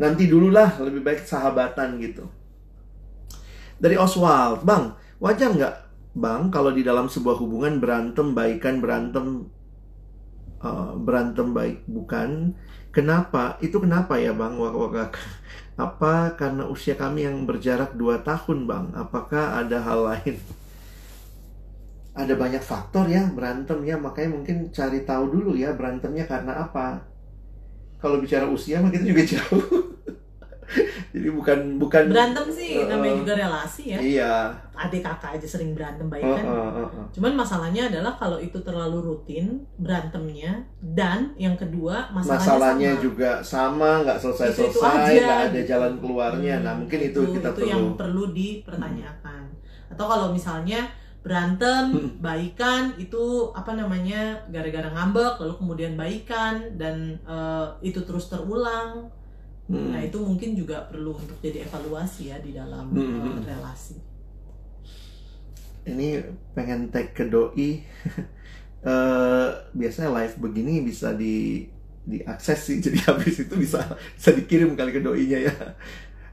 Nanti 0.00 0.32
dululah 0.32 0.80
lebih 0.80 1.04
baik 1.04 1.20
sahabatan 1.28 2.00
gitu. 2.00 2.24
Dari 3.76 4.00
Oswald, 4.00 4.64
Bang, 4.64 4.96
wajar 5.20 5.52
nggak 5.52 5.83
Bang 6.22 6.42
kalau 6.54 6.70
di 6.78 6.82
dalam 6.88 7.06
sebuah 7.14 7.36
hubungan 7.42 7.74
berantem 7.82 8.26
baikan 8.38 8.76
berantem 8.82 9.26
eh, 10.68 10.92
berantem 11.06 11.48
baik 11.58 11.78
bukan. 11.96 12.30
Kenapa? 12.94 13.58
Itu 13.66 13.76
kenapa 13.84 14.14
ya 14.22 14.30
bang? 14.40 14.54
Wak- 14.62 14.76
wak- 14.94 15.18
apa? 15.86 16.14
Karena 16.40 16.62
usia 16.74 16.94
kami 17.02 17.20
yang 17.28 17.36
berjarak 17.48 17.90
2 18.00 18.16
tahun 18.28 18.58
bang. 18.70 18.86
Apakah 19.02 19.44
ada 19.60 19.78
hal 19.86 20.00
lain? 20.10 20.36
Ada 22.22 22.34
banyak 22.42 22.62
faktor 22.70 23.04
ya 23.16 23.22
berantem 23.36 23.78
ya. 23.90 23.94
Makanya 24.04 24.30
mungkin 24.36 24.56
cari 24.76 24.98
tahu 25.08 25.24
dulu 25.34 25.50
ya 25.62 25.70
berantemnya 25.78 26.24
karena 26.32 26.52
apa. 26.66 26.86
Kalau 28.02 28.16
bicara 28.22 28.46
usia 28.56 28.78
mah 28.82 28.90
kita 28.94 29.04
juga 29.10 29.22
jauh 29.32 29.93
jadi 31.14 31.30
bukan 31.30 31.78
bukan 31.78 32.10
berantem 32.10 32.42
sih 32.50 32.74
Uh, 32.74 32.90
namanya 32.90 33.14
juga 33.22 33.32
relasi 33.38 33.82
ya 33.94 33.98
iya 34.02 34.34
adik 34.74 35.06
kakak 35.06 35.38
aja 35.38 35.46
sering 35.46 35.70
berantem 35.70 36.10
baik 36.10 36.26
Uh, 36.26 36.34
kan 36.34 36.44
uh, 36.44 36.58
uh, 36.74 36.88
uh. 36.90 37.06
cuman 37.14 37.32
masalahnya 37.38 37.86
adalah 37.86 38.18
kalau 38.18 38.42
itu 38.42 38.58
terlalu 38.66 38.98
rutin 38.98 39.62
berantemnya 39.78 40.58
dan 40.82 41.30
yang 41.38 41.54
kedua 41.54 42.10
masalahnya, 42.10 42.42
masalahnya 42.42 42.90
sama. 42.92 43.02
juga 43.06 43.30
sama 43.40 43.90
nggak 44.02 44.18
selesai 44.18 44.46
Itu-itu 44.50 44.74
selesai 44.74 44.90
aja, 45.14 45.22
nggak 45.22 45.38
ada 45.38 45.60
gitu. 45.62 45.70
jalan 45.70 45.92
keluarnya 46.02 46.54
nah 46.60 46.72
Hmm, 46.74 46.80
mungkin 46.82 47.00
itu, 47.06 47.20
kita 47.38 47.48
itu 47.48 47.54
perlu 47.54 47.70
yang 47.70 47.84
perlu 47.94 48.24
dipertanyakan 48.34 49.42
atau 49.94 50.04
kalau 50.10 50.28
misalnya 50.34 50.80
berantem 51.22 51.84
Hmm. 51.94 52.10
baikan 52.20 52.92
itu 52.98 53.22
apa 53.54 53.72
namanya 53.72 54.34
gara-gara 54.50 54.90
ngambek 54.90 55.40
lalu 55.40 55.54
kemudian 55.56 55.94
baikan 55.94 56.58
dan 56.74 57.16
eh, 57.24 57.66
itu 57.80 58.02
terus 58.02 58.28
terulang 58.28 59.08
Hmm. 59.64 59.96
nah 59.96 60.00
itu 60.04 60.20
mungkin 60.20 60.52
juga 60.52 60.84
perlu 60.84 61.16
untuk 61.16 61.40
jadi 61.40 61.64
evaluasi 61.64 62.28
ya 62.28 62.36
di 62.44 62.52
dalam 62.52 62.92
Hmm. 62.92 63.40
eh, 63.40 63.48
relasi. 63.48 63.96
Ini 65.84 66.08
pengen 66.56 66.88
tag 66.92 67.12
ke 67.12 67.28
doi. 67.28 67.80
Eh 68.84 69.48
biasanya 69.72 70.12
live 70.12 70.36
begini 70.44 70.84
bisa 70.84 71.16
di 71.16 71.64
diakses 72.04 72.68
sih. 72.68 72.76
Jadi 72.84 73.00
habis 73.08 73.40
itu 73.40 73.56
bisa 73.56 73.80
bisa 74.12 74.30
dikirim 74.36 74.76
kali 74.76 74.92
ke 74.92 75.00
doinya 75.00 75.40
ya. 75.40 75.56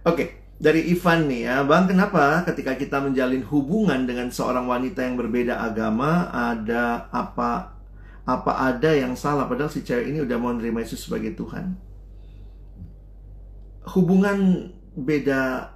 Oke 0.04 0.44
dari 0.60 0.92
Ivan 0.92 1.32
nih 1.32 1.48
ya. 1.48 1.64
Bang 1.64 1.88
kenapa 1.88 2.44
ketika 2.44 2.76
kita 2.76 3.00
menjalin 3.00 3.40
hubungan 3.48 4.04
dengan 4.04 4.28
seorang 4.36 4.68
wanita 4.68 5.00
yang 5.00 5.16
berbeda 5.16 5.64
agama 5.64 6.28
ada 6.28 7.08
apa 7.16 7.80
apa 8.28 8.52
ada 8.68 8.92
yang 9.00 9.16
salah? 9.16 9.48
Padahal 9.48 9.72
si 9.72 9.88
cewek 9.88 10.12
ini 10.12 10.20
udah 10.20 10.36
mau 10.36 10.52
menerima 10.52 10.84
Yesus 10.84 11.08
sebagai 11.08 11.32
Tuhan 11.40 11.91
hubungan 13.86 14.70
beda 14.94 15.74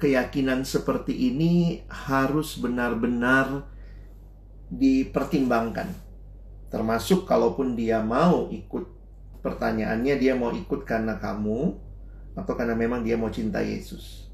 keyakinan 0.00 0.64
seperti 0.64 1.12
ini 1.32 1.84
harus 1.90 2.56
benar-benar 2.56 3.68
dipertimbangkan. 4.70 5.90
Termasuk 6.70 7.26
kalaupun 7.26 7.74
dia 7.74 7.98
mau 8.00 8.46
ikut 8.48 8.86
pertanyaannya 9.42 10.14
dia 10.20 10.36
mau 10.36 10.54
ikut 10.54 10.86
karena 10.86 11.18
kamu 11.18 11.74
atau 12.38 12.54
karena 12.54 12.78
memang 12.78 13.02
dia 13.02 13.18
mau 13.18 13.28
cinta 13.28 13.58
Yesus. 13.58 14.30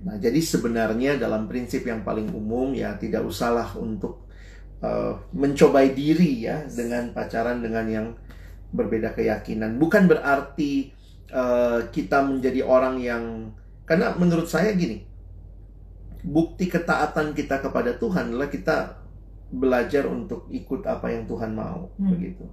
Nah, 0.00 0.16
jadi 0.16 0.40
sebenarnya 0.40 1.20
dalam 1.20 1.44
prinsip 1.44 1.84
yang 1.84 2.00
paling 2.00 2.32
umum 2.32 2.72
ya 2.72 2.96
tidak 2.96 3.20
usahlah 3.20 3.76
untuk 3.76 4.24
uh, 4.80 5.20
mencobai 5.36 5.92
diri 5.92 6.48
ya 6.48 6.64
dengan 6.64 7.12
pacaran 7.12 7.60
dengan 7.60 7.84
yang 7.84 8.06
berbeda 8.72 9.12
keyakinan. 9.12 9.76
Bukan 9.76 10.08
berarti 10.08 10.96
uh, 11.30 11.80
kita 11.90 12.22
menjadi 12.22 12.60
orang 12.62 13.00
yang 13.00 13.24
karena 13.86 14.14
menurut 14.14 14.46
saya 14.46 14.70
gini, 14.74 15.02
bukti 16.22 16.68
ketaatan 16.68 17.32
kita 17.32 17.58
kepada 17.58 17.96
Tuhan 17.96 18.30
adalah 18.34 18.52
kita 18.52 18.76
belajar 19.50 20.06
untuk 20.06 20.46
ikut 20.46 20.86
apa 20.86 21.10
yang 21.10 21.26
Tuhan 21.26 21.50
mau, 21.56 21.90
Hmm. 21.98 22.14
begitu. 22.14 22.46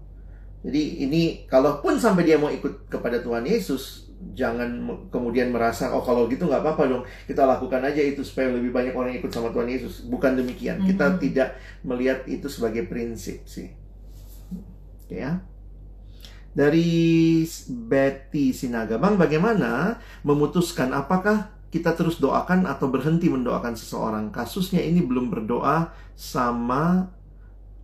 Jadi 0.66 1.06
ini 1.06 1.22
kalaupun 1.46 2.02
sampai 2.02 2.26
dia 2.26 2.42
mau 2.42 2.50
ikut 2.50 2.90
kepada 2.90 3.22
Tuhan 3.22 3.46
Yesus, 3.46 4.10
jangan 4.34 4.66
kemudian 5.14 5.54
merasa 5.54 5.94
oh 5.94 6.02
kalau 6.02 6.26
gitu 6.26 6.50
nggak 6.50 6.66
apa-apa 6.66 6.84
dong, 6.90 7.04
kita 7.30 7.46
lakukan 7.46 7.86
aja 7.86 8.02
itu 8.02 8.26
supaya 8.26 8.50
lebih 8.50 8.74
banyak 8.74 8.98
orang 8.98 9.14
ikut 9.14 9.30
sama 9.30 9.54
Tuhan 9.54 9.70
Yesus. 9.70 10.10
Bukan 10.10 10.34
demikian. 10.34 10.82
Kita 10.82 11.14
Mhm. 11.14 11.18
tidak 11.22 11.50
melihat 11.86 12.26
itu 12.26 12.50
sebagai 12.50 12.90
prinsip 12.90 13.46
sih. 13.46 13.70
Ya. 15.08 15.46
Dari 16.58 17.46
Betty 17.70 18.50
Sinaga, 18.50 18.98
Bang, 18.98 19.14
bagaimana 19.22 20.02
memutuskan 20.26 20.90
apakah 20.90 21.54
kita 21.70 21.94
terus 21.94 22.18
doakan 22.18 22.66
atau 22.66 22.90
berhenti 22.90 23.30
mendoakan 23.30 23.78
seseorang? 23.78 24.34
Kasusnya 24.34 24.82
ini 24.82 25.06
belum 25.06 25.30
berdoa 25.30 25.94
sama 26.18 27.14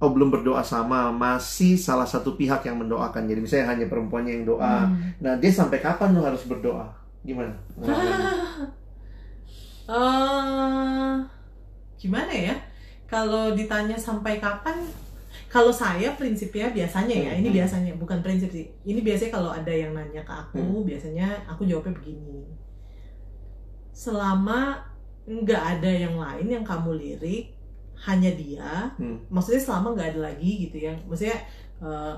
oh 0.03 0.11
belum 0.11 0.35
berdoa 0.35 0.59
sama, 0.67 1.15
masih 1.15 1.79
salah 1.79 2.03
satu 2.03 2.35
pihak 2.35 2.67
yang 2.67 2.75
mendoakan. 2.83 3.23
Jadi 3.23 3.39
misalnya 3.39 3.71
hanya 3.71 3.87
perempuannya 3.87 4.31
yang 4.35 4.45
doa. 4.51 4.91
Hmm. 4.91 5.15
Nah, 5.23 5.33
dia 5.39 5.47
sampai 5.47 5.79
kapan 5.79 6.11
lu 6.11 6.19
harus 6.27 6.43
berdoa? 6.43 6.91
Gimana? 7.23 7.55
Eh, 9.83 11.15
gimana 11.99 12.31
ya? 12.31 12.55
Kalau 13.03 13.51
ditanya 13.51 13.99
sampai 13.99 14.39
kapan? 14.39 14.79
Kalau 15.53 15.69
saya 15.69 16.17
prinsipnya 16.17 16.73
biasanya 16.73 17.13
ya, 17.13 17.31
ini 17.37 17.53
Mhm. 17.53 17.57
biasanya 17.61 17.91
bukan 17.93 18.25
prinsip 18.25 18.49
sih. 18.49 18.65
Ini 18.81 19.05
biasanya 19.05 19.31
kalau 19.31 19.53
ada 19.53 19.69
yang 19.69 19.93
nanya 19.93 20.25
ke 20.25 20.33
aku, 20.33 20.57
Hmm. 20.57 20.81
biasanya 20.81 21.29
aku 21.45 21.61
jawabnya 21.63 21.93
begini. 21.93 22.41
Selama 23.93 24.81
nggak 25.23 25.63
ada 25.77 25.87
yang 25.87 26.17
lain 26.17 26.47
yang 26.49 26.65
kamu 26.65 26.97
lirik, 26.97 27.53
hanya 28.03 28.33
dia, 28.33 28.89
Hmm. 28.97 29.21
maksudnya 29.29 29.61
selama 29.61 29.93
nggak 29.93 30.17
ada 30.17 30.33
lagi 30.33 30.67
gitu 30.67 30.77
ya, 30.81 30.93
maksudnya 31.05 31.37
eh, 31.83 32.15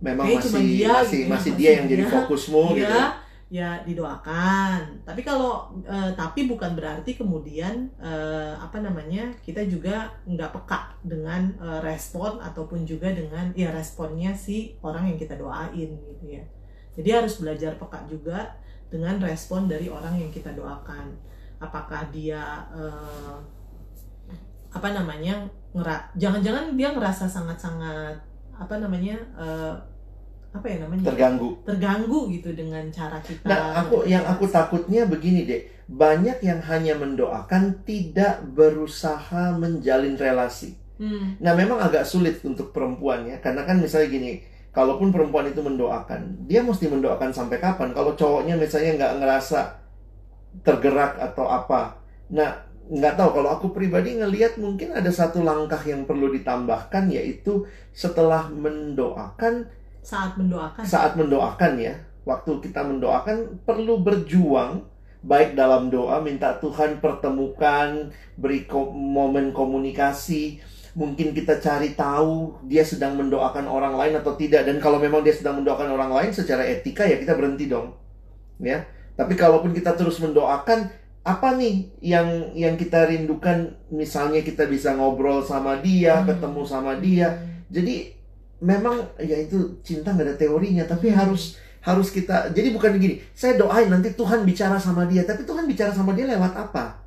Memang 0.00 0.26
masih 0.26 0.40
dia 0.40 0.42
masih 0.42 0.60
gitu 0.66 0.82
ya, 0.82 0.92
masih 0.92 1.20
masih 1.30 1.52
dia 1.54 1.70
yang 1.78 1.86
jadi 1.86 2.04
dia. 2.04 2.12
fokusmu 2.12 2.64
gitu. 2.74 3.00
Ya 3.46 3.78
didoakan. 3.86 5.06
Tapi 5.06 5.22
kalau 5.22 5.70
eh, 5.86 6.10
tapi 6.18 6.50
bukan 6.50 6.74
berarti 6.74 7.14
kemudian 7.14 7.86
eh, 8.02 8.54
apa 8.58 8.82
namanya 8.82 9.30
kita 9.38 9.62
juga 9.70 10.10
nggak 10.26 10.50
peka 10.50 10.98
dengan 11.06 11.54
eh, 11.62 11.80
respon 11.86 12.42
ataupun 12.42 12.82
juga 12.82 13.14
dengan 13.14 13.54
ya 13.54 13.70
responnya 13.70 14.34
si 14.34 14.74
orang 14.82 15.14
yang 15.14 15.18
kita 15.18 15.38
doain 15.38 15.90
gitu 15.94 16.24
ya. 16.26 16.42
Jadi 16.98 17.08
harus 17.12 17.38
belajar 17.38 17.78
peka 17.78 18.02
juga 18.10 18.58
dengan 18.90 19.18
respon 19.22 19.70
dari 19.70 19.86
orang 19.86 20.18
yang 20.18 20.30
kita 20.34 20.50
doakan. 20.50 21.14
Apakah 21.56 22.12
dia 22.12 22.68
apa 24.68 24.92
namanya 24.92 25.48
ngera 25.72 26.04
jangan-jangan 26.20 26.76
dia 26.76 26.92
ngerasa 26.92 27.24
sangat-sangat 27.24 28.12
apa 28.52 28.74
namanya 28.76 29.16
apa 30.56 30.66
ya 30.66 30.76
namanya 30.82 31.12
Terganggu. 31.12 31.50
terganggu 31.62 32.18
gitu 32.32 32.50
dengan 32.56 32.84
cara 32.88 33.20
kita. 33.20 33.44
Nah, 33.44 33.84
aku 33.84 34.08
yang 34.08 34.24
aku 34.24 34.48
takutnya 34.48 35.04
begini 35.04 35.44
deh. 35.44 35.62
Banyak 35.86 36.42
yang 36.42 36.58
hanya 36.66 36.96
mendoakan 36.96 37.84
tidak 37.84 38.42
berusaha 38.42 39.54
menjalin 39.54 40.16
relasi. 40.16 40.74
Hmm, 40.96 41.36
Nah, 41.38 41.52
memang 41.52 41.76
agak 41.78 42.08
sulit 42.08 42.40
untuk 42.42 42.72
perempuan 42.72 43.28
ya. 43.28 43.36
Karena 43.38 43.62
kan 43.62 43.76
misalnya 43.78 44.08
gini, 44.08 44.32
kalaupun 44.72 45.12
perempuan 45.12 45.46
itu 45.46 45.60
mendoakan, 45.60 46.48
dia 46.48 46.64
mesti 46.64 46.88
mendoakan 46.88 47.30
sampai 47.30 47.60
kapan? 47.60 47.92
Kalau 47.92 48.16
cowoknya 48.16 48.56
misalnya 48.56 48.96
nggak 48.96 49.14
ngerasa 49.20 49.60
tergerak 50.64 51.20
atau 51.20 51.46
apa. 51.46 52.00
Nah, 52.32 52.64
nggak 52.86 53.14
tahu 53.18 53.30
kalau 53.42 53.50
aku 53.50 53.66
pribadi 53.74 54.14
ngelihat 54.16 54.56
mungkin 54.56 54.94
ada 54.94 55.10
satu 55.10 55.42
langkah 55.42 55.78
yang 55.84 56.06
perlu 56.06 56.30
ditambahkan 56.32 57.10
yaitu 57.10 57.66
setelah 57.90 58.46
mendoakan 58.48 59.66
saat 60.06 60.38
mendoakan. 60.38 60.82
saat 60.86 61.18
mendoakan 61.18 61.72
ya, 61.82 61.98
waktu 62.22 62.62
kita 62.62 62.86
mendoakan 62.86 63.66
perlu 63.66 63.98
berjuang 64.06 64.86
baik 65.26 65.58
dalam 65.58 65.90
doa 65.90 66.22
minta 66.22 66.54
Tuhan 66.62 67.02
pertemukan, 67.02 68.14
beri 68.38 68.62
ko- 68.70 68.94
momen 68.94 69.50
komunikasi, 69.50 70.62
mungkin 70.94 71.34
kita 71.34 71.58
cari 71.58 71.98
tahu 71.98 72.62
dia 72.70 72.86
sedang 72.86 73.18
mendoakan 73.18 73.66
orang 73.66 73.98
lain 73.98 74.14
atau 74.22 74.38
tidak 74.38 74.62
dan 74.62 74.78
kalau 74.78 75.02
memang 75.02 75.26
dia 75.26 75.34
sedang 75.34 75.58
mendoakan 75.58 75.90
orang 75.98 76.14
lain 76.14 76.30
secara 76.30 76.62
etika 76.62 77.02
ya 77.02 77.18
kita 77.18 77.34
berhenti 77.34 77.66
dong. 77.66 77.90
Ya. 78.62 78.86
Tapi 79.18 79.34
kalaupun 79.34 79.74
kita 79.74 79.98
terus 79.98 80.22
mendoakan 80.22 80.88
apa 81.26 81.58
nih 81.58 81.90
yang 81.98 82.54
yang 82.54 82.78
kita 82.78 83.10
rindukan 83.10 83.74
misalnya 83.90 84.46
kita 84.46 84.70
bisa 84.70 84.94
ngobrol 84.94 85.42
sama 85.42 85.82
dia, 85.82 86.22
Hmm. 86.22 86.30
ketemu 86.30 86.62
sama 86.62 86.94
dia, 87.02 87.34
jadi 87.66 88.14
memang 88.58 88.96
ya 89.18 89.36
itu 89.36 89.56
cinta 89.80 90.10
nggak 90.10 90.26
ada 90.26 90.36
teorinya 90.36 90.84
tapi 90.84 91.08
Hmm. 91.08 91.18
harus 91.18 91.42
harus 91.80 92.08
kita 92.08 92.50
jadi 92.50 92.70
bukan 92.70 92.96
gini 92.96 93.22
saya 93.30 93.54
doain 93.54 93.86
nanti 93.86 94.10
Tuhan 94.10 94.42
bicara 94.42 94.74
sama 94.74 95.04
dia 95.04 95.22
tapi 95.22 95.42
Tuhan 95.42 95.64
bicara 95.64 95.88
sama 95.88 96.12
dia 96.12 96.26
lewat 96.26 96.50
apa 96.52 96.98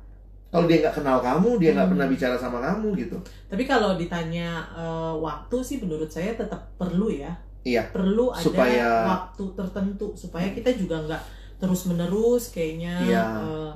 kalau 0.48 0.64
dia 0.64 0.80
nggak 0.80 0.96
kenal 0.96 1.18
kamu 1.18 1.58
dia 1.58 1.70
nggak 1.72 1.84
Hmm. 1.84 1.94
pernah 1.94 2.08
bicara 2.08 2.34
sama 2.34 2.58
kamu 2.60 2.88
gitu 2.96 3.16
Tapi 3.46 3.62
kalau 3.64 3.94
ditanya 3.94 4.48
eh, 4.72 5.14
waktu 5.16 5.56
sih 5.60 5.76
menurut 5.78 6.08
saya 6.08 6.32
tetap 6.32 6.70
perlu 6.74 7.06
ya. 7.08 7.34
Iya. 7.60 7.92
Perlu 7.92 8.30
ada 8.30 8.40
Supaya- 8.40 9.04
waktu 9.06 9.44
tertentu 9.52 10.06
supaya 10.14 10.48
kita 10.48 10.72
juga 10.72 10.96
nggak 10.98 11.22
terus 11.56 11.84
menerus 11.84 12.48
kayaknya. 12.48 12.94
Iya. 13.00 13.24
eh, 13.36 13.72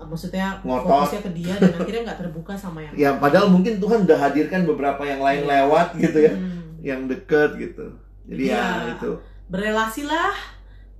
maksudnya 0.00 0.56
Ngotot. 0.60 0.88
fokusnya 1.06 1.20
ke 1.20 1.30
dia 1.30 1.54
dan 1.54 1.70
akhirnya 1.70 2.02
nggak 2.02 2.18
terbuka 2.18 2.56
sama 2.56 2.80
yang 2.80 2.92
ya 2.94 3.10
padahal 3.14 3.46
mungkin 3.48 3.76
Tuhan 3.76 4.02
udah 4.02 4.18
hadirkan 4.18 4.64
beberapa 4.64 5.02
yang 5.02 5.20
lain 5.20 5.44
Iya. 5.44 5.50
lewat 5.60 5.88
gitu 5.98 6.18
ya 6.18 6.32
Hmm. 6.32 6.59
Yang 6.80 7.06
deket 7.06 7.56
gitu 7.56 7.86
jadi 8.26 8.42
ya 8.42 8.56
Iya. 8.56 8.66
itu 8.96 9.10
berelasilah 9.48 10.32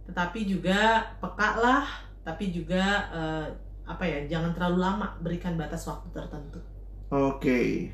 tetapi 0.06 0.40
juga 0.44 1.06
peka 1.18 1.50
lah 1.56 1.84
tapi 2.22 2.50
juga 2.50 2.84
eh, 3.10 3.46
apa 3.86 4.04
ya 4.06 4.18
jangan 4.28 4.54
terlalu 4.54 4.78
lama 4.80 5.06
berikan 5.18 5.58
batas 5.58 5.86
waktu 5.86 6.08
tertentu 6.14 6.60
Oke. 7.10 7.90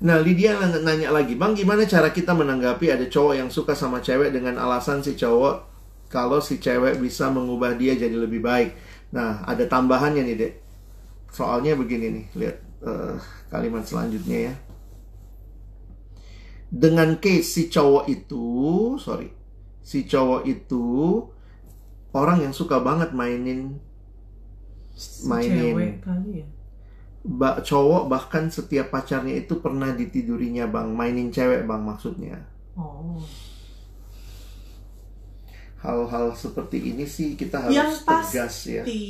Nah, 0.00 0.24
Lydia 0.24 0.56
nanya 0.56 1.12
lagi, 1.12 1.36
Bang, 1.36 1.52
gimana 1.52 1.84
cara 1.84 2.08
kita 2.08 2.32
menanggapi 2.32 2.88
ada 2.88 3.04
cowok 3.04 3.34
yang 3.36 3.50
suka 3.52 3.76
sama 3.76 4.00
cewek 4.00 4.32
dengan 4.32 4.56
alasan 4.56 5.04
si 5.04 5.12
cowok 5.20 5.68
kalau 6.08 6.40
si 6.40 6.56
cewek 6.56 6.96
bisa 6.96 7.28
mengubah 7.28 7.76
dia 7.76 7.92
jadi 7.92 8.16
lebih 8.16 8.40
baik? 8.40 8.72
Nah, 9.12 9.44
ada 9.44 9.68
tambahannya 9.68 10.24
nih, 10.24 10.36
Dek. 10.40 10.52
Soalnya 11.28 11.76
begini 11.76 12.06
nih, 12.08 12.24
lihat 12.40 12.56
eh, 12.88 13.14
kalimat 13.52 13.84
selanjutnya 13.84 14.48
ya. 14.48 14.54
Dengan 16.68 17.16
case 17.16 17.48
si 17.48 17.62
cowok 17.66 18.04
itu, 18.06 18.46
sorry, 19.00 19.32
si 19.80 20.04
cowok 20.04 20.44
itu 20.44 20.84
orang 22.12 22.44
yang 22.44 22.52
suka 22.52 22.76
banget 22.78 23.12
mainin 23.12 23.80
Mainin. 25.24 25.72
cewek 25.72 25.92
kali 26.02 26.30
ya? 26.42 26.46
Ba 27.24 27.60
cowok 27.60 28.08
bahkan 28.08 28.48
setiap 28.48 28.90
pacarnya 28.90 29.32
itu 29.36 29.60
pernah 29.60 29.92
ditidurinya 29.92 30.68
bang. 30.68 30.92
Mainin 30.92 31.30
cewek 31.30 31.64
bang 31.64 31.82
maksudnya. 31.82 32.36
Oh. 32.76 33.16
Hal-hal 35.78 36.34
seperti 36.34 36.90
ini 36.90 37.06
sih 37.06 37.38
kita 37.38 37.62
harus 37.62 37.74
Yang 37.74 37.92
pasti- 38.02 38.34
tegas 38.34 38.54
ya. 38.66 38.82
pasti 38.82 39.04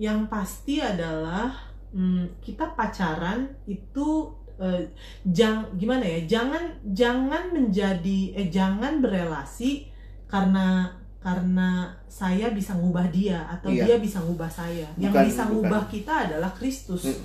yang 0.00 0.20
pasti 0.24 0.74
adalah 0.80 1.52
hmm, 1.92 2.40
kita 2.40 2.72
pacaran 2.72 3.52
itu 3.68 4.32
eh, 4.62 4.82
jang 5.28 5.66
gimana 5.74 6.06
ya? 6.06 6.38
Jangan 6.38 6.62
jangan 6.92 7.50
menjadi 7.50 8.20
eh 8.32 8.46
jangan 8.48 9.02
berelasi 9.02 9.90
karena 10.26 10.86
karena 11.18 11.86
saya 12.06 12.50
bisa 12.50 12.74
ngubah 12.74 13.06
dia 13.08 13.46
atau 13.46 13.70
Iya. 13.70 13.84
dia 13.84 13.96
bisa 13.98 14.18
ngubah 14.18 14.50
saya. 14.50 14.86
Yang 14.96 15.12
Bukan- 15.14 15.26
bisa 15.26 15.42
bukan. 15.44 15.52
ngubah 15.54 15.82
kita 15.88 16.12
adalah 16.26 16.50
Kristus. 16.52 17.02
Hmm. 17.04 17.22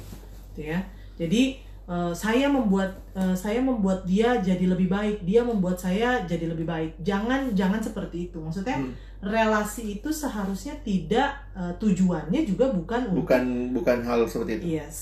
gitu 0.52 0.62
ya. 0.68 0.82
Jadi 1.16 1.42
eh, 1.88 2.14
saya 2.14 2.46
membuat 2.48 2.92
eh, 3.14 3.32
saya 3.34 3.62
membuat 3.62 4.04
dia 4.04 4.38
jadi 4.40 4.66
lebih 4.68 4.86
baik. 4.88 5.22
Dia 5.24 5.42
membuat 5.42 5.78
saya 5.78 6.26
jadi 6.26 6.50
lebih 6.50 6.66
baik. 6.66 7.00
Jangan 7.00 7.54
jangan 7.54 7.80
seperti 7.80 8.28
itu. 8.28 8.38
Maksudnya 8.38 8.78
Hmm. 8.78 8.92
relasi 9.18 9.98
itu 9.98 10.10
seharusnya 10.12 10.78
tidak 10.82 11.30
eh, 11.54 11.74
tujuannya 11.76 12.42
juga 12.44 12.70
bukan 12.70 13.02
untuk 13.10 13.24
bukan 13.24 13.44
bukan 13.72 13.98
hal 14.04 14.26
seperti 14.26 14.52
itu. 14.58 14.78
Yes 14.78 14.98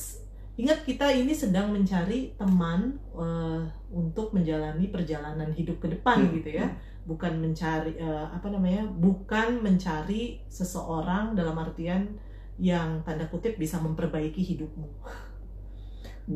ingat 0.61 0.79
kita 0.87 1.11
ini 1.11 1.33
sedang 1.35 1.67
mencari 1.75 2.31
teman 2.39 2.95
eh, 3.15 3.61
untuk 3.91 4.31
menjalani 4.35 4.85
perjalanan 4.95 5.49
hidup 5.51 5.77
ke 5.83 5.87
depan 5.95 6.17
Hmm. 6.17 6.31
gitu 6.35 6.49
ya. 6.59 6.67
Bukan 7.09 7.33
mencari 7.43 7.91
eh, 7.99 8.25
apa 8.37 8.47
namanya 8.53 8.83
bukan 8.87 9.61
mencari 9.65 10.41
seseorang 10.49 11.35
dalam 11.39 11.55
artian 11.59 12.01
yang 12.59 13.03
tanda 13.05 13.27
kutip 13.27 13.59
bisa 13.59 13.77
memperbaiki 13.83 14.41
hidupmu. 14.41 14.87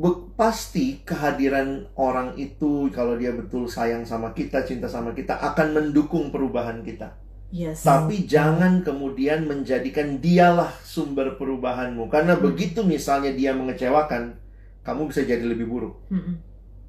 Be- 0.03 0.22
pasti 0.39 0.86
kehadiran 1.09 1.70
orang 2.07 2.30
itu 2.45 2.72
kalau 2.97 3.13
dia 3.22 3.32
betul 3.39 3.63
sayang 3.76 4.03
sama 4.11 4.30
kita 4.38 4.59
cinta 4.70 4.86
sama 4.95 5.11
kita 5.20 5.34
akan 5.49 5.67
mendukung 5.78 6.26
perubahan 6.34 6.80
kita 6.86 7.07
yes. 7.52 7.82
Tapi 7.82 8.26
jangan 8.26 8.82
kemudian 8.82 9.45
menjadikan 9.45 10.18
dialah 10.18 10.70
sumber 10.84 11.36
perubahanmu. 11.36 12.08
Karena 12.08 12.38
Hmm. 12.38 12.43
begitu 12.45 12.82
misalnya 12.82 13.34
dia 13.34 13.52
mengecewakan 13.54 14.38
kamu 14.82 15.10
bisa 15.12 15.22
jadi 15.28 15.43
lebih 15.43 15.68
buruk. 15.70 15.95
Mm-mm. 16.10 16.36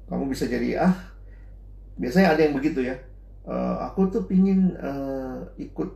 kamu 0.09 0.27
bisa 0.27 0.43
jadi 0.43 0.75
ah 0.75 0.95
biasanya 1.95 2.35
ada 2.35 2.41
yang 2.43 2.55
begitu 2.57 2.83
ya. 2.83 2.95
"Eh, 3.47 3.75
aku 3.81 4.11
tuh 4.11 4.23
pingin 4.27 4.75
eh, 4.75 5.37
ikut 5.61 5.89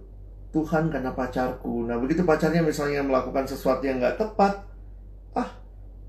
Tuhan 0.56 0.88
karena 0.88 1.12
pacarku. 1.12 1.84
Nah 1.84 2.00
begitu 2.00 2.24
pacarnya 2.24 2.64
misalnya 2.64 3.04
melakukan 3.04 3.44
sesuatu 3.44 3.84
yang 3.84 4.00
nggak 4.00 4.16
tepat 4.16 4.64
ah 5.36 5.50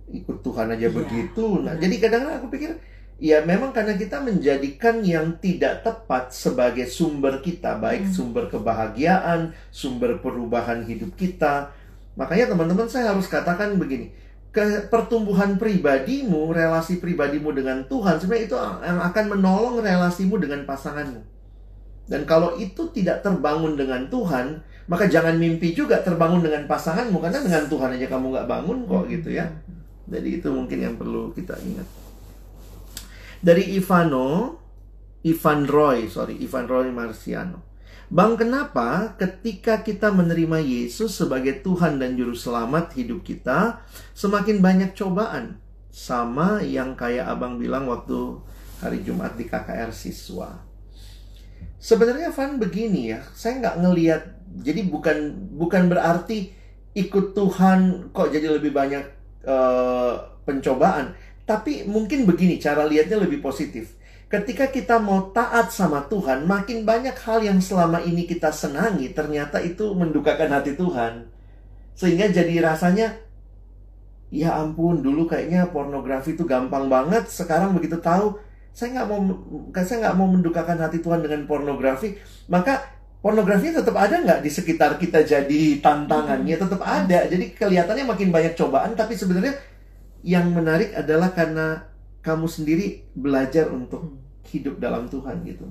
ikut 0.06 0.38
Tuhan 0.38 0.70
aja 0.70 0.86
Iya, 0.86 0.94
begitu. 0.94 1.66
Nah 1.66 1.74
benar. 1.74 1.82
jadi 1.82 1.94
kadang-kadang 1.98 2.38
aku 2.38 2.48
pikir 2.54 2.70
ya 3.16 3.40
memang 3.44 3.72
karena 3.72 3.96
kita 3.96 4.20
menjadikan 4.20 5.00
yang 5.00 5.40
tidak 5.40 5.80
tepat 5.80 6.32
sebagai 6.36 6.84
sumber 6.84 7.40
kita 7.40 7.80
baik 7.80 8.08
Hmm. 8.08 8.12
sumber 8.12 8.44
kebahagiaan 8.52 9.56
sumber 9.72 10.20
perubahan 10.20 10.84
hidup 10.84 11.16
kita 11.16 11.72
makanya 12.16 12.52
teman-teman 12.52 12.88
saya 12.88 13.16
harus 13.16 13.28
katakan 13.28 13.80
begini 13.80 14.12
ke 14.56 14.88
pertumbuhan 14.88 15.60
pribadimu, 15.60 16.48
relasi 16.48 16.96
pribadimu 16.96 17.52
dengan 17.52 17.84
Tuhan, 17.92 18.16
sebenarnya 18.16 18.48
itu 18.48 18.56
yang 18.88 19.04
akan 19.04 19.24
menolong 19.36 19.84
relasimu 19.84 20.40
dengan 20.40 20.64
pasanganmu. 20.64 21.20
Dan 22.08 22.24
kalau 22.24 22.56
itu 22.56 22.88
tidak 22.96 23.20
terbangun 23.20 23.76
dengan 23.76 24.08
Tuhan, 24.08 24.64
maka 24.88 25.12
jangan 25.12 25.36
mimpi 25.36 25.76
juga 25.76 26.00
terbangun 26.00 26.40
dengan 26.40 26.64
pasanganmu, 26.64 27.20
karena 27.20 27.44
dengan 27.44 27.68
Tuhan 27.68 28.00
aja 28.00 28.08
kamu 28.08 28.32
nggak 28.32 28.48
bangun 28.48 28.78
kok 28.88 29.04
gitu 29.12 29.28
ya. 29.36 29.44
Jadi 30.08 30.40
itu 30.40 30.48
mungkin 30.48 30.78
yang 30.80 30.96
perlu 30.96 31.36
kita 31.36 31.52
ingat. 31.60 32.05
Dari 33.40 33.76
Ivano, 33.76 34.60
Ivan 35.24 35.66
Roy, 35.66 36.06
sorry, 36.08 36.38
Ivan 36.40 36.66
Roy 36.70 36.88
Marciano. 36.92 37.64
Bang, 38.06 38.38
kenapa 38.38 39.18
ketika 39.18 39.82
kita 39.82 40.14
menerima 40.14 40.62
Yesus 40.62 41.18
sebagai 41.18 41.58
Tuhan 41.60 41.98
dan 41.98 42.14
Juru 42.14 42.38
Selamat 42.38 42.94
hidup 42.94 43.26
kita, 43.26 43.82
semakin 44.14 44.62
banyak 44.62 44.94
cobaan? 44.94 45.66
sama 45.96 46.60
yang 46.60 46.92
kayak 46.92 47.24
abang 47.24 47.56
bilang 47.56 47.88
waktu 47.88 48.36
hari 48.84 49.00
Jumat 49.00 49.32
di 49.40 49.48
KKR 49.48 49.88
siswa. 49.96 50.60
Sebenarnya 51.80 52.28
Van 52.36 52.60
begini 52.60 53.16
ya, 53.16 53.24
saya 53.32 53.64
nggak 53.64 53.76
ngeliat. 53.80 54.22
Jadi 54.60 54.84
bukan 54.84 55.48
bukan 55.56 55.88
berarti 55.88 56.52
ikut 56.92 57.32
Tuhan 57.32 58.12
kok 58.12 58.28
jadi 58.28 58.60
lebih 58.60 58.76
banyak 58.76 59.04
uh, 59.48 60.20
pencobaan. 60.44 61.16
Tapi 61.46 61.86
mungkin 61.86 62.26
begini 62.26 62.58
cara 62.58 62.82
lihatnya 62.84 63.22
lebih 63.22 63.38
positif. 63.38 63.94
Ketika 64.26 64.66
kita 64.74 64.98
mau 64.98 65.30
taat 65.30 65.70
sama 65.70 66.10
Tuhan, 66.10 66.50
makin 66.50 66.82
banyak 66.82 67.14
hal 67.14 67.46
yang 67.46 67.62
selama 67.62 68.02
ini 68.02 68.26
kita 68.26 68.50
senangi 68.50 69.14
ternyata 69.14 69.62
itu 69.62 69.94
mendukakan 69.94 70.50
hati 70.50 70.74
Tuhan. 70.74 71.30
Sehingga 71.94 72.34
jadi 72.34 72.58
rasanya 72.58 73.14
ya 74.34 74.58
ampun 74.58 75.06
dulu 75.06 75.30
kayaknya 75.30 75.70
pornografi 75.70 76.34
itu 76.34 76.42
gampang 76.42 76.90
banget, 76.90 77.30
sekarang 77.30 77.78
begitu 77.78 78.02
tahu 78.02 78.42
saya 78.76 78.92
nggak 78.92 79.08
mau 79.08 79.20
saya 79.72 79.96
nggak 80.04 80.16
mau 80.20 80.28
mendukakan 80.28 80.76
hati 80.76 81.00
Tuhan 81.00 81.24
dengan 81.24 81.48
pornografi 81.48 82.12
maka 82.52 82.84
pornografi 83.24 83.72
tetap 83.72 83.96
ada 83.96 84.20
nggak 84.20 84.44
di 84.44 84.52
sekitar 84.52 85.00
kita 85.00 85.24
jadi 85.24 85.80
tantangannya 85.80 86.60
tetap 86.60 86.84
ada 86.84 87.24
jadi 87.24 87.56
kelihatannya 87.56 88.04
makin 88.04 88.28
banyak 88.28 88.52
cobaan 88.52 88.92
tapi 88.92 89.16
sebenarnya 89.16 89.56
yang 90.26 90.50
menarik 90.50 90.90
adalah 90.98 91.30
karena 91.30 91.86
kamu 92.18 92.50
sendiri 92.50 93.06
belajar 93.14 93.70
untuk 93.70 94.02
hmm. 94.02 94.42
hidup 94.50 94.82
dalam 94.82 95.06
Tuhan 95.06 95.46
gitu 95.46 95.70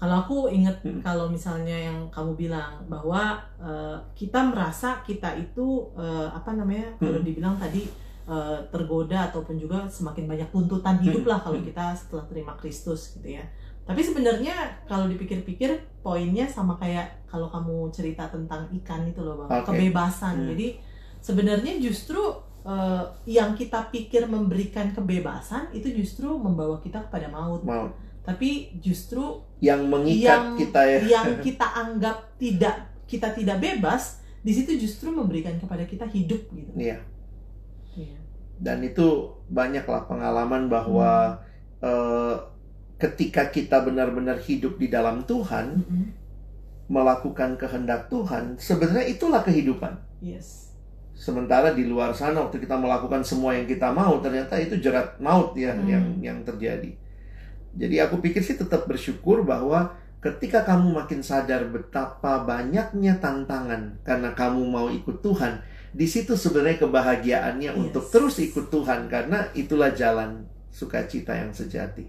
kalau 0.00 0.24
aku 0.24 0.48
inget 0.48 0.80
hmm. 0.80 1.04
kalau 1.04 1.28
misalnya 1.28 1.76
yang 1.76 2.08
kamu 2.08 2.32
bilang 2.32 2.80
bahwa 2.88 3.36
uh, 3.60 4.00
kita 4.16 4.48
merasa 4.48 5.04
kita 5.04 5.36
itu 5.36 5.92
uh, 5.92 6.32
apa 6.32 6.56
namanya 6.56 6.88
hmm. 6.96 7.04
kalau 7.04 7.20
dibilang 7.20 7.54
tadi 7.60 7.84
uh, 8.24 8.56
tergoda 8.72 9.28
ataupun 9.28 9.60
juga 9.60 9.84
semakin 9.92 10.24
banyak 10.24 10.48
tuntutan 10.48 10.96
hidup 11.04 11.28
lah 11.28 11.44
kalau 11.44 11.60
hmm. 11.60 11.68
kita 11.68 11.92
setelah 11.92 12.24
terima 12.32 12.56
Kristus 12.56 13.12
gitu 13.20 13.36
ya. 13.36 13.44
Tapi 13.84 14.00
sebenarnya 14.00 14.56
kalau 14.88 15.04
dipikir-pikir 15.04 16.00
poinnya 16.00 16.48
sama 16.48 16.80
kayak 16.80 17.28
kalau 17.28 17.52
kamu 17.52 17.92
cerita 17.92 18.24
tentang 18.32 18.72
ikan 18.80 19.04
itu 19.04 19.20
loh 19.20 19.44
bang, 19.44 19.52
okay. 19.52 19.68
kebebasan. 19.68 20.34
Hmm. 20.40 20.48
Jadi 20.56 20.80
sebenarnya 21.20 21.76
justru 21.76 22.24
uh, 22.64 23.04
yang 23.26 23.56
kita 23.56 23.88
pikir 23.92 24.26
memberikan 24.26 24.92
kebebasan 24.94 25.72
itu 25.76 25.90
justru 25.92 26.28
membawa 26.32 26.80
kita 26.80 27.02
kepada 27.08 27.28
maut. 27.28 27.62
Maut. 27.64 27.92
Tapi 28.20 28.76
justru 28.78 29.40
yang 29.64 29.88
mengikat 29.88 30.24
yang, 30.24 30.46
kita 30.56 30.80
ya, 30.84 30.98
yang 31.20 31.30
kita 31.46 31.66
anggap 31.66 32.16
tidak 32.36 32.76
kita 33.10 33.34
tidak 33.34 33.58
bebas, 33.58 34.22
di 34.40 34.52
situ 34.54 34.78
justru 34.78 35.10
memberikan 35.10 35.58
kepada 35.58 35.82
kita 35.82 36.06
hidup 36.06 36.46
gitu. 36.52 36.72
Iya 36.78 37.00
dan 38.60 38.84
itu 38.84 39.32
banyaklah 39.48 40.04
pengalaman 40.04 40.68
bahwa 40.68 41.40
hmm. 41.80 41.88
uh, 41.88 42.36
ketika 43.00 43.48
kita 43.48 43.80
benar-benar 43.80 44.36
hidup 44.44 44.76
di 44.76 44.92
dalam 44.92 45.24
Tuhan 45.24 45.80
hmm. 45.80 46.06
melakukan 46.92 47.56
kehendak 47.56 48.12
Tuhan 48.12 48.60
sebenarnya 48.60 49.08
itulah 49.08 49.40
kehidupan 49.40 49.96
yes 50.20 50.69
sementara 51.20 51.76
di 51.76 51.84
luar 51.84 52.16
sana 52.16 52.48
waktu 52.48 52.64
kita 52.64 52.80
melakukan 52.80 53.20
semua 53.20 53.52
yang 53.52 53.68
kita 53.68 53.92
mau 53.92 54.16
ternyata 54.24 54.56
itu 54.56 54.80
jerat 54.80 55.20
maut 55.20 55.52
ya 55.52 55.76
hmm. 55.76 55.84
yang 55.84 56.06
yang 56.24 56.38
terjadi 56.40 56.96
jadi 57.76 58.08
aku 58.08 58.24
pikir 58.24 58.40
sih 58.40 58.56
tetap 58.56 58.88
bersyukur 58.88 59.44
bahwa 59.44 59.92
ketika 60.24 60.64
kamu 60.64 60.96
makin 60.96 61.20
sadar 61.20 61.68
betapa 61.68 62.40
banyaknya 62.48 63.20
tantangan 63.20 64.00
karena 64.00 64.32
kamu 64.32 64.64
mau 64.64 64.88
ikut 64.88 65.20
Tuhan 65.20 65.60
di 65.92 66.08
situ 66.08 66.40
sebenarnya 66.40 66.88
kebahagiaannya 66.88 67.70
yes. 67.74 67.78
untuk 67.78 68.08
terus 68.08 68.40
ikut 68.40 68.72
Tuhan 68.72 69.12
karena 69.12 69.52
itulah 69.52 69.92
jalan 69.92 70.48
sukacita 70.70 71.34
yang 71.34 71.50
sejati. 71.50 72.06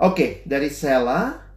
Oke, 0.00 0.40
dari 0.48 0.72
Sela, 0.72 1.52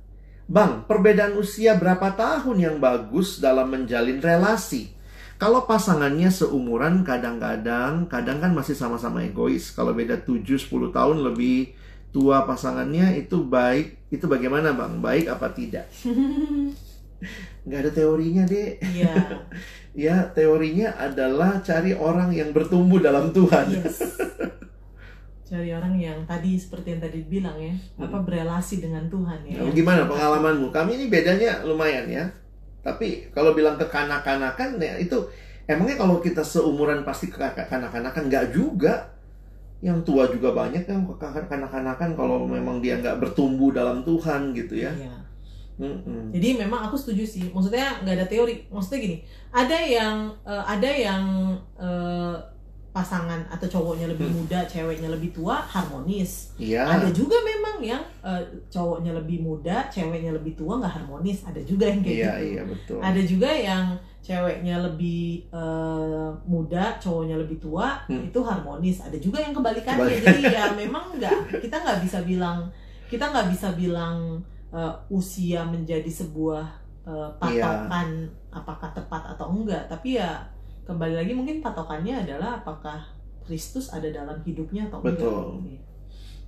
Bang, 0.46 0.86
perbedaan 0.86 1.34
usia 1.40 1.74
berapa 1.80 2.14
tahun 2.14 2.58
yang 2.62 2.78
bagus 2.78 3.42
dalam 3.42 3.72
menjalin 3.72 4.22
relasi? 4.22 4.95
Kalau 5.36 5.68
pasangannya 5.68 6.32
seumuran 6.32 7.04
kadang-kadang, 7.04 8.08
kadang 8.08 8.40
kan 8.40 8.56
masih 8.56 8.72
sama-sama 8.72 9.20
egois. 9.20 9.76
Kalau 9.76 9.92
beda 9.92 10.24
7-10 10.24 10.96
tahun 10.96 11.18
lebih 11.28 11.76
tua 12.16 12.48
pasangannya 12.48 13.20
itu 13.20 13.44
baik. 13.44 14.08
Itu 14.08 14.32
bagaimana 14.32 14.72
Bang? 14.72 15.04
Baik 15.04 15.28
apa 15.28 15.52
tidak? 15.52 15.92
Nggak 17.68 17.80
ada 17.84 17.92
teorinya 17.92 18.44
deh. 18.48 18.80
Iya. 18.80 19.14
ya 20.08 20.16
teorinya 20.32 20.96
adalah 20.96 21.60
cari 21.60 21.92
orang 21.92 22.32
yang 22.32 22.56
bertumbuh 22.56 23.04
dalam 23.04 23.36
Tuhan. 23.36 23.76
Yes. 23.76 24.00
Cari 25.46 25.70
orang 25.78 25.94
yang 26.02 26.26
tadi 26.26 26.58
seperti 26.58 26.98
yang 26.98 27.02
tadi 27.06 27.22
bilang 27.22 27.54
ya, 27.62 27.70
hmm. 27.70 28.02
apa 28.02 28.18
berelasi 28.26 28.82
dengan 28.82 29.06
Tuhan 29.06 29.46
ya. 29.46 29.62
Nah, 29.62 29.70
gimana 29.78 30.10
pengalamanmu? 30.10 30.74
Kami 30.74 30.98
ini 30.98 31.06
bedanya 31.06 31.62
lumayan 31.62 32.10
ya. 32.10 32.26
Tapi 32.86 33.34
kalau 33.34 33.58
bilang 33.58 33.82
kekanak-kanakan 33.82 34.78
ya 34.78 35.02
itu 35.02 35.26
emangnya 35.66 35.98
kalau 35.98 36.22
kita 36.22 36.46
seumuran 36.46 37.02
pasti 37.02 37.34
kekanak-kanakan 37.34 38.30
nggak 38.30 38.54
juga. 38.54 39.10
Yang 39.82 40.08
tua 40.08 40.30
juga 40.30 40.54
banyak 40.54 40.88
yang 40.88 41.04
kekanak-kanakan 41.10 42.14
kalau 42.14 42.46
memang 42.46 42.80
dia 42.80 43.02
nggak 43.02 43.18
bertumbuh 43.22 43.74
dalam 43.74 44.06
Tuhan 44.06 44.54
gitu 44.54 44.78
ya. 44.78 44.94
Iya 44.94 45.26
Mm-hmm. 45.76 46.32
Jadi 46.32 46.50
memang 46.56 46.88
aku 46.88 46.96
setuju 46.96 47.28
sih. 47.28 47.52
Maksudnya 47.52 48.00
nggak 48.04 48.16
ada 48.16 48.28
teori. 48.32 48.64
Maksudnya 48.72 49.00
gini, 49.04 49.18
ada 49.52 49.78
yang 49.84 50.32
uh, 50.48 50.64
ada 50.64 50.88
yang 50.90 51.24
uh, 51.76 52.40
pasangan 52.96 53.44
atau 53.52 53.68
cowoknya 53.68 54.08
lebih 54.08 54.32
hmm. 54.32 54.38
muda, 54.40 54.64
ceweknya 54.64 55.12
lebih 55.12 55.36
tua, 55.36 55.60
harmonis. 55.60 56.56
Iya. 56.56 56.88
Ada 56.88 57.12
juga 57.12 57.36
memang 57.44 57.84
yang 57.84 58.00
uh, 58.24 58.40
cowoknya 58.72 59.12
lebih 59.20 59.44
muda, 59.44 59.92
ceweknya 59.92 60.32
lebih 60.32 60.56
tua 60.56 60.80
nggak 60.80 61.04
harmonis. 61.04 61.44
Ada 61.44 61.60
juga 61.68 61.92
yang 61.92 62.00
kayak 62.00 62.16
iya, 62.16 62.32
gitu. 62.40 62.48
Iya, 62.48 62.62
betul. 62.64 63.00
Ada 63.04 63.22
juga 63.28 63.50
yang 63.52 63.86
ceweknya 64.24 64.76
lebih 64.80 65.52
uh, 65.52 66.32
muda, 66.48 66.96
cowoknya 67.04 67.36
lebih 67.36 67.60
tua, 67.60 68.00
hmm. 68.08 68.32
itu 68.32 68.40
harmonis. 68.40 69.04
Ada 69.04 69.20
juga 69.20 69.44
yang 69.44 69.52
kebalikannya. 69.52 70.00
Kebalikan. 70.00 70.32
Jadi 70.32 70.42
ya 70.56 70.66
memang 70.72 71.06
nggak 71.20 71.60
kita 71.68 71.76
nggak 71.84 72.00
bisa 72.00 72.24
bilang 72.24 72.72
kita 73.12 73.28
nggak 73.28 73.48
bisa 73.52 73.76
bilang 73.76 74.40
uh, 74.72 74.96
usia 75.12 75.68
menjadi 75.68 76.08
sebuah 76.08 76.64
uh, 77.04 77.30
patokan 77.38 78.24
yeah. 78.24 78.56
apakah 78.56 78.90
tepat 78.96 79.36
atau 79.36 79.52
enggak 79.52 79.86
tapi 79.92 80.18
ya 80.18 80.55
kembali 80.86 81.14
lagi 81.18 81.34
mungkin 81.34 81.66
patokannya 81.66 82.24
adalah 82.26 82.62
apakah 82.62 83.10
Kristus 83.46 83.90
ada 83.90 84.06
dalam 84.10 84.38
hidupnya 84.46 84.90
atau 84.90 85.02
enggak? 85.02 85.18
Betul. 85.18 85.44
Iya. 85.66 85.82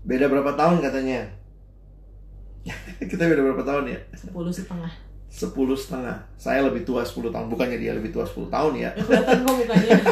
beda 0.07 0.25
berapa 0.31 0.51
tahun 0.55 0.77
katanya? 0.79 1.21
Kita 3.11 3.23
beda 3.25 3.41
berapa 3.43 3.63
tahun 3.65 3.83
ya? 3.91 3.99
Sepuluh 4.13 4.53
setengah. 4.53 4.93
Sepuluh 5.27 5.75
setengah. 5.75 6.17
Saya 6.39 6.63
lebih 6.63 6.87
tua 6.87 7.03
10 7.03 7.33
tahun. 7.33 7.51
Bukannya 7.51 7.77
dia 7.77 7.91
lebih 7.91 8.15
tua 8.15 8.23
10 8.23 8.47
tahun 8.47 8.73
ya? 8.79 8.89
Kelihatan 8.95 9.43
kok 9.43 9.55
mukanya. 9.57 9.97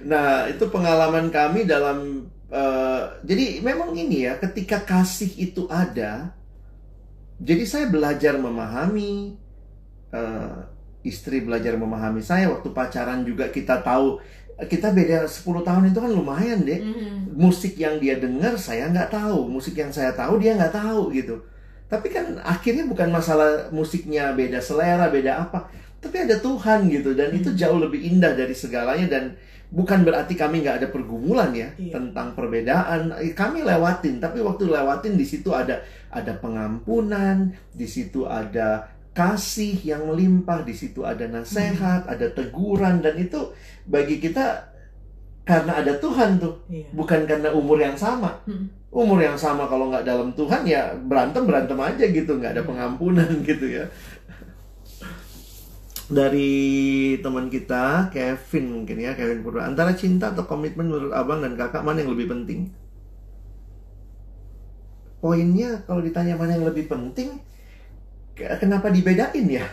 Nah 0.00 0.48
itu 0.48 0.64
pengalaman 0.72 1.28
kami 1.28 1.68
dalam 1.68 2.26
uh, 2.50 3.02
jadi 3.22 3.62
memang 3.62 3.94
ini 3.94 4.26
ya 4.26 4.40
ketika 4.42 4.82
kasih 4.82 5.30
itu 5.38 5.68
ada 5.70 6.34
jadi 7.40 7.64
saya 7.64 7.86
belajar 7.88 8.36
memahami 8.36 9.38
uh, 10.12 10.69
istri 11.00 11.40
belajar 11.40 11.76
memahami 11.80 12.20
saya 12.20 12.52
waktu 12.52 12.68
pacaran 12.76 13.24
juga 13.24 13.48
kita 13.48 13.80
tahu 13.80 14.20
kita 14.60 14.92
beda 14.92 15.24
10 15.24 15.64
tahun 15.64 15.88
itu 15.88 15.98
kan 16.04 16.12
lumayan 16.12 16.60
deh. 16.68 16.80
Mm-hmm. 16.80 17.32
Musik 17.32 17.80
yang 17.80 17.96
dia 17.96 18.20
dengar 18.20 18.60
saya 18.60 18.92
nggak 18.92 19.08
tahu, 19.08 19.48
musik 19.48 19.72
yang 19.72 19.88
saya 19.88 20.12
tahu 20.12 20.36
dia 20.36 20.52
nggak 20.52 20.74
tahu 20.74 21.08
gitu. 21.16 21.40
Tapi 21.88 22.12
kan 22.12 22.36
akhirnya 22.44 22.84
bukan 22.84 23.08
masalah 23.08 23.72
musiknya 23.72 24.36
beda 24.36 24.60
selera, 24.60 25.08
beda 25.08 25.48
apa. 25.48 25.72
Tapi 26.00 26.16
ada 26.28 26.36
Tuhan 26.36 26.92
gitu 26.92 27.16
dan 27.16 27.32
mm-hmm. 27.32 27.40
itu 27.40 27.50
jauh 27.56 27.80
lebih 27.80 28.00
indah 28.04 28.36
dari 28.36 28.52
segalanya 28.52 29.08
dan 29.08 29.24
bukan 29.70 30.02
berarti 30.02 30.34
kami 30.34 30.66
nggak 30.66 30.82
ada 30.82 30.88
pergumulan 30.90 31.54
ya 31.54 31.70
iya. 31.78 31.94
tentang 31.94 32.34
perbedaan 32.34 33.14
kami 33.38 33.62
lewatin 33.62 34.18
tapi 34.18 34.42
waktu 34.42 34.66
lewatin 34.66 35.14
di 35.14 35.22
situ 35.22 35.54
ada 35.54 35.78
ada 36.10 36.34
pengampunan 36.42 37.54
di 37.70 37.86
situ 37.86 38.26
ada 38.26 38.90
kasih 39.10 39.74
yang 39.82 40.06
melimpah 40.06 40.62
di 40.62 40.70
situ 40.70 41.02
ada 41.02 41.26
nasihat 41.26 42.06
hmm. 42.06 42.12
ada 42.14 42.26
teguran 42.30 43.02
dan 43.02 43.18
itu 43.18 43.50
bagi 43.90 44.22
kita 44.22 44.70
karena 45.42 45.82
ada 45.82 45.98
Tuhan 45.98 46.38
tuh 46.38 46.62
iya. 46.70 46.86
bukan 46.94 47.26
karena 47.26 47.50
umur 47.50 47.82
yang 47.82 47.98
sama 47.98 48.38
hmm. 48.46 48.94
umur 48.94 49.18
yang 49.18 49.34
sama 49.34 49.66
kalau 49.66 49.90
nggak 49.90 50.06
dalam 50.06 50.30
Tuhan 50.38 50.62
ya 50.62 50.94
berantem 50.94 51.42
berantem 51.42 51.74
aja 51.82 52.04
gitu 52.06 52.38
nggak 52.38 52.54
ada 52.54 52.62
iya. 52.62 52.68
pengampunan 52.70 53.30
gitu 53.50 53.66
ya 53.66 53.84
dari 56.10 57.14
teman 57.22 57.46
kita 57.50 58.10
Kevin 58.14 58.82
mungkin 58.82 58.98
ya 58.98 59.14
Kevin 59.18 59.42
Purwa 59.42 59.66
antara 59.66 59.94
cinta 59.94 60.30
atau 60.30 60.46
komitmen 60.46 60.86
menurut 60.86 61.14
abang 61.14 61.42
dan 61.42 61.58
kakak 61.58 61.82
mana 61.82 62.02
yang 62.02 62.14
lebih 62.14 62.30
penting 62.30 62.70
poinnya 65.18 65.82
kalau 65.86 66.02
ditanya 66.02 66.38
mana 66.38 66.58
yang 66.58 66.66
lebih 66.66 66.86
penting 66.86 67.38
kenapa 68.60 68.88
dibedain 68.88 69.46
ya 69.48 69.66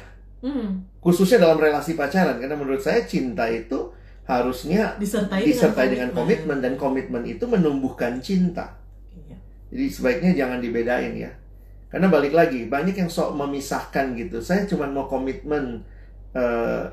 hmm. 0.44 1.00
khususnya 1.00 1.44
dalam 1.44 1.62
relasi 1.62 1.96
pacaran 1.96 2.42
karena 2.42 2.56
menurut 2.58 2.84
saya 2.84 3.06
cinta 3.08 3.48
itu 3.48 3.96
harusnya 4.28 5.00
disertai, 5.00 5.42
disertai 5.48 5.88
dengan 5.88 6.12
komitmen 6.12 6.60
dan 6.60 6.76
komitmen 6.76 7.24
itu 7.24 7.48
menumbuhkan 7.48 8.20
cinta. 8.20 8.76
Iya. 9.16 9.40
Jadi 9.72 9.86
sebaiknya 9.88 10.32
jangan 10.36 10.60
dibedain 10.60 11.16
ya. 11.16 11.32
Karena 11.88 12.12
balik 12.12 12.36
lagi, 12.36 12.68
banyak 12.68 13.00
yang 13.00 13.08
sok 13.08 13.40
memisahkan 13.40 14.12
gitu. 14.20 14.44
Saya 14.44 14.68
cuma 14.68 14.84
mau 14.92 15.08
komitmen 15.08 15.80
eh, 16.36 16.84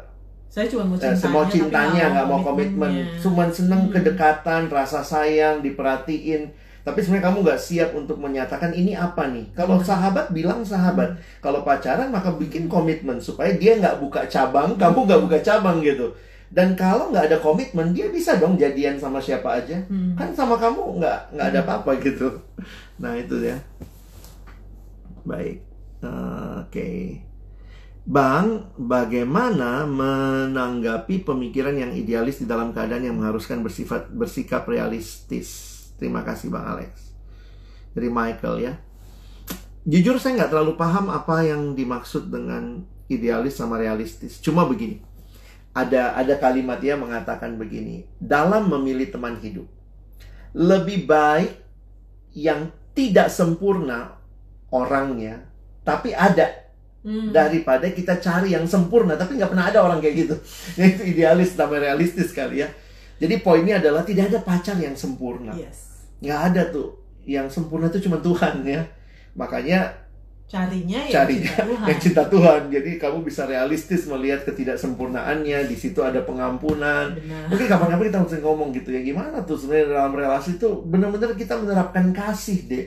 Saya 0.46 0.70
cuma 0.70 0.86
mau 0.86 0.94
eh, 0.94 1.02
cintanya, 1.02 1.18
semua 1.18 1.44
cintanya 1.50 2.04
nggak 2.14 2.28
mau 2.30 2.40
komitmen. 2.46 3.18
Cuman 3.18 3.50
seneng 3.50 3.90
Hmm. 3.90 3.92
kedekatan, 3.98 4.70
rasa 4.70 5.02
sayang, 5.02 5.58
diperhatiin. 5.66 6.46
Tapi 6.84 7.00
sebenarnya 7.00 7.32
kamu 7.32 7.38
nggak 7.48 7.60
siap 7.64 7.90
untuk 7.96 8.20
menyatakan 8.20 8.70
ini 8.76 8.92
apa 8.92 9.32
nih. 9.32 9.56
Kalau 9.56 9.80
Hmm. 9.80 9.88
sahabat 9.88 10.28
bilang 10.36 10.60
sahabat. 10.60 11.16
Kalau 11.40 11.64
pacaran 11.64 12.12
maka 12.12 12.28
bikin 12.36 12.68
komitmen 12.68 13.16
supaya 13.16 13.56
dia 13.56 13.80
nggak 13.80 14.04
buka 14.04 14.28
cabang, 14.28 14.76
kamu 14.76 15.08
nggak 15.08 15.22
buka 15.24 15.38
cabang 15.40 15.80
gitu. 15.80 16.12
Dan 16.52 16.76
kalau 16.76 17.08
nggak 17.10 17.32
ada 17.32 17.38
komitmen, 17.40 17.96
dia 17.96 18.12
bisa 18.12 18.36
dong 18.36 18.60
jadian 18.60 19.00
sama 19.00 19.16
siapa 19.18 19.64
aja. 19.64 19.80
Hmm. 19.88 20.12
Kan 20.14 20.36
sama 20.36 20.60
kamu 20.60 21.00
nggak 21.00 21.18
nggak 21.34 21.46
ada 21.50 21.60
apa-apa 21.64 21.96
gitu. 22.04 22.28
Nah 23.00 23.16
itu 23.16 23.40
ya. 23.42 23.56
Baik. 25.24 25.64
Eh, 26.04 26.52
Oke. 26.68 26.90
Bang, 28.04 28.68
bagaimana 28.76 29.88
menanggapi 29.88 31.24
pemikiran 31.24 31.72
yang 31.72 31.96
idealis 31.96 32.36
di 32.36 32.46
dalam 32.46 32.76
keadaan 32.76 33.08
yang 33.08 33.16
mengharuskan 33.16 33.64
bersifat 33.64 34.12
bersikap 34.12 34.68
realistis? 34.68 35.73
Terima 36.04 36.20
kasih 36.20 36.52
Bang 36.52 36.68
Alex. 36.68 37.16
Dari 37.96 38.12
Michael 38.12 38.56
ya. 38.60 38.76
Jujur 39.88 40.20
saya 40.20 40.36
nggak 40.36 40.52
terlalu 40.52 40.76
paham 40.76 41.08
apa 41.08 41.48
yang 41.48 41.72
dimaksud 41.72 42.28
dengan 42.28 42.84
idealis 43.08 43.56
sama 43.56 43.80
realistis. 43.80 44.36
Cuma 44.36 44.68
begini, 44.68 45.00
ada 45.72 46.12
ada 46.12 46.36
kalimat 46.36 46.76
dia 46.76 46.92
mengatakan 47.00 47.56
begini, 47.56 48.04
dalam 48.20 48.68
memilih 48.68 49.08
teman 49.08 49.40
hidup, 49.40 49.64
lebih 50.52 51.08
baik 51.08 51.56
yang 52.36 52.68
tidak 52.92 53.32
sempurna 53.32 54.20
orangnya, 54.68 55.48
tapi 55.88 56.12
ada 56.12 56.64
Hmm. 57.04 57.36
daripada 57.36 57.84
kita 57.92 58.16
cari 58.16 58.56
yang 58.56 58.64
sempurna 58.64 59.12
tapi 59.12 59.36
nggak 59.36 59.52
pernah 59.52 59.68
ada 59.68 59.84
orang 59.84 60.00
kayak 60.00 60.24
gitu. 60.24 60.36
Itu 60.96 61.04
idealis 61.04 61.52
sama 61.52 61.76
realistis 61.76 62.32
kali 62.32 62.64
ya. 62.64 62.68
Jadi 63.20 63.44
poinnya 63.44 63.76
adalah 63.76 64.08
tidak 64.08 64.32
ada 64.32 64.40
pacar 64.40 64.80
yang 64.80 64.96
sempurna. 64.96 65.52
Yes. 65.52 65.93
Nggak 66.24 66.40
ada 66.52 66.62
tuh. 66.72 66.88
Yang 67.24 67.46
sempurna 67.56 67.88
itu 67.88 68.08
cuma 68.08 68.20
Tuhan 68.20 68.64
ya. 68.64 68.82
Makanya 69.36 70.04
Carinya 70.44 71.00
yang 71.08 71.24
Carinya 71.24 71.48
cinta 71.48 71.64
Tuhan. 71.72 71.86
yang 71.88 72.00
cinta 72.00 72.22
Tuhan. 72.28 72.60
Jadi 72.68 72.90
kamu 73.00 73.18
bisa 73.24 73.42
realistis 73.48 74.04
melihat 74.04 74.44
ketidaksempurnaannya. 74.44 75.58
Di 75.64 75.76
situ 75.76 76.04
ada 76.04 76.20
pengampunan. 76.20 77.16
Benar. 77.16 77.48
Mungkin 77.48 77.66
kapan-kapan 77.66 78.04
kita 78.12 78.18
harus 78.20 78.34
ngomong 78.44 78.68
gitu 78.76 78.92
ya. 78.92 79.00
Gimana 79.00 79.40
tuh 79.48 79.56
sebenarnya 79.56 79.96
dalam 79.96 80.12
relasi 80.12 80.60
itu 80.60 80.68
benar-benar 80.84 81.32
kita 81.32 81.56
menerapkan 81.56 82.12
kasih 82.12 82.68
deh. 82.68 82.86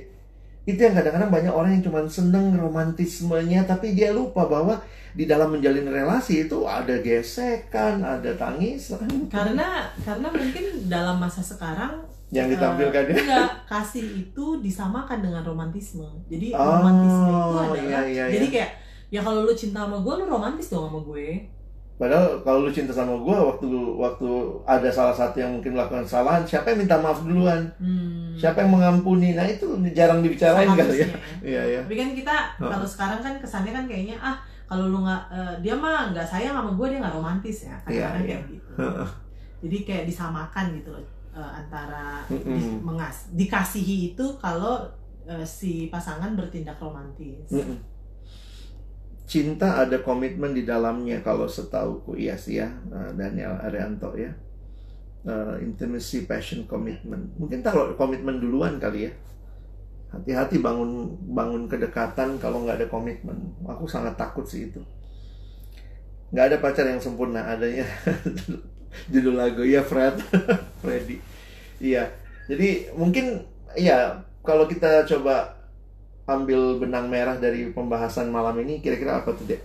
Itu 0.68 0.80
yang 0.84 0.94
kadang-kadang 0.94 1.32
banyak 1.34 1.54
orang 1.54 1.72
yang 1.80 1.84
cuma 1.88 2.04
seneng 2.06 2.54
romantismenya 2.54 3.64
tapi 3.64 3.96
dia 3.96 4.12
lupa 4.12 4.46
bahwa 4.46 4.78
di 5.18 5.26
dalam 5.26 5.50
menjalin 5.50 5.88
relasi 5.90 6.46
itu 6.46 6.68
ada 6.70 7.02
gesekan, 7.02 8.06
ada 8.06 8.38
tangisan 8.38 9.08
Karena 9.34 9.90
karena 10.06 10.30
mungkin 10.30 10.86
dalam 10.86 11.18
masa 11.18 11.42
sekarang 11.42 12.06
yang 12.30 12.48
ditampilkan 12.48 13.04
eh, 13.08 13.12
ya. 13.12 13.18
enggak, 13.18 13.50
kasih 13.66 14.04
itu 14.20 14.46
disamakan 14.60 15.24
dengan 15.24 15.42
romantisme. 15.42 16.04
Jadi 16.28 16.52
Oh, 16.52 16.60
romantisme 16.76 17.24
itu 17.26 17.56
adalah 17.56 17.80
iya, 17.80 18.00
iya, 18.04 18.24
jadi 18.28 18.46
iya. 18.46 18.54
kayak 18.54 18.72
ya 19.08 19.20
kalau 19.22 19.48
lu 19.48 19.54
cinta 19.54 19.80
sama 19.82 19.96
gue 19.98 20.14
lu 20.14 20.26
romantis 20.26 20.68
dong 20.68 20.92
sama 20.92 21.00
gue. 21.02 21.28
Padahal 21.98 22.44
kalau 22.44 22.68
lu 22.68 22.70
cinta 22.70 22.92
sama 22.92 23.16
gue 23.16 23.32
waktu 23.34 23.66
waktu 23.98 24.30
ada 24.62 24.86
salah 24.86 25.12
satu 25.12 25.40
yang 25.40 25.56
mungkin 25.56 25.74
melakukan 25.74 26.04
kesalahan, 26.04 26.44
siapa 26.44 26.70
yang 26.70 26.84
minta 26.84 27.00
maaf 27.00 27.24
duluan? 27.24 27.64
Hmm. 27.80 28.36
Siapa 28.36 28.62
yang 28.62 28.72
mengampuni? 28.72 29.34
Nah 29.34 29.48
itu 29.48 29.66
jarang 29.96 30.22
dibicarain 30.22 30.68
kali 30.70 30.78
ya. 31.02 31.08
Seharusnya. 31.08 31.20
Iya 31.50 31.62
ya. 31.64 31.80
Tapi 31.82 31.96
kan 31.96 32.10
kita 32.14 32.36
Oh. 32.60 32.70
kalau 32.70 32.86
sekarang 32.86 33.20
kan 33.24 33.34
kesannya 33.40 33.72
kan 33.72 33.86
kayaknya 33.88 34.20
ah 34.20 34.38
kalau 34.68 34.92
lu 34.92 35.00
nggak 35.02 35.22
eh, 35.32 35.54
dia 35.64 35.74
mah 35.74 36.12
nggak 36.12 36.28
sayang 36.28 36.54
sama 36.54 36.70
gue 36.70 36.88
dia 36.92 37.00
nggak 37.00 37.16
romantis 37.16 37.58
ya 37.66 37.76
kadang-kadang 37.82 38.20
Iya, 38.20 38.28
kayak 38.28 38.42
gitu. 38.52 38.72
Jadi 39.58 39.78
kayak 39.82 40.04
disamakan 40.06 40.66
gitu 40.78 40.92
loh 40.94 41.02
eh, 41.38 41.52
antara 41.62 42.26
di- 42.54 42.74
Mm-mm. 42.74 42.82
mengas 42.88 43.18
dikasihi 43.40 43.96
itu 44.14 44.26
kalau 44.44 44.74
eh, 45.32 45.46
si 45.58 45.72
pasangan 45.94 46.32
bertindak 46.40 46.78
romantis. 46.84 47.50
Mm-mm. 47.52 47.78
Cinta 49.32 49.70
ada 49.84 49.98
komitmen 50.08 50.52
di 50.58 50.64
dalamnya 50.72 51.18
kalau 51.28 51.48
setauku 51.56 52.12
iya 52.24 52.36
sih 52.44 52.56
ya 52.64 52.68
eh, 52.98 53.12
Daniel 53.20 53.54
Arianto 53.68 54.12
ya 54.26 54.32
Eh, 55.28 55.56
intimacy 55.68 56.24
passion 56.30 56.62
commitment 56.72 57.26
mungkin 57.42 57.60
taruh 57.66 57.94
komitmen 58.02 58.40
duluan 58.44 58.80
kali 58.84 59.00
ya 59.08 59.12
hati-hati 60.14 60.58
bangun 60.66 60.92
bangun 61.38 61.64
kedekatan 61.72 62.30
kalau 62.44 62.64
nggak 62.64 62.78
ada 62.80 62.88
komitmen 62.96 63.38
aku 63.68 63.86
sangat 63.94 64.16
takut 64.22 64.46
sih 64.48 64.62
itu 64.72 64.80
nggak 66.32 66.46
ada 66.52 66.58
pacar 66.60 66.86
yang 66.92 67.00
sempurna 67.00 67.40
adanya 67.48 67.88
judul 69.14 69.36
lagu 69.36 69.64
ya 69.64 69.82
Fred 69.84 70.18
Freddy 70.82 71.18
iya 71.80 72.10
jadi 72.48 72.92
mungkin 72.96 73.44
ya 73.76 74.18
kalau 74.42 74.66
kita 74.66 75.04
coba 75.06 75.54
ambil 76.26 76.80
benang 76.80 77.08
merah 77.08 77.40
dari 77.40 77.72
pembahasan 77.72 78.28
malam 78.28 78.56
ini 78.60 78.80
kira-kira 78.80 79.22
apa 79.22 79.32
tuh 79.32 79.48
dek 79.48 79.62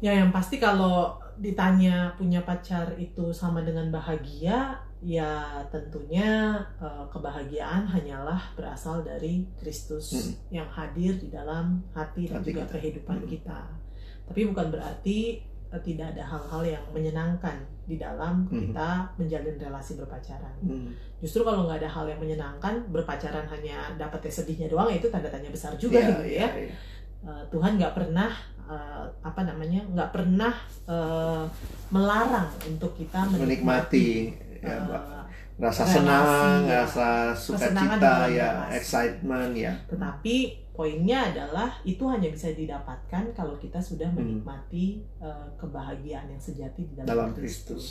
Ya 0.00 0.16
yang 0.16 0.32
pasti 0.32 0.56
kalau 0.56 1.12
ditanya 1.36 2.16
punya 2.16 2.40
pacar 2.40 2.96
itu 2.96 3.36
sama 3.36 3.60
dengan 3.60 3.92
bahagia, 3.92 4.80
ya 5.04 5.60
tentunya 5.68 6.56
eh, 6.80 7.04
kebahagiaan 7.12 7.84
hanyalah 7.84 8.40
berasal 8.56 9.04
dari 9.04 9.44
Kristus 9.60 10.08
Mm. 10.16 10.32
yang 10.56 10.68
hadir 10.72 11.12
di 11.20 11.28
dalam 11.28 11.84
hati 11.92 12.32
dan 12.32 12.40
Hati 12.40 12.48
juga 12.48 12.64
kita. 12.64 12.72
kehidupan 12.80 13.18
Mm. 13.20 13.28
kita. 13.28 13.60
Tapi 14.24 14.40
bukan 14.48 14.72
berarti 14.72 15.18
tidak 15.78 16.18
ada 16.18 16.26
hal-hal 16.26 16.62
yang 16.66 16.84
menyenangkan 16.90 17.54
di 17.86 17.94
dalam 17.94 18.42
Mm. 18.50 18.70
kita 18.74 18.90
menjalin 19.14 19.56
relasi 19.58 19.94
berpacaran. 19.94 20.54
Hmm. 20.62 20.90
Justru 21.18 21.42
kalau 21.42 21.66
nggak 21.66 21.82
ada 21.82 21.90
hal 21.90 22.06
yang 22.06 22.18
menyenangkan, 22.18 22.74
berpacaran 22.90 23.46
hanya 23.46 23.94
dapatnya 23.94 24.30
sedihnya 24.30 24.66
doang, 24.66 24.90
ya 24.90 24.98
itu 24.98 25.06
tanda 25.10 25.30
tanya 25.30 25.50
besar 25.50 25.74
juga 25.78 25.98
Iya, 25.98 26.08
gitu 26.10 26.22
iya, 26.26 26.38
ya. 26.42 26.48
iya. 26.70 26.74
Uh, 27.20 27.42
Tuhan 27.50 27.76
nggak 27.76 27.92
pernah 27.92 28.30
uh, 28.64 29.04
apa 29.20 29.42
namanya 29.44 29.82
nggak 29.90 30.10
pernah 30.10 30.54
uh, 30.88 31.44
melarang 31.90 32.48
untuk 32.64 32.94
kita 32.96 33.26
menikmati 33.28 34.32
ya, 34.62 34.72
uh, 34.72 34.86
Mbak. 34.88 35.02
rasa 35.60 35.82
relasi, 35.84 35.94
senang, 36.00 36.58
ya. 36.64 36.78
rasa 36.80 37.08
sukacita 37.36 38.14
ya, 38.32 38.48
relasi. 38.64 38.72
excitement 38.80 39.52
ya. 39.52 39.72
tetapi 39.86 40.36
poinnya 40.80 41.28
adalah 41.28 41.68
itu 41.84 42.00
hanya 42.08 42.32
bisa 42.32 42.48
didapatkan 42.50 43.24
kalau 43.36 43.52
kita 43.54 43.76
sudah 43.76 44.08
Hmm. 44.08 44.16
menikmati 44.16 45.04
uh, 45.20 45.44
kebahagiaan 45.54 46.24
yang 46.26 46.40
sejati 46.40 46.88
di 46.88 46.96
dalam, 46.96 47.04
Dalam 47.06 47.28
Kristus. 47.30 47.68
Kristus. 47.68 47.86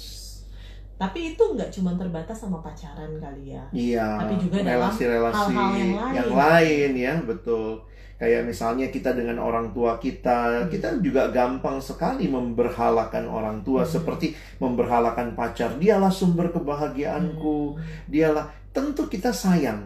Tapi 0.98 1.32
itu 1.32 1.44
nggak 1.46 1.70
cuma 1.70 1.94
terbatas 1.94 2.34
sama 2.36 2.60
pacaran 2.60 3.14
kali 3.16 3.54
ya. 3.54 3.64
Iya, 3.70 4.20
Tapi 4.20 4.34
juga 4.36 4.58
dalam 4.60 4.90
relasi-relasi 4.90 5.38
hal-hal 5.48 5.72
yang 5.72 5.94
lain. 5.96 6.14
yang 6.18 6.32
lain 6.34 6.92
ya, 6.98 7.14
betul. 7.24 7.80
Kayak 8.20 8.44
misalnya 8.44 8.92
kita 8.92 9.16
dengan 9.16 9.40
orang 9.40 9.72
tua 9.72 9.96
kita, 9.96 10.40
Hmm. 10.60 10.68
kita 10.68 11.00
juga 11.00 11.32
gampang 11.32 11.80
sekali 11.80 12.28
memberhalakan 12.28 13.24
orang 13.24 13.64
tua 13.64 13.80
Hmm. 13.80 13.94
seperti 13.96 14.34
memberhalakan 14.60 15.40
pacar. 15.40 15.72
Dialah 15.80 16.12
sumber 16.12 16.52
kebahagiaanku, 16.52 17.80
dialah 18.06 18.44
tentu 18.76 19.04
kita 19.14 19.32
sayang, 19.44 19.82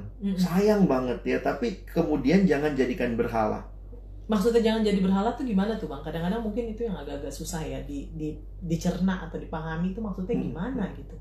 sayang 0.46 0.82
banget 0.92 1.20
ya, 1.32 1.38
tapi 1.48 1.68
kemudian 1.96 2.42
jangan 2.52 2.72
jadikan 2.80 3.12
berhala. 3.20 3.60
Maksudnya 4.32 4.62
jangan 4.68 4.82
jadi 4.88 5.00
berhala 5.06 5.30
tuh 5.38 5.44
gimana 5.52 5.74
tuh 5.82 5.88
bang? 5.92 6.02
Kadang-kadang 6.06 6.42
mungkin 6.48 6.66
itu 6.74 6.82
yang 6.88 6.96
agak-agak 7.02 7.32
susah 7.40 7.62
ya 7.74 7.80
di, 7.90 8.00
di 8.20 8.28
dicerna 8.72 9.14
atau 9.28 9.38
dipahami 9.44 9.92
itu 9.94 10.00
maksudnya 10.08 10.36
Hmm. 10.36 10.44
gimana 10.46 10.84
gitu. 11.00 11.16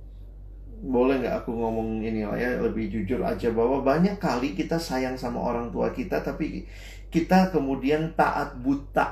boleh 0.95 1.15
nggak 1.23 1.37
aku 1.47 1.51
ngomong 1.61 1.91
ini 2.09 2.21
lah 2.29 2.35
ya 2.45 2.51
lebih 2.67 2.85
jujur 2.95 3.21
aja 3.33 3.49
bahwa 3.59 3.79
banyak 3.91 4.17
kali 4.27 4.49
kita 4.59 4.77
sayang 4.89 5.15
sama 5.23 5.39
orang 5.51 5.67
tua 5.75 5.89
kita 5.99 6.17
tapi 6.29 6.47
kita 7.15 7.39
kemudian 7.55 8.03
taat 8.21 8.51
buta. 8.65 9.07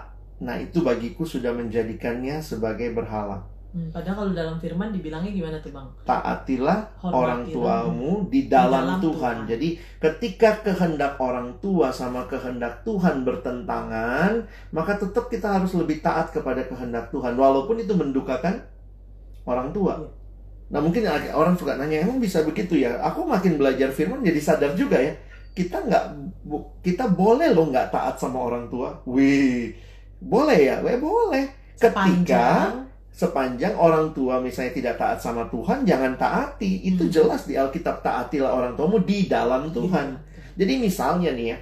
Nah 0.47 0.57
itu 0.65 0.79
bagiku 0.89 1.23
sudah 1.33 1.53
menjadikannya 1.61 2.37
sebagai 2.51 2.89
berhala. 2.99 3.39
Hmm, 3.71 3.87
padahal 3.95 4.27
kalau 4.27 4.33
dalam 4.35 4.57
firman 4.59 4.91
dibilangnya 4.91 5.31
gimana 5.31 5.57
tuh 5.63 5.71
bang? 5.71 5.87
Taatilah 6.03 6.91
orang 7.07 7.47
Hormatilah. 7.47 7.87
tuamu 7.87 8.13
di 8.27 8.51
dalam, 8.51 8.99
dalam 8.99 8.99
Tuhan. 8.99 9.15
Tuhan. 9.15 9.37
Jadi 9.47 9.69
ketika 10.03 10.51
kehendak 10.67 11.15
orang 11.23 11.55
tua 11.63 11.95
sama 11.95 12.27
kehendak 12.27 12.83
Tuhan 12.83 13.23
bertentangan, 13.23 14.43
maka 14.75 14.93
tetap 14.99 15.31
kita 15.31 15.55
harus 15.63 15.71
lebih 15.79 16.03
taat 16.03 16.35
kepada 16.35 16.67
kehendak 16.67 17.15
Tuhan 17.15 17.39
walaupun 17.39 17.79
itu 17.79 17.95
mendukakan 17.95 18.59
orang 19.47 19.71
tua. 19.71 20.03
Iya. 20.03 20.09
Nah 20.71 20.81
mungkin 20.83 21.03
orang 21.31 21.55
suka 21.55 21.79
nanya 21.79 22.03
emang 22.03 22.19
bisa 22.19 22.43
begitu 22.43 22.75
ya? 22.75 22.99
Aku 23.07 23.23
makin 23.23 23.55
belajar 23.55 23.95
firman 23.95 24.23
jadi 24.27 24.43
sadar 24.43 24.75
juga 24.75 24.99
ya. 24.99 25.15
Kita 25.55 25.83
nggak 25.87 26.05
kita 26.83 27.07
boleh 27.07 27.55
loh 27.55 27.71
nggak 27.71 27.95
taat 27.95 28.19
sama 28.19 28.51
orang 28.51 28.67
tua. 28.67 28.99
Wih, 29.07 29.79
boleh 30.19 30.59
ya? 30.59 30.83
Weh 30.83 30.99
boleh. 30.99 31.47
Ketika 31.79 31.95
Sepanjang 31.95 32.90
sepanjang 33.11 33.75
orang 33.75 34.11
tua 34.11 34.39
misalnya 34.39 34.73
tidak 34.73 34.95
taat 34.97 35.19
sama 35.19 35.45
Tuhan, 35.47 35.85
jangan 35.85 36.17
taati. 36.17 36.87
Itu 36.87 37.05
Hmm. 37.05 37.13
jelas 37.13 37.45
di 37.45 37.55
Alkitab 37.55 38.01
taatilah 38.01 38.49
orang 38.49 38.73
tuamu 38.75 39.03
di 39.03 39.27
dalam 39.27 39.69
Tuhan. 39.69 40.17
Jadi 40.57 40.73
misalnya 40.77 41.31
nih 41.33 41.47
ya, 41.53 41.57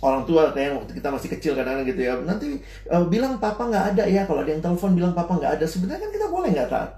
orang 0.00 0.22
tua 0.22 0.52
kayak 0.52 0.78
waktu 0.78 0.92
kita 0.94 1.08
masih 1.08 1.28
kecil 1.32 1.52
kadang-kadang 1.52 1.88
gitu 1.88 2.00
ya, 2.04 2.14
nanti 2.22 2.46
eh, 2.60 3.04
bilang 3.08 3.36
papa 3.36 3.66
nggak 3.66 3.84
ada 3.96 4.04
ya, 4.04 4.22
kalau 4.28 4.44
ada 4.44 4.50
yang 4.50 4.62
telepon 4.62 4.92
bilang 4.94 5.12
papa 5.12 5.34
nggak 5.34 5.52
ada, 5.58 5.64
sebenarnya 5.66 6.04
kan 6.04 6.10
kita 6.12 6.26
boleh 6.28 6.48
nggak 6.52 6.68
taat. 6.68 6.90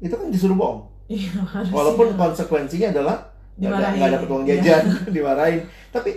Itu 0.00 0.14
kan 0.16 0.30
disuruh 0.30 0.56
bohong. 0.56 0.80
Iya. 1.10 1.42
Walaupun 1.68 2.14
konsekuensinya 2.14 2.94
adalah 2.94 3.16
nggak 3.58 3.74
ada 3.76 4.16
dapat 4.16 4.28
uang 4.30 4.44
Iya. 4.46 4.54
jajan, 4.62 4.82
dimarahin. 5.14 5.60
Tapi 5.90 6.10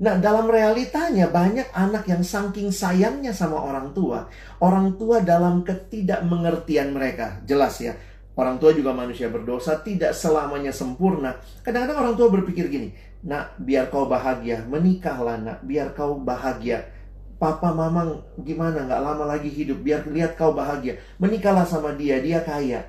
nah 0.00 0.16
dalam 0.16 0.48
realitanya 0.48 1.28
banyak 1.28 1.68
anak 1.76 2.08
yang 2.08 2.24
saking 2.24 2.72
sayangnya 2.72 3.36
sama 3.36 3.60
orang 3.60 3.92
tua, 3.92 4.26
orang 4.64 4.96
tua 4.96 5.20
dalam 5.20 5.60
ketidakmengertian 5.62 6.96
mereka, 6.96 7.44
jelas 7.44 7.76
ya. 7.84 7.92
Orang 8.40 8.56
tua 8.56 8.72
juga 8.72 8.96
manusia 8.96 9.28
berdosa, 9.28 9.76
tidak 9.84 10.16
selamanya 10.16 10.72
sempurna. 10.72 11.36
Kadang-kadang 11.60 11.98
orang 12.00 12.14
tua 12.16 12.32
berpikir 12.32 12.72
gini, 12.72 12.88
nak 13.20 13.52
biar 13.60 13.92
kau 13.92 14.08
bahagia, 14.08 14.64
menikahlah 14.64 15.36
nak, 15.36 15.58
biar 15.60 15.92
kau 15.92 16.16
bahagia. 16.16 16.88
Papa 17.36 17.72
mama 17.72 18.20
gimana 18.40 18.88
nggak 18.88 19.02
lama 19.04 19.24
lagi 19.28 19.52
hidup, 19.52 19.84
biar 19.84 20.08
lihat 20.08 20.40
kau 20.40 20.56
bahagia. 20.56 20.96
Menikahlah 21.20 21.68
sama 21.68 21.92
dia, 21.92 22.16
dia 22.24 22.40
kaya. 22.40 22.84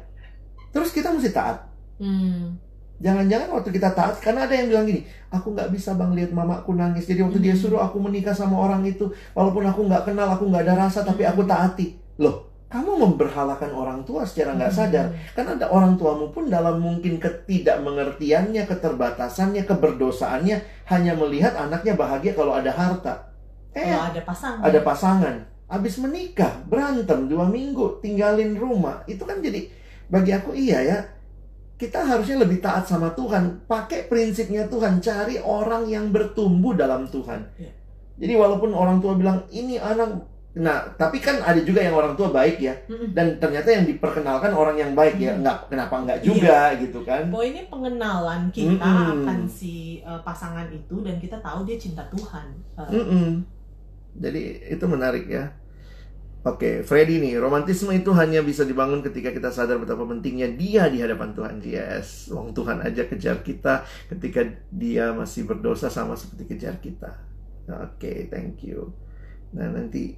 Terus 0.71 0.95
kita 0.95 1.11
mesti 1.11 1.31
taat. 1.35 1.67
Hmm. 1.99 2.55
Jangan-jangan 3.01 3.49
waktu 3.49 3.69
kita 3.73 3.89
taat, 3.91 4.21
karena 4.21 4.45
ada 4.45 4.53
yang 4.53 4.69
bilang 4.69 4.85
gini, 4.85 5.01
aku 5.27 5.51
nggak 5.51 5.73
bisa 5.73 5.97
bang 5.97 6.13
lihat 6.13 6.31
mamaku 6.31 6.77
nangis. 6.77 7.09
Jadi 7.09 7.25
waktu 7.25 7.41
dia 7.41 7.51
Hmm. 7.51 7.61
suruh 7.61 7.81
aku 7.81 7.97
menikah 7.97 8.31
sama 8.31 8.55
orang 8.55 8.85
itu, 8.85 9.09
walaupun 9.33 9.65
aku 9.65 9.89
nggak 9.89 10.05
kenal, 10.05 10.29
aku 10.29 10.45
nggak 10.47 10.63
ada 10.69 10.85
rasa, 10.85 11.01
tapi 11.01 11.25
aku 11.25 11.41
taati. 11.43 11.97
Loh, 12.21 12.45
kamu 12.69 13.01
memberhalakan 13.01 13.73
orang 13.73 14.05
tua 14.05 14.21
secara 14.21 14.53
nggak 14.53 14.69
sadar. 14.69 15.09
Karena 15.33 15.57
ada 15.57 15.67
orang 15.67 15.97
tuamu 15.97 16.29
pun 16.29 16.45
dalam 16.47 16.77
mungkin 16.77 17.17
ketidakmengertiannya, 17.17 18.69
keterbatasannya, 18.69 19.65
keberdosaannya, 19.65 20.57
hanya 20.87 21.13
melihat 21.17 21.57
anaknya 21.57 21.97
bahagia 21.97 22.31
kalau 22.31 22.53
ada 22.53 22.69
harta. 22.69 23.33
Eh, 23.71 23.87
Kalau 23.87 24.11
ada 24.11 24.21
pasangan. 24.21 24.61
ada 24.61 24.79
pasangan 24.83 25.35
habis 25.71 25.95
menikah 25.95 26.59
berantem 26.67 27.31
dua 27.31 27.47
minggu 27.47 28.03
tinggalin 28.03 28.59
rumah 28.59 28.99
itu 29.07 29.23
kan 29.23 29.39
jadi 29.39 29.63
bagi 30.11 30.35
aku 30.35 30.51
iya 30.51 30.83
ya 30.83 30.97
kita 31.81 32.05
harusnya 32.05 32.37
lebih 32.45 32.61
taat 32.61 32.85
sama 32.85 33.09
Tuhan 33.17 33.65
pakai 33.65 34.05
prinsipnya 34.05 34.69
Tuhan 34.69 35.01
cari 35.01 35.41
orang 35.41 35.89
yang 35.89 36.13
bertumbuh 36.13 36.77
dalam 36.77 37.09
Tuhan 37.09 37.41
Iya. 37.57 37.73
jadi 38.21 38.33
walaupun 38.37 38.69
orang 38.69 39.01
tua 39.01 39.17
bilang 39.17 39.41
ini 39.49 39.81
anak 39.81 40.29
nah 40.51 40.83
tapi 40.99 41.23
kan 41.23 41.39
ada 41.39 41.63
juga 41.63 41.79
yang 41.79 41.95
orang 41.95 42.11
tua 42.13 42.27
baik 42.27 42.59
ya 42.59 42.75
dan 43.15 43.39
ternyata 43.39 43.71
yang 43.71 43.87
diperkenalkan 43.87 44.51
orang 44.51 44.75
yang 44.75 44.91
baik 44.91 45.15
ya 45.15 45.31
nggak 45.39 45.71
kenapa 45.71 45.95
nggak 46.03 46.19
juga 46.21 46.75
gitu 46.75 46.99
kan 47.07 47.31
Poinnya 47.31 47.63
pengenalan 47.71 48.51
kita 48.51 48.83
Mm-mm. 48.83 49.23
akan 49.23 49.39
si 49.47 50.03
uh, 50.03 50.19
pasangan 50.27 50.67
itu 50.67 50.99
dan 51.07 51.15
kita 51.23 51.39
tahu 51.39 51.63
dia 51.63 51.79
cinta 51.79 52.03
Tuhan. 52.11 52.51
Uh, 52.75 52.83
Mm-mm. 52.83 53.27
Jadi 54.19 54.41
itu 54.75 54.85
menarik 54.91 55.23
ya. 55.31 55.47
Oke, 56.41 56.81
Freddy 56.81 57.21
nih, 57.21 57.37
romantisme 57.37 57.93
itu 57.93 58.09
hanya 58.17 58.41
bisa 58.41 58.65
dibangun 58.65 59.05
ketika 59.05 59.29
kita 59.29 59.53
sadar 59.53 59.77
betapa 59.77 60.09
pentingnya 60.09 60.49
dia 60.57 60.89
di 60.89 60.97
hadapan 60.97 61.37
Tuhan. 61.37 61.61
Yes, 61.61 62.33
wong 62.33 62.57
Tuhan 62.57 62.81
aja 62.81 63.05
kejar 63.05 63.45
kita 63.45 63.85
ketika 64.09 64.41
dia 64.73 65.13
masih 65.13 65.45
berdosa 65.45 65.93
sama 65.93 66.17
seperti 66.17 66.49
kejar 66.49 66.81
kita. 66.81 67.13
Oke, 67.69 68.25
thank 68.33 68.65
you. 68.65 68.89
Nah, 69.53 69.69
nanti 69.69 70.17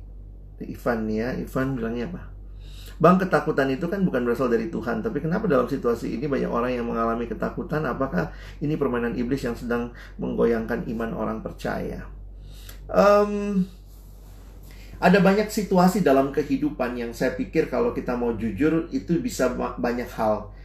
Ivan 0.64 1.12
nih 1.12 1.18
ya, 1.20 1.30
Ivan 1.44 1.76
bilangnya 1.76 2.08
apa? 2.16 2.22
Bang, 3.04 3.20
ketakutan 3.20 3.68
itu 3.68 3.92
kan 3.92 4.00
bukan 4.08 4.24
berasal 4.24 4.48
dari 4.48 4.72
Tuhan, 4.72 5.04
tapi 5.04 5.20
kenapa 5.20 5.44
dalam 5.52 5.68
situasi 5.68 6.16
ini 6.16 6.32
banyak 6.32 6.48
orang 6.48 6.72
yang 6.72 6.88
mengalami 6.88 7.28
ketakutan? 7.28 7.84
Apakah 7.84 8.32
ini 8.64 8.80
permainan 8.80 9.12
iblis 9.20 9.44
yang 9.44 9.60
sedang 9.60 9.92
menggoyangkan 10.16 10.88
iman 10.88 11.12
orang 11.12 11.44
percaya? 11.44 12.08
Em, 12.88 13.60
ada 15.04 15.20
banyak 15.20 15.52
situasi 15.52 16.00
dalam 16.00 16.32
kehidupan 16.32 16.96
yang 16.96 17.12
saya 17.12 17.36
pikir 17.36 17.68
kalau 17.68 17.92
kita 17.92 18.16
mau 18.16 18.32
jujur 18.40 18.88
itu 18.96 19.20
bisa 19.20 19.52
ba- 19.52 19.76
banyak 19.76 20.08
hal. 20.16 20.56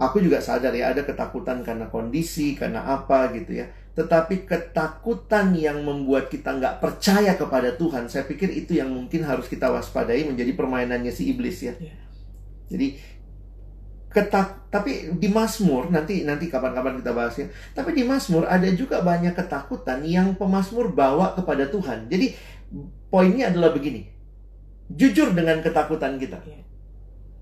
Aku 0.00 0.18
juga 0.18 0.42
sadar 0.42 0.74
ya 0.74 0.90
ada 0.90 1.06
ketakutan 1.06 1.62
karena 1.62 1.86
kondisi, 1.86 2.58
karena 2.58 2.82
apa 2.82 3.30
gitu 3.36 3.62
ya. 3.62 3.70
Tetapi 3.94 4.48
ketakutan 4.48 5.52
yang 5.54 5.84
membuat 5.84 6.32
kita 6.32 6.56
nggak 6.56 6.80
percaya 6.80 7.36
kepada 7.36 7.76
Tuhan, 7.76 8.08
saya 8.10 8.24
pikir 8.24 8.48
itu 8.50 8.74
yang 8.80 8.90
mungkin 8.90 9.22
harus 9.22 9.46
kita 9.46 9.68
waspadai 9.70 10.24
menjadi 10.26 10.56
permainannya 10.56 11.12
si 11.12 11.30
iblis 11.30 11.62
ya. 11.62 11.76
Iya. 11.76 11.94
Jadi 12.70 12.86
ketak 14.10 14.66
tapi 14.74 15.14
di 15.22 15.30
Mazmur 15.30 15.86
nanti 15.86 16.26
nanti 16.26 16.50
kapan-kapan 16.50 16.98
kita 16.98 17.12
bahas 17.14 17.34
ya. 17.38 17.46
Tapi 17.76 17.94
di 17.94 18.02
Mazmur 18.02 18.48
ada 18.50 18.66
juga 18.74 19.04
banyak 19.06 19.38
ketakutan 19.38 20.02
yang 20.02 20.34
pemazmur 20.34 20.90
bawa 20.90 21.38
kepada 21.38 21.70
Tuhan. 21.70 22.10
Jadi 22.10 22.34
poinnya 23.10 23.50
adalah 23.50 23.74
begini. 23.74 24.06
Jujur 24.90 25.34
dengan 25.34 25.60
ketakutan 25.60 26.16
kita. 26.16 26.38
Iya. 26.46 26.62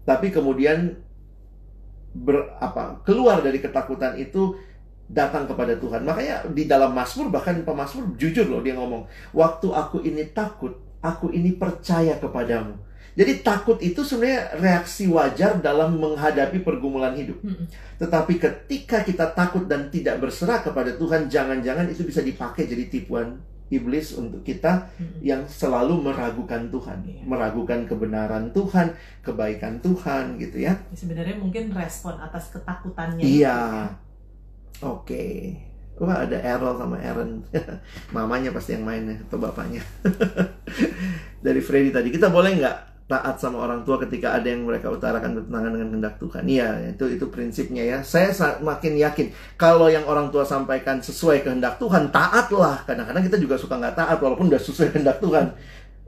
Tapi 0.08 0.32
kemudian 0.32 0.96
ber, 2.16 2.56
apa 2.58 3.04
keluar 3.04 3.44
dari 3.44 3.60
ketakutan 3.60 4.16
itu 4.16 4.56
datang 5.08 5.48
kepada 5.48 5.76
Tuhan. 5.76 6.04
Makanya 6.04 6.48
di 6.52 6.68
dalam 6.68 6.92
Mazmur 6.92 7.32
bahkan 7.32 7.56
pemazmur 7.64 8.16
jujur 8.20 8.44
loh 8.48 8.60
dia 8.60 8.76
ngomong, 8.76 9.08
"Waktu 9.32 9.68
aku 9.72 10.04
ini 10.04 10.28
takut, 10.32 10.76
aku 11.00 11.32
ini 11.32 11.56
percaya 11.56 12.20
kepadamu." 12.20 12.76
Jadi 13.18 13.42
takut 13.42 13.82
itu 13.82 14.06
sebenarnya 14.06 14.62
reaksi 14.62 15.10
wajar 15.10 15.58
dalam 15.58 15.98
menghadapi 15.98 16.62
pergumulan 16.62 17.18
hidup. 17.18 17.42
Mm-mm. 17.42 17.66
Tetapi 17.98 18.38
ketika 18.38 19.02
kita 19.02 19.34
takut 19.34 19.66
dan 19.66 19.90
tidak 19.90 20.22
berserah 20.22 20.62
kepada 20.62 20.94
Tuhan, 20.94 21.26
jangan-jangan 21.26 21.90
itu 21.90 22.06
bisa 22.06 22.22
dipakai 22.22 22.70
jadi 22.70 22.86
tipuan 22.86 23.42
iblis 23.68 24.16
untuk 24.16 24.40
kita 24.42 24.88
yang 25.20 25.44
selalu 25.44 26.00
meragukan 26.00 26.72
Tuhan, 26.72 26.98
Iya. 27.04 27.22
meragukan 27.24 27.84
kebenaran 27.84 28.48
Tuhan, 28.52 28.92
kebaikan 29.20 29.78
Tuhan 29.84 30.40
gitu 30.40 30.64
ya. 30.64 30.72
Sebenarnya 30.92 31.36
mungkin 31.36 31.68
respon 31.72 32.16
atas 32.16 32.48
ketakutannya. 32.52 33.20
Iya. 33.20 33.92
Oke. 34.80 35.56
Wah 35.98 36.22
ada 36.22 36.38
Errol 36.38 36.78
sama 36.78 36.94
Aaron 37.02 37.42
Mamanya 38.14 38.54
pasti 38.54 38.78
yang 38.78 38.86
mainnya 38.86 39.18
Atau 39.26 39.42
bapaknya 39.42 39.82
Dari 41.42 41.58
Freddy 41.58 41.90
tadi 41.90 42.14
Kita 42.14 42.30
boleh 42.30 42.54
nggak 42.54 42.76
taat 43.08 43.40
sama 43.40 43.64
orang 43.64 43.88
tua 43.88 43.96
ketika 44.04 44.36
ada 44.36 44.44
yang 44.52 44.68
mereka 44.68 44.92
utarakan 44.92 45.40
bertentangan 45.40 45.70
dengan 45.72 45.88
kehendak 45.96 46.14
Tuhan. 46.20 46.42
Iya 46.44 46.68
itu 46.92 47.04
itu 47.08 47.24
prinsipnya 47.32 47.82
ya. 47.82 47.98
Saya 48.04 48.30
sa- 48.36 48.60
makin 48.60 49.00
yakin 49.00 49.32
Kalau 49.56 49.88
yang 49.88 50.04
orang 50.04 50.28
tua 50.28 50.44
sampaikan 50.44 51.00
sesuai 51.00 51.40
kehendak 51.40 51.80
Tuhan 51.80 52.12
Taatlah. 52.12 52.84
Kadang-kadang 52.84 53.24
kita 53.24 53.40
juga 53.40 53.56
suka 53.56 53.80
nggak 53.80 53.96
taat 53.96 54.18
Walaupun 54.20 54.52
udah 54.52 54.60
sesuai 54.60 54.92
kehendak 54.92 55.24
Tuhan. 55.24 55.56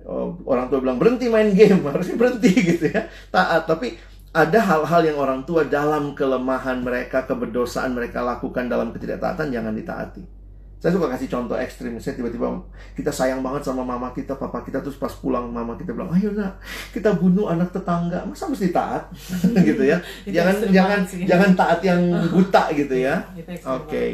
Oh, 0.05 0.37
Orang 0.45 0.69
tua 0.69 0.85
bilang 0.85 1.01
berhenti 1.01 1.33
main 1.33 1.49
game. 1.57 1.81
Harusnya 1.89 2.21
berhenti 2.21 2.53
gitu 2.53 2.93
ya. 2.93 3.09
Taat. 3.33 3.65
Tapi 3.65 3.97
ada 4.31 4.61
hal-hal 4.63 5.03
yang 5.11 5.19
orang 5.19 5.43
tua 5.43 5.67
dalam 5.67 6.15
kelemahan 6.15 6.85
mereka, 6.85 7.27
keberdosaan 7.27 7.97
mereka 7.97 8.23
lakukan 8.23 8.71
dalam 8.71 8.95
ketidaktaatan 8.95 9.51
jangan 9.51 9.75
ditaati. 9.75 10.40
Saya 10.81 10.97
suka 10.97 11.13
kasih 11.13 11.29
contoh 11.29 11.61
ekstrim. 11.61 12.01
Saya 12.01 12.17
tiba-tiba 12.17 12.49
kita 12.97 13.13
sayang 13.13 13.45
banget 13.45 13.69
sama 13.69 13.85
mama 13.85 14.17
kita, 14.17 14.33
papa 14.33 14.65
kita 14.65 14.81
terus 14.81 14.97
pas 14.97 15.13
pulang 15.13 15.53
mama 15.53 15.77
kita 15.77 15.93
bilang, 15.93 16.09
"Ayo 16.17 16.33
nak, 16.33 16.57
kita 16.97 17.21
bunuh 17.21 17.53
anak 17.53 17.69
tetangga." 17.69 18.25
Masa 18.25 18.49
mesti 18.49 18.73
taat? 18.73 19.13
gitu 19.69 19.85
ya. 19.85 20.01
Jangan 20.41 20.73
jangan 20.73 21.01
sih. 21.05 21.29
jangan 21.29 21.53
taat 21.53 21.85
yang 21.85 22.01
buta 22.33 22.73
gitu 22.73 22.97
ya. 22.97 23.21
Oke. 23.77 23.93
banget. 23.93 24.13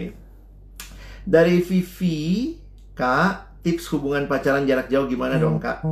Dari 1.22 1.62
Vivi, 1.62 2.58
Kak, 2.98 3.62
tips 3.62 3.86
hubungan 3.94 4.26
pacaran 4.26 4.66
jarak 4.66 4.90
jauh 4.90 5.06
gimana 5.06 5.38
dong, 5.38 5.62
Kak? 5.62 5.86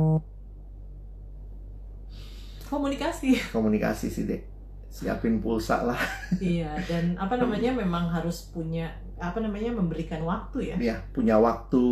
Komunikasi. 2.67 3.51
Komunikasi 3.55 4.07
sih, 4.11 4.27
Dek. 4.27 4.43
Siapin 4.91 5.39
pulsa 5.43 5.83
lah. 5.83 5.99
iya, 6.39 6.71
dan 6.87 7.19
apa 7.19 7.35
namanya 7.35 7.75
memang 7.75 8.07
harus 8.07 8.47
punya 8.51 8.87
apa 9.15 9.39
namanya 9.39 9.71
memberikan 9.71 10.19
waktu 10.27 10.75
ya. 10.75 10.77
ya 10.91 10.95
punya 11.15 11.39
waktu 11.39 11.83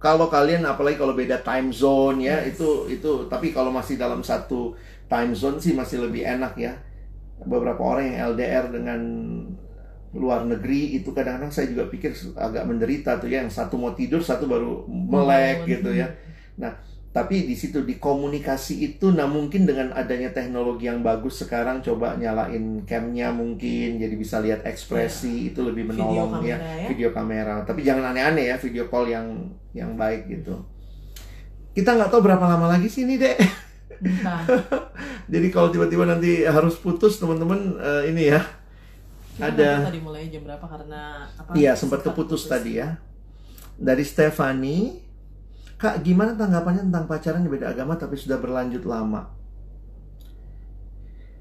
kalau 0.00 0.32
kalian 0.32 0.64
apalagi 0.64 0.96
kalau 0.96 1.12
beda 1.12 1.44
time 1.44 1.68
zone 1.68 2.24
ya 2.24 2.40
Yes. 2.40 2.56
itu 2.56 2.68
itu 2.88 3.12
tapi 3.28 3.52
kalau 3.52 3.68
masih 3.68 4.00
dalam 4.00 4.24
satu 4.24 4.72
time 5.04 5.36
zone 5.36 5.60
sih 5.60 5.76
masih 5.76 6.00
lebih 6.08 6.24
enak 6.24 6.56
ya 6.56 6.72
beberapa 7.44 7.80
orang 7.84 8.08
yang 8.08 8.32
LDR 8.32 8.72
dengan 8.72 9.00
luar 10.10 10.42
negeri 10.42 10.96
itu 10.98 11.12
kadang-kadang 11.12 11.52
saya 11.52 11.68
juga 11.70 11.86
pikir 11.86 12.10
agak 12.34 12.64
menderita 12.66 13.20
tuh 13.20 13.28
ya 13.30 13.44
yang 13.44 13.52
satu 13.52 13.76
mau 13.78 13.92
tidur 13.92 14.18
satu 14.24 14.48
baru 14.48 14.82
melek 14.88 15.62
Membangun. 15.62 15.72
gitu 15.76 15.90
ya 15.94 16.08
tapi 17.10 17.42
di 17.42 17.58
situ 17.58 17.82
di 17.82 17.98
komunikasi 17.98 18.86
itu 18.86 19.10
nah 19.10 19.26
mungkin 19.26 19.66
dengan 19.66 19.90
adanya 19.98 20.30
teknologi 20.30 20.86
yang 20.86 21.02
bagus 21.02 21.42
sekarang 21.42 21.82
coba 21.82 22.14
nyalain 22.14 22.86
camnya 22.86 23.34
mungkin 23.34 23.98
jadi 23.98 24.14
bisa 24.14 24.38
lihat 24.38 24.62
ekspresi 24.62 25.50
itu 25.50 25.58
lebih 25.66 25.90
Video 25.90 26.06
menolong 26.06 26.46
ya 26.46 26.54
kamera 26.54 26.70
ya. 26.78 26.86
video 26.86 27.08
kamera 27.10 27.54
tapi 27.66 27.82
jangan 27.82 28.14
aneh-aneh 28.14 28.54
ya 28.54 28.56
video 28.62 28.86
call 28.86 29.10
yang 29.10 29.26
yang 29.74 29.98
baik 29.98 30.30
gitu 30.30 30.62
kita 31.70 31.94
nggak 31.94 32.10
tahu 32.10 32.20
berapa 32.26 32.44
lama 32.44 32.66
lagi 32.76 32.90
sih 32.90 33.06
ini 33.06 33.14
dek. 33.14 33.38
Jadi 35.32 35.46
kalau 35.54 35.70
tiba-tiba 35.70 36.02
nanti 36.08 36.42
harus 36.42 36.74
putus 36.74 37.22
teman-teman 37.22 37.78
eh, 37.78 38.10
ini 38.10 38.34
ya. 38.34 38.42
Kita 39.38 39.54
Ada. 39.54 39.88
tadi 39.88 40.00
mulai 40.02 40.26
jam 40.28 40.42
berapa 40.42 40.66
karena 40.66 41.30
apa? 41.38 41.54
Iya, 41.54 41.78
sempat 41.78 42.02
keputus 42.02 42.50
tadi 42.50 42.82
ya. 42.82 42.98
Dari 43.80 44.02
Stefani, 44.02 45.00
Kak, 45.80 46.04
gimana 46.04 46.36
tanggapannya 46.36 46.92
tentang 46.92 47.08
pacaran 47.08 47.40
yang 47.40 47.56
beda 47.56 47.72
agama 47.72 47.96
tapi 47.96 48.12
sudah 48.12 48.36
berlanjut 48.36 48.84
lama? 48.84 49.32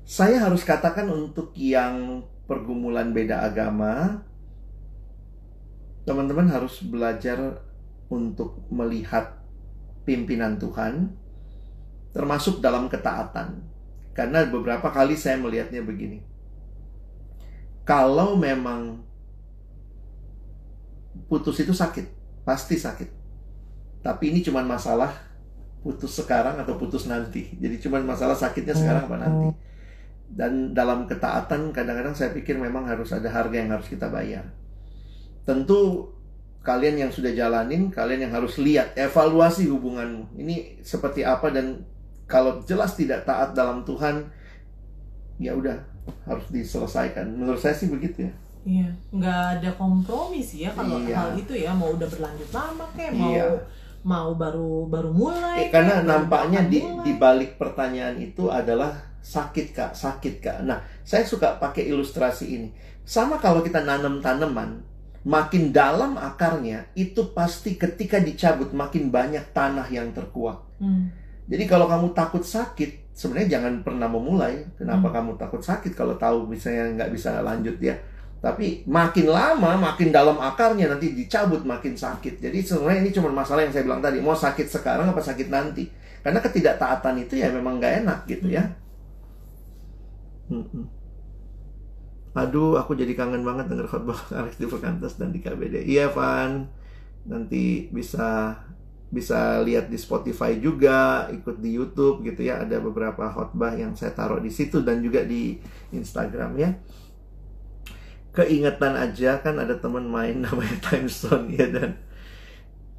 Saya 0.08 0.48
harus 0.48 0.64
katakan 0.64 1.12
untuk 1.12 1.52
yang 1.60 2.24
pergumulan 2.48 3.12
beda 3.12 3.44
agama, 3.44 4.24
teman-teman 6.08 6.48
harus 6.48 6.80
belajar 6.88 7.60
untuk 8.08 8.64
melihat 8.72 9.44
pimpinan 10.08 10.56
Tuhan, 10.56 11.12
termasuk 12.16 12.64
dalam 12.64 12.88
ketaatan. 12.88 13.60
Karena 14.16 14.48
beberapa 14.48 14.88
kali 14.88 15.20
saya 15.20 15.36
melihatnya 15.36 15.84
begini. 15.84 16.24
Kalau 17.84 18.40
memang 18.40 19.04
putus 21.28 21.60
itu 21.60 21.76
sakit, 21.76 22.08
pasti 22.48 22.80
sakit. 22.80 23.19
Tapi 24.00 24.32
ini 24.32 24.40
cuma 24.40 24.64
masalah 24.64 25.12
putus 25.80 26.20
sekarang 26.20 26.60
atau 26.60 26.76
putus 26.76 27.08
nanti. 27.08 27.52
Jadi 27.56 27.80
cuma 27.80 28.00
masalah 28.04 28.36
sakitnya 28.36 28.76
sekarang 28.76 29.04
apa 29.08 29.18
nanti. 29.20 29.48
Dan 30.30 30.78
dalam 30.78 31.10
ketaatan 31.10 31.74
kadang-kadang 31.74 32.14
saya 32.14 32.30
pikir 32.32 32.54
memang 32.60 32.86
harus 32.86 33.10
ada 33.12 33.28
harga 33.28 33.56
yang 33.56 33.72
harus 33.74 33.90
kita 33.90 34.08
bayar. 34.08 34.46
Tentu 35.48 36.12
kalian 36.62 37.08
yang 37.08 37.12
sudah 37.12 37.32
jalanin, 37.34 37.90
kalian 37.90 38.30
yang 38.30 38.34
harus 38.36 38.60
lihat 38.62 38.94
evaluasi 38.94 39.66
hubunganmu. 39.72 40.38
Ini 40.38 40.84
seperti 40.86 41.26
apa 41.26 41.50
dan 41.50 41.82
kalau 42.30 42.62
jelas 42.62 42.94
tidak 42.94 43.26
taat 43.26 43.58
dalam 43.58 43.82
Tuhan, 43.88 44.22
ya 45.42 45.56
udah 45.58 45.82
harus 46.30 46.46
diselesaikan. 46.54 47.26
Menurut 47.26 47.58
saya 47.58 47.74
sih 47.74 47.90
begitu 47.90 48.30
ya. 48.30 48.34
Iya, 48.70 48.88
nggak 49.16 49.40
ada 49.58 49.70
kompromi 49.80 50.44
sih 50.44 50.68
ya 50.68 50.70
kalau 50.76 51.00
Iya. 51.02 51.16
hal 51.16 51.30
itu 51.40 51.54
ya 51.56 51.72
mau 51.74 51.96
udah 51.96 52.06
berlanjut 52.06 52.50
lama 52.52 52.86
kayak 52.94 53.14
mau 53.16 53.32
Iya. 53.34 53.48
Mau 54.04 54.36
baru 54.36 54.88
baru 54.88 55.12
mulai. 55.12 55.68
Eh, 55.68 55.70
karena 55.70 56.00
baru 56.00 56.08
nampaknya 56.08 56.62
di 56.68 56.80
mulai. 56.80 57.04
di 57.04 57.12
balik 57.20 57.52
pertanyaan 57.60 58.16
itu 58.20 58.48
adalah 58.48 58.96
sakit 59.20 59.76
kak, 59.76 59.92
sakit 59.94 60.36
kak. 60.40 60.58
Nah, 60.64 60.80
saya 61.04 61.28
suka 61.28 61.60
pakai 61.60 61.92
ilustrasi 61.92 62.46
ini. 62.48 62.70
Sama 63.04 63.42
kalau 63.42 63.60
kita 63.66 63.84
nanam 63.84 64.24
tanaman, 64.24 64.80
makin 65.28 65.76
dalam 65.76 66.16
akarnya 66.16 66.88
itu 66.96 67.36
pasti 67.36 67.76
ketika 67.76 68.22
dicabut 68.22 68.72
makin 68.72 69.12
banyak 69.12 69.52
tanah 69.52 69.88
yang 69.92 70.16
terkuak. 70.16 70.64
Hmm. 70.80 71.12
Jadi 71.50 71.66
kalau 71.66 71.90
kamu 71.90 72.14
takut 72.14 72.46
sakit, 72.46 73.12
sebenarnya 73.12 73.60
jangan 73.60 73.82
pernah 73.82 74.08
memulai. 74.08 74.64
Kenapa 74.78 75.10
Hmm. 75.10 75.16
kamu 75.18 75.32
takut 75.42 75.60
sakit 75.60 75.92
kalau 75.98 76.16
tahu 76.16 76.46
misalnya 76.48 76.94
nggak 76.96 77.12
bisa 77.12 77.42
lanjut 77.42 77.76
ya? 77.82 77.98
Tapi 78.40 78.88
makin 78.88 79.28
lama, 79.28 79.76
makin 79.76 80.16
dalam 80.16 80.40
akarnya 80.40 80.88
nanti 80.88 81.12
dicabut 81.12 81.68
makin 81.68 81.92
sakit. 81.92 82.40
Jadi 82.40 82.64
sebenarnya 82.64 83.04
ini 83.04 83.12
cuma 83.12 83.28
masalah 83.36 83.68
yang 83.68 83.76
saya 83.76 83.84
bilang 83.84 84.00
tadi. 84.00 84.24
Mau 84.24 84.32
sakit 84.32 84.68
sekarang 84.72 85.12
apa 85.12 85.20
sakit 85.20 85.52
nanti? 85.52 85.92
Karena 86.24 86.40
ketidaktaatan 86.40 87.16
itu 87.28 87.36
ya 87.36 87.52
memang 87.52 87.84
nggak 87.84 87.94
enak 88.08 88.20
gitu 88.32 88.48
ya. 88.48 88.64
Aduh, 92.38 92.80
aku 92.80 92.96
jadi 92.96 93.12
kangen 93.18 93.44
banget 93.44 93.68
denger 93.68 93.92
khotbah 93.92 94.20
Alex 94.40 94.56
di 94.56 94.66
Perkantas 94.72 95.20
dan 95.20 95.36
di 95.36 95.44
KBD. 95.44 95.84
Iya, 95.84 96.08
Van. 96.14 96.70
Nanti 97.28 97.92
bisa 97.92 98.56
bisa 99.10 99.58
lihat 99.66 99.90
di 99.90 99.98
Spotify 99.98 100.62
juga, 100.62 101.26
ikut 101.34 101.58
di 101.60 101.76
YouTube 101.76 102.22
gitu 102.24 102.46
ya. 102.46 102.64
Ada 102.64 102.80
beberapa 102.80 103.28
khotbah 103.34 103.74
yang 103.76 103.98
saya 103.98 104.14
taruh 104.14 104.40
di 104.40 104.54
situ 104.54 104.80
dan 104.86 105.02
juga 105.02 105.26
di 105.26 105.58
Instagram 105.92 106.52
ya. 106.56 106.70
Keingetan 108.40 108.96
aja 108.96 109.44
kan 109.44 109.60
ada 109.60 109.76
teman 109.76 110.08
main 110.08 110.40
namanya 110.46 110.78
Time 110.80 111.12
Zone 111.12 111.52
ya 111.52 111.68
dan 111.68 112.00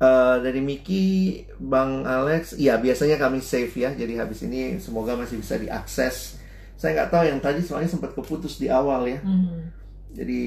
eh, 0.01 0.36
dari 0.45 0.61
Miki, 0.61 1.09
Bang 1.57 2.05
Alex, 2.05 2.57
ya 2.57 2.76
biasanya 2.76 3.16
kami 3.16 3.41
save 3.41 3.72
ya. 3.74 3.91
Jadi 3.93 4.16
habis 4.20 4.41
ini 4.45 4.76
semoga 4.80 5.16
masih 5.16 5.41
bisa 5.41 5.57
diakses. 5.57 6.41
Saya 6.76 6.97
nggak 6.97 7.11
tahu 7.12 7.24
yang 7.28 7.41
tadi 7.45 7.61
soalnya 7.61 7.91
sempat 7.93 8.12
keputus 8.16 8.57
di 8.57 8.68
awal 8.72 9.05
ya. 9.09 9.20
Hmm. 9.20 9.68
Jadi 10.11 10.41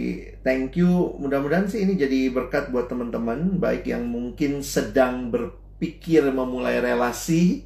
thank 0.43 0.75
you. 0.75 0.89
Mudah-mudahan 1.21 1.69
sih 1.69 1.85
ini 1.85 1.93
jadi 1.95 2.33
berkat 2.33 2.73
buat 2.73 2.89
teman-teman 2.91 3.61
baik 3.61 3.87
yang 3.87 4.03
mungkin 4.09 4.59
sedang 4.65 5.29
berpikir 5.31 6.25
memulai 6.33 6.81
relasi 6.81 7.65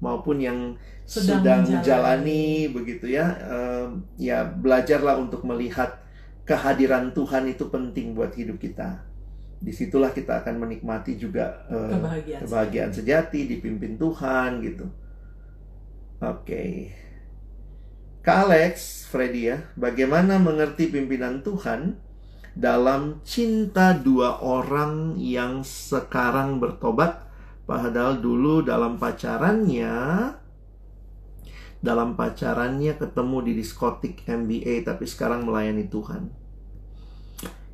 maupun 0.00 0.38
yang 0.40 0.58
Sedang 1.04 1.44
sedang, 1.44 1.60
menjalani. 1.68 2.72
begitu 2.72 3.12
ya. 3.12 3.36
Em, 3.44 4.08
ya 4.16 4.48
belajarlah 4.48 5.20
untuk 5.20 5.44
melihat 5.44 6.00
kehadiran 6.44 7.12
Tuhan 7.12 7.48
itu 7.48 7.68
penting 7.72 8.12
buat 8.16 8.32
hidup 8.36 8.60
kita. 8.60 9.00
Di 9.64 9.72
situlah 9.72 10.12
kita 10.12 10.44
akan 10.44 10.60
menikmati 10.60 11.16
juga 11.16 11.64
eh, 11.72 11.90
Kebahagiaan. 11.96 12.40
kebahagiaan 12.44 12.92
sejati 12.92 13.48
dipimpin 13.48 13.96
Tuhan 13.96 14.60
gitu. 14.60 14.84
Oke. 16.20 16.92
Kak 18.24 18.48
Alex, 18.48 19.04
Freddy 19.08 19.52
ya, 19.52 19.60
bagaimana 19.76 20.40
mengerti 20.40 20.88
pimpinan 20.88 21.44
Tuhan 21.44 22.00
dalam 22.56 23.20
cinta 23.26 23.92
dua 23.92 24.40
orang 24.40 25.18
yang 25.20 25.60
sekarang 25.66 26.56
bertobat 26.62 27.20
padahal 27.66 28.22
dulu 28.22 28.62
dalam 28.62 28.96
pacarannya 28.96 29.90
dalam 31.84 32.16
pacarannya 32.16 32.96
ketemu 32.96 33.38
di 33.44 33.52
diskotik 33.60 34.24
MBA 34.24 34.88
tapi 34.88 35.04
sekarang 35.04 35.44
melayani 35.44 35.84
Tuhan. 35.92 36.32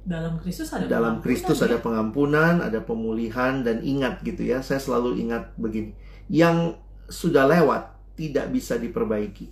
Dalam 0.02 0.42
Kristus 0.42 0.74
ada 0.74 0.90
Dalam 0.90 1.22
pengampunan 1.22 1.22
Kristus 1.22 1.58
ya. 1.62 1.70
ada 1.70 1.78
pengampunan, 1.78 2.54
ada 2.58 2.80
pemulihan 2.82 3.62
dan 3.62 3.78
ingat 3.86 4.26
gitu 4.26 4.42
ya. 4.42 4.58
Saya 4.66 4.82
selalu 4.82 5.22
ingat 5.22 5.54
begini. 5.54 5.94
Yang 6.26 6.82
sudah 7.06 7.46
lewat 7.46 7.94
tidak 8.18 8.50
bisa 8.50 8.74
diperbaiki. 8.74 9.46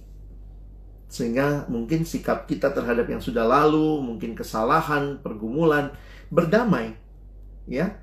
Sehingga 1.07 1.71
mungkin 1.71 2.03
sikap 2.03 2.51
kita 2.51 2.75
terhadap 2.75 3.07
yang 3.07 3.23
sudah 3.23 3.47
lalu, 3.47 4.03
mungkin 4.03 4.35
kesalahan, 4.35 5.23
pergumulan, 5.23 5.95
berdamai. 6.35 6.99
Ya. 7.71 8.01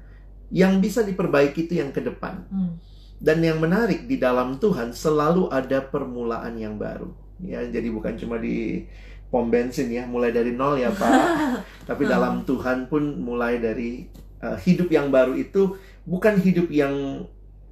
Yang 0.54 0.74
bisa 0.80 1.00
diperbaiki 1.04 1.68
itu 1.68 1.84
yang 1.84 1.92
ke 1.92 2.00
depan. 2.00 2.48
Hmm. 2.48 2.80
Dan 3.16 3.42
yang 3.42 3.64
menarik 3.64 4.06
di 4.06 4.20
dalam 4.20 4.60
Tuhan 4.60 4.92
selalu 4.92 5.48
ada 5.50 5.82
permulaan 5.82 6.56
yang 6.60 6.76
baru. 6.76 7.10
Ya, 7.44 7.64
jadi 7.64 7.88
bukan 7.92 8.16
cuma 8.20 8.40
di 8.40 8.88
pom 9.32 9.48
bensin 9.52 9.92
ya, 9.92 10.08
mulai 10.08 10.32
dari 10.32 10.56
nol 10.56 10.80
ya 10.80 10.92
Pak. 10.92 11.16
Tapi 11.90 12.04
dalam 12.08 12.44
Tuhan 12.48 12.88
pun 12.92 13.02
mulai 13.20 13.60
dari 13.60 14.08
uh, 14.44 14.56
hidup 14.60 14.92
yang 14.92 15.12
baru 15.12 15.36
itu 15.36 15.76
bukan 16.06 16.38
hidup 16.40 16.70
yang 16.72 17.26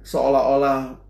seolah-olah 0.04 1.00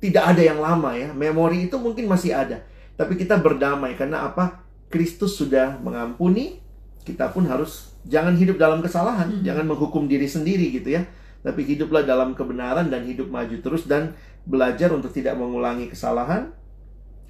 tidak 0.00 0.24
ada 0.36 0.42
yang 0.42 0.60
lama 0.60 0.96
ya. 0.96 1.12
Memori 1.12 1.68
itu 1.68 1.76
mungkin 1.76 2.08
masih 2.08 2.32
ada, 2.32 2.64
tapi 2.96 3.16
kita 3.20 3.36
berdamai 3.36 3.96
karena 3.96 4.28
apa? 4.28 4.64
Kristus 4.90 5.38
sudah 5.38 5.78
mengampuni, 5.78 6.58
kita 7.06 7.30
pun 7.30 7.46
harus 7.46 7.94
jangan 8.02 8.34
hidup 8.34 8.58
dalam 8.58 8.82
kesalahan, 8.82 9.28
Hmm. 9.30 9.44
jangan 9.44 9.64
menghukum 9.68 10.08
diri 10.10 10.26
sendiri 10.26 10.72
gitu 10.74 10.98
ya. 10.98 11.06
Tapi 11.40 11.60
hiduplah 11.64 12.04
dalam 12.04 12.36
kebenaran 12.36 12.92
dan 12.92 13.02
hidup 13.08 13.32
maju 13.32 13.56
terus 13.64 13.88
dan 13.88 14.12
belajar 14.44 14.92
untuk 14.92 15.10
tidak 15.12 15.34
mengulangi 15.40 15.88
kesalahan. 15.88 16.52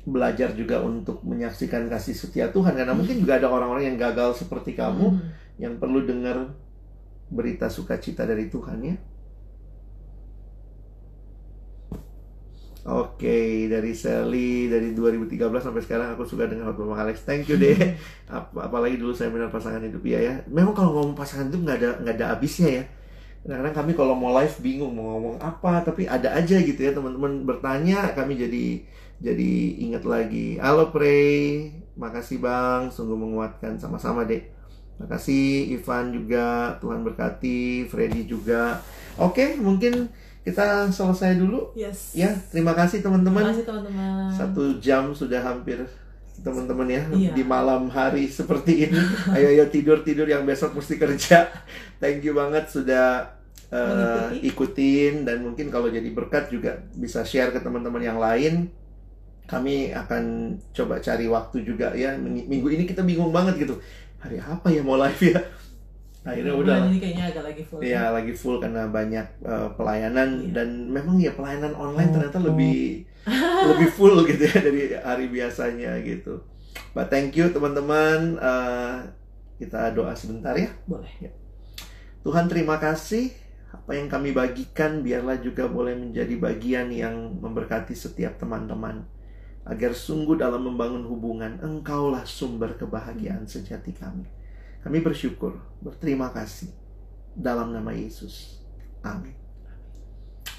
Belajar 0.05 0.57
juga 0.57 0.81
untuk 0.81 1.21
menyaksikan 1.23 1.87
kasih 1.93 2.17
setia 2.17 2.49
Tuhan 2.51 2.73
karena 2.73 2.97
mungkin 2.97 3.21
juga 3.21 3.37
ada 3.37 3.53
orang-orang 3.53 3.95
yang 3.95 3.99
gagal 4.01 4.41
seperti 4.43 4.73
kamu 4.73 5.07
Hmm. 5.13 5.21
yang 5.61 5.77
perlu 5.77 6.03
dengar 6.03 6.57
berita 7.31 7.69
sukacita 7.71 8.25
dari 8.27 8.49
Tuhan 8.51 8.79
ya. 8.83 8.97
Oke, 12.81 13.69
dari 13.69 13.93
Sally 13.93 14.65
dari 14.73 14.97
2013 14.97 15.61
sampai 15.61 15.85
sekarang 15.85 16.17
aku 16.17 16.25
suka 16.25 16.49
dengan 16.49 16.73
khotbah 16.73 16.97
Bang 16.97 17.01
Alex. 17.05 17.29
Thank 17.29 17.53
you 17.53 17.61
deh. 17.61 17.77
Ap- 18.33 18.57
apalagi 18.57 18.97
dulu 18.97 19.13
saya 19.13 19.29
benar 19.29 19.53
pasangan 19.53 19.85
hidup 19.85 20.01
ya 20.09 20.17
ya. 20.17 20.35
Memang 20.49 20.73
kalau 20.73 20.97
ngomong 20.97 21.13
pasangan 21.13 21.53
hidup 21.53 21.61
nggak 21.61 21.77
ada 21.77 21.91
nggak 22.01 22.15
ada 22.17 22.27
habisnya 22.33 22.69
ya. 22.81 22.85
Kadang-kadang 23.41 23.73
kami 23.73 23.93
kalau 23.97 24.13
mau 24.13 24.37
live 24.37 24.53
bingung 24.61 24.93
mau 24.93 25.17
ngomong 25.17 25.41
apa, 25.41 25.81
tapi 25.81 26.05
ada 26.05 26.29
aja 26.37 26.61
gitu 26.61 26.77
ya 26.77 26.93
teman-teman 26.93 27.49
bertanya, 27.49 28.13
kami 28.13 28.37
jadi 28.37 28.85
jadi 29.21 29.53
ingat 29.81 30.05
lagi. 30.05 30.61
Halo 30.61 30.93
Prey, 30.93 31.73
makasih 31.97 32.37
Bang, 32.37 32.93
sungguh 32.93 33.17
menguatkan 33.17 33.81
sama-sama 33.81 34.29
deh. 34.29 34.45
Makasih 35.01 35.73
Ivan 35.73 36.13
juga, 36.13 36.77
Tuhan 36.77 37.01
berkati, 37.01 37.89
Freddy 37.89 38.29
juga. 38.29 38.77
Oke, 39.17 39.57
mungkin 39.57 40.13
kita 40.45 40.89
selesai 40.89 41.41
dulu 41.41 41.73
Yes. 41.73 42.13
ya. 42.13 42.29
Terima 42.53 42.77
kasih 42.77 43.01
Terima 43.01 43.17
teman-teman. 43.17 43.45
kasih 43.49 43.65
teman-teman. 43.65 44.29
Satu 44.29 44.77
jam 44.77 45.17
sudah 45.17 45.41
hampir 45.41 45.81
teman-teman 46.41 46.87
ya 46.87 47.03
Iya. 47.07 47.31
di 47.33 47.43
malam 47.43 47.87
hari 47.87 48.27
seperti 48.27 48.87
ini. 48.87 48.97
Ayo 49.35 49.47
ayo 49.51 49.65
tidur 49.69 50.01
tidur 50.01 50.25
yang 50.25 50.43
besok 50.43 50.73
mesti 50.73 50.97
kerja. 50.97 51.49
Thank 51.97 52.23
you 52.23 52.33
banget 52.33 52.67
sudah 52.67 53.37
uh, 53.69 54.33
Mengikuti. 54.33 54.49
ikutin 54.49 55.15
dan 55.23 55.43
mungkin 55.43 55.69
kalau 55.69 55.87
jadi 55.87 56.09
berkat 56.09 56.49
juga 56.49 56.81
bisa 56.93 57.21
share 57.23 57.51
ke 57.51 57.61
teman-teman 57.61 58.01
yang 58.01 58.19
lain. 58.19 58.73
kami 59.45 59.91
akan 59.91 60.55
coba 60.71 61.03
cari 61.03 61.27
waktu 61.27 61.67
juga 61.67 61.91
ya. 61.93 62.15
Minggu 62.15 62.71
ini 62.71 62.87
kita 62.87 63.03
bingung 63.03 63.35
banget 63.35 63.59
gitu. 63.59 63.83
Hari 64.23 64.39
apa 64.39 64.71
ya 64.71 64.79
mau 64.81 64.95
live 64.95 65.23
ya? 65.27 65.43
Akhirnya 66.23 66.55
udah. 66.55 66.77
Bulan 66.79 66.93
ini 66.95 66.99
kayaknya 67.03 67.25
agak 67.35 67.45
lagi 67.51 67.63
full. 67.67 67.81
Iya 67.83 68.15
lagi 68.15 68.31
full 68.31 68.63
karena 68.63 68.87
banyak 68.87 69.27
uh, 69.43 69.75
pelayanan 69.75 70.29
Iya. 70.39 70.53
dan 70.55 70.69
memang 70.87 71.19
ya 71.19 71.35
pelayanan 71.35 71.75
online 71.75 72.15
ternyata 72.15 72.39
lebih 72.39 73.10
lebih 73.75 73.91
full 73.93 74.25
gitu 74.25 74.49
ya 74.49 74.59
dari 74.65 74.81
hari 74.97 75.27
biasanya 75.29 76.01
gitu. 76.01 76.41
But 76.97 77.13
thank 77.13 77.37
you 77.37 77.53
teman-teman. 77.53 78.41
Uh, 78.41 79.07
kita 79.61 79.93
doa 79.93 80.17
sebentar 80.17 80.57
ya. 80.57 80.73
Boleh. 80.89 81.13
Tuhan 82.25 82.49
terima 82.49 82.81
kasih 82.81 83.33
apa 83.71 83.95
yang 83.95 84.11
kami 84.11 84.35
bagikan 84.35 85.05
biarlah 85.05 85.39
juga 85.39 85.71
boleh 85.71 85.95
menjadi 85.95 86.35
bagian 86.41 86.89
yang 86.91 87.39
memberkati 87.39 87.95
setiap 87.95 88.41
teman-teman 88.41 89.07
agar 89.63 89.93
sungguh 89.95 90.41
dalam 90.41 90.67
membangun 90.67 91.07
hubungan 91.07 91.61
engkaulah 91.63 92.27
sumber 92.27 92.75
kebahagiaan 92.75 93.47
sejati 93.47 93.95
kami. 93.95 94.27
Kami 94.81 94.99
bersyukur, 95.05 95.61
berterima 95.85 96.33
kasih 96.33 96.73
dalam 97.37 97.71
nama 97.71 97.93
Yesus. 97.93 98.65
Amin. 99.05 99.37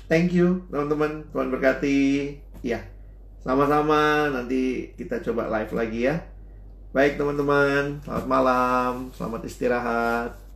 Thank 0.05 0.37
you 0.37 0.69
teman-teman, 0.69 1.27
Tuhan 1.33 1.49
berkati. 1.49 1.97
Ya, 2.61 2.85
sama-sama 3.41 4.29
nanti 4.29 4.93
kita 4.93 5.17
coba 5.25 5.49
live 5.49 5.73
lagi 5.73 5.99
ya. 6.05 6.21
Baik 6.93 7.17
teman-teman, 7.17 7.97
selamat 8.05 8.25
malam, 8.29 8.93
selamat 9.17 9.41
istirahat. 9.49 10.50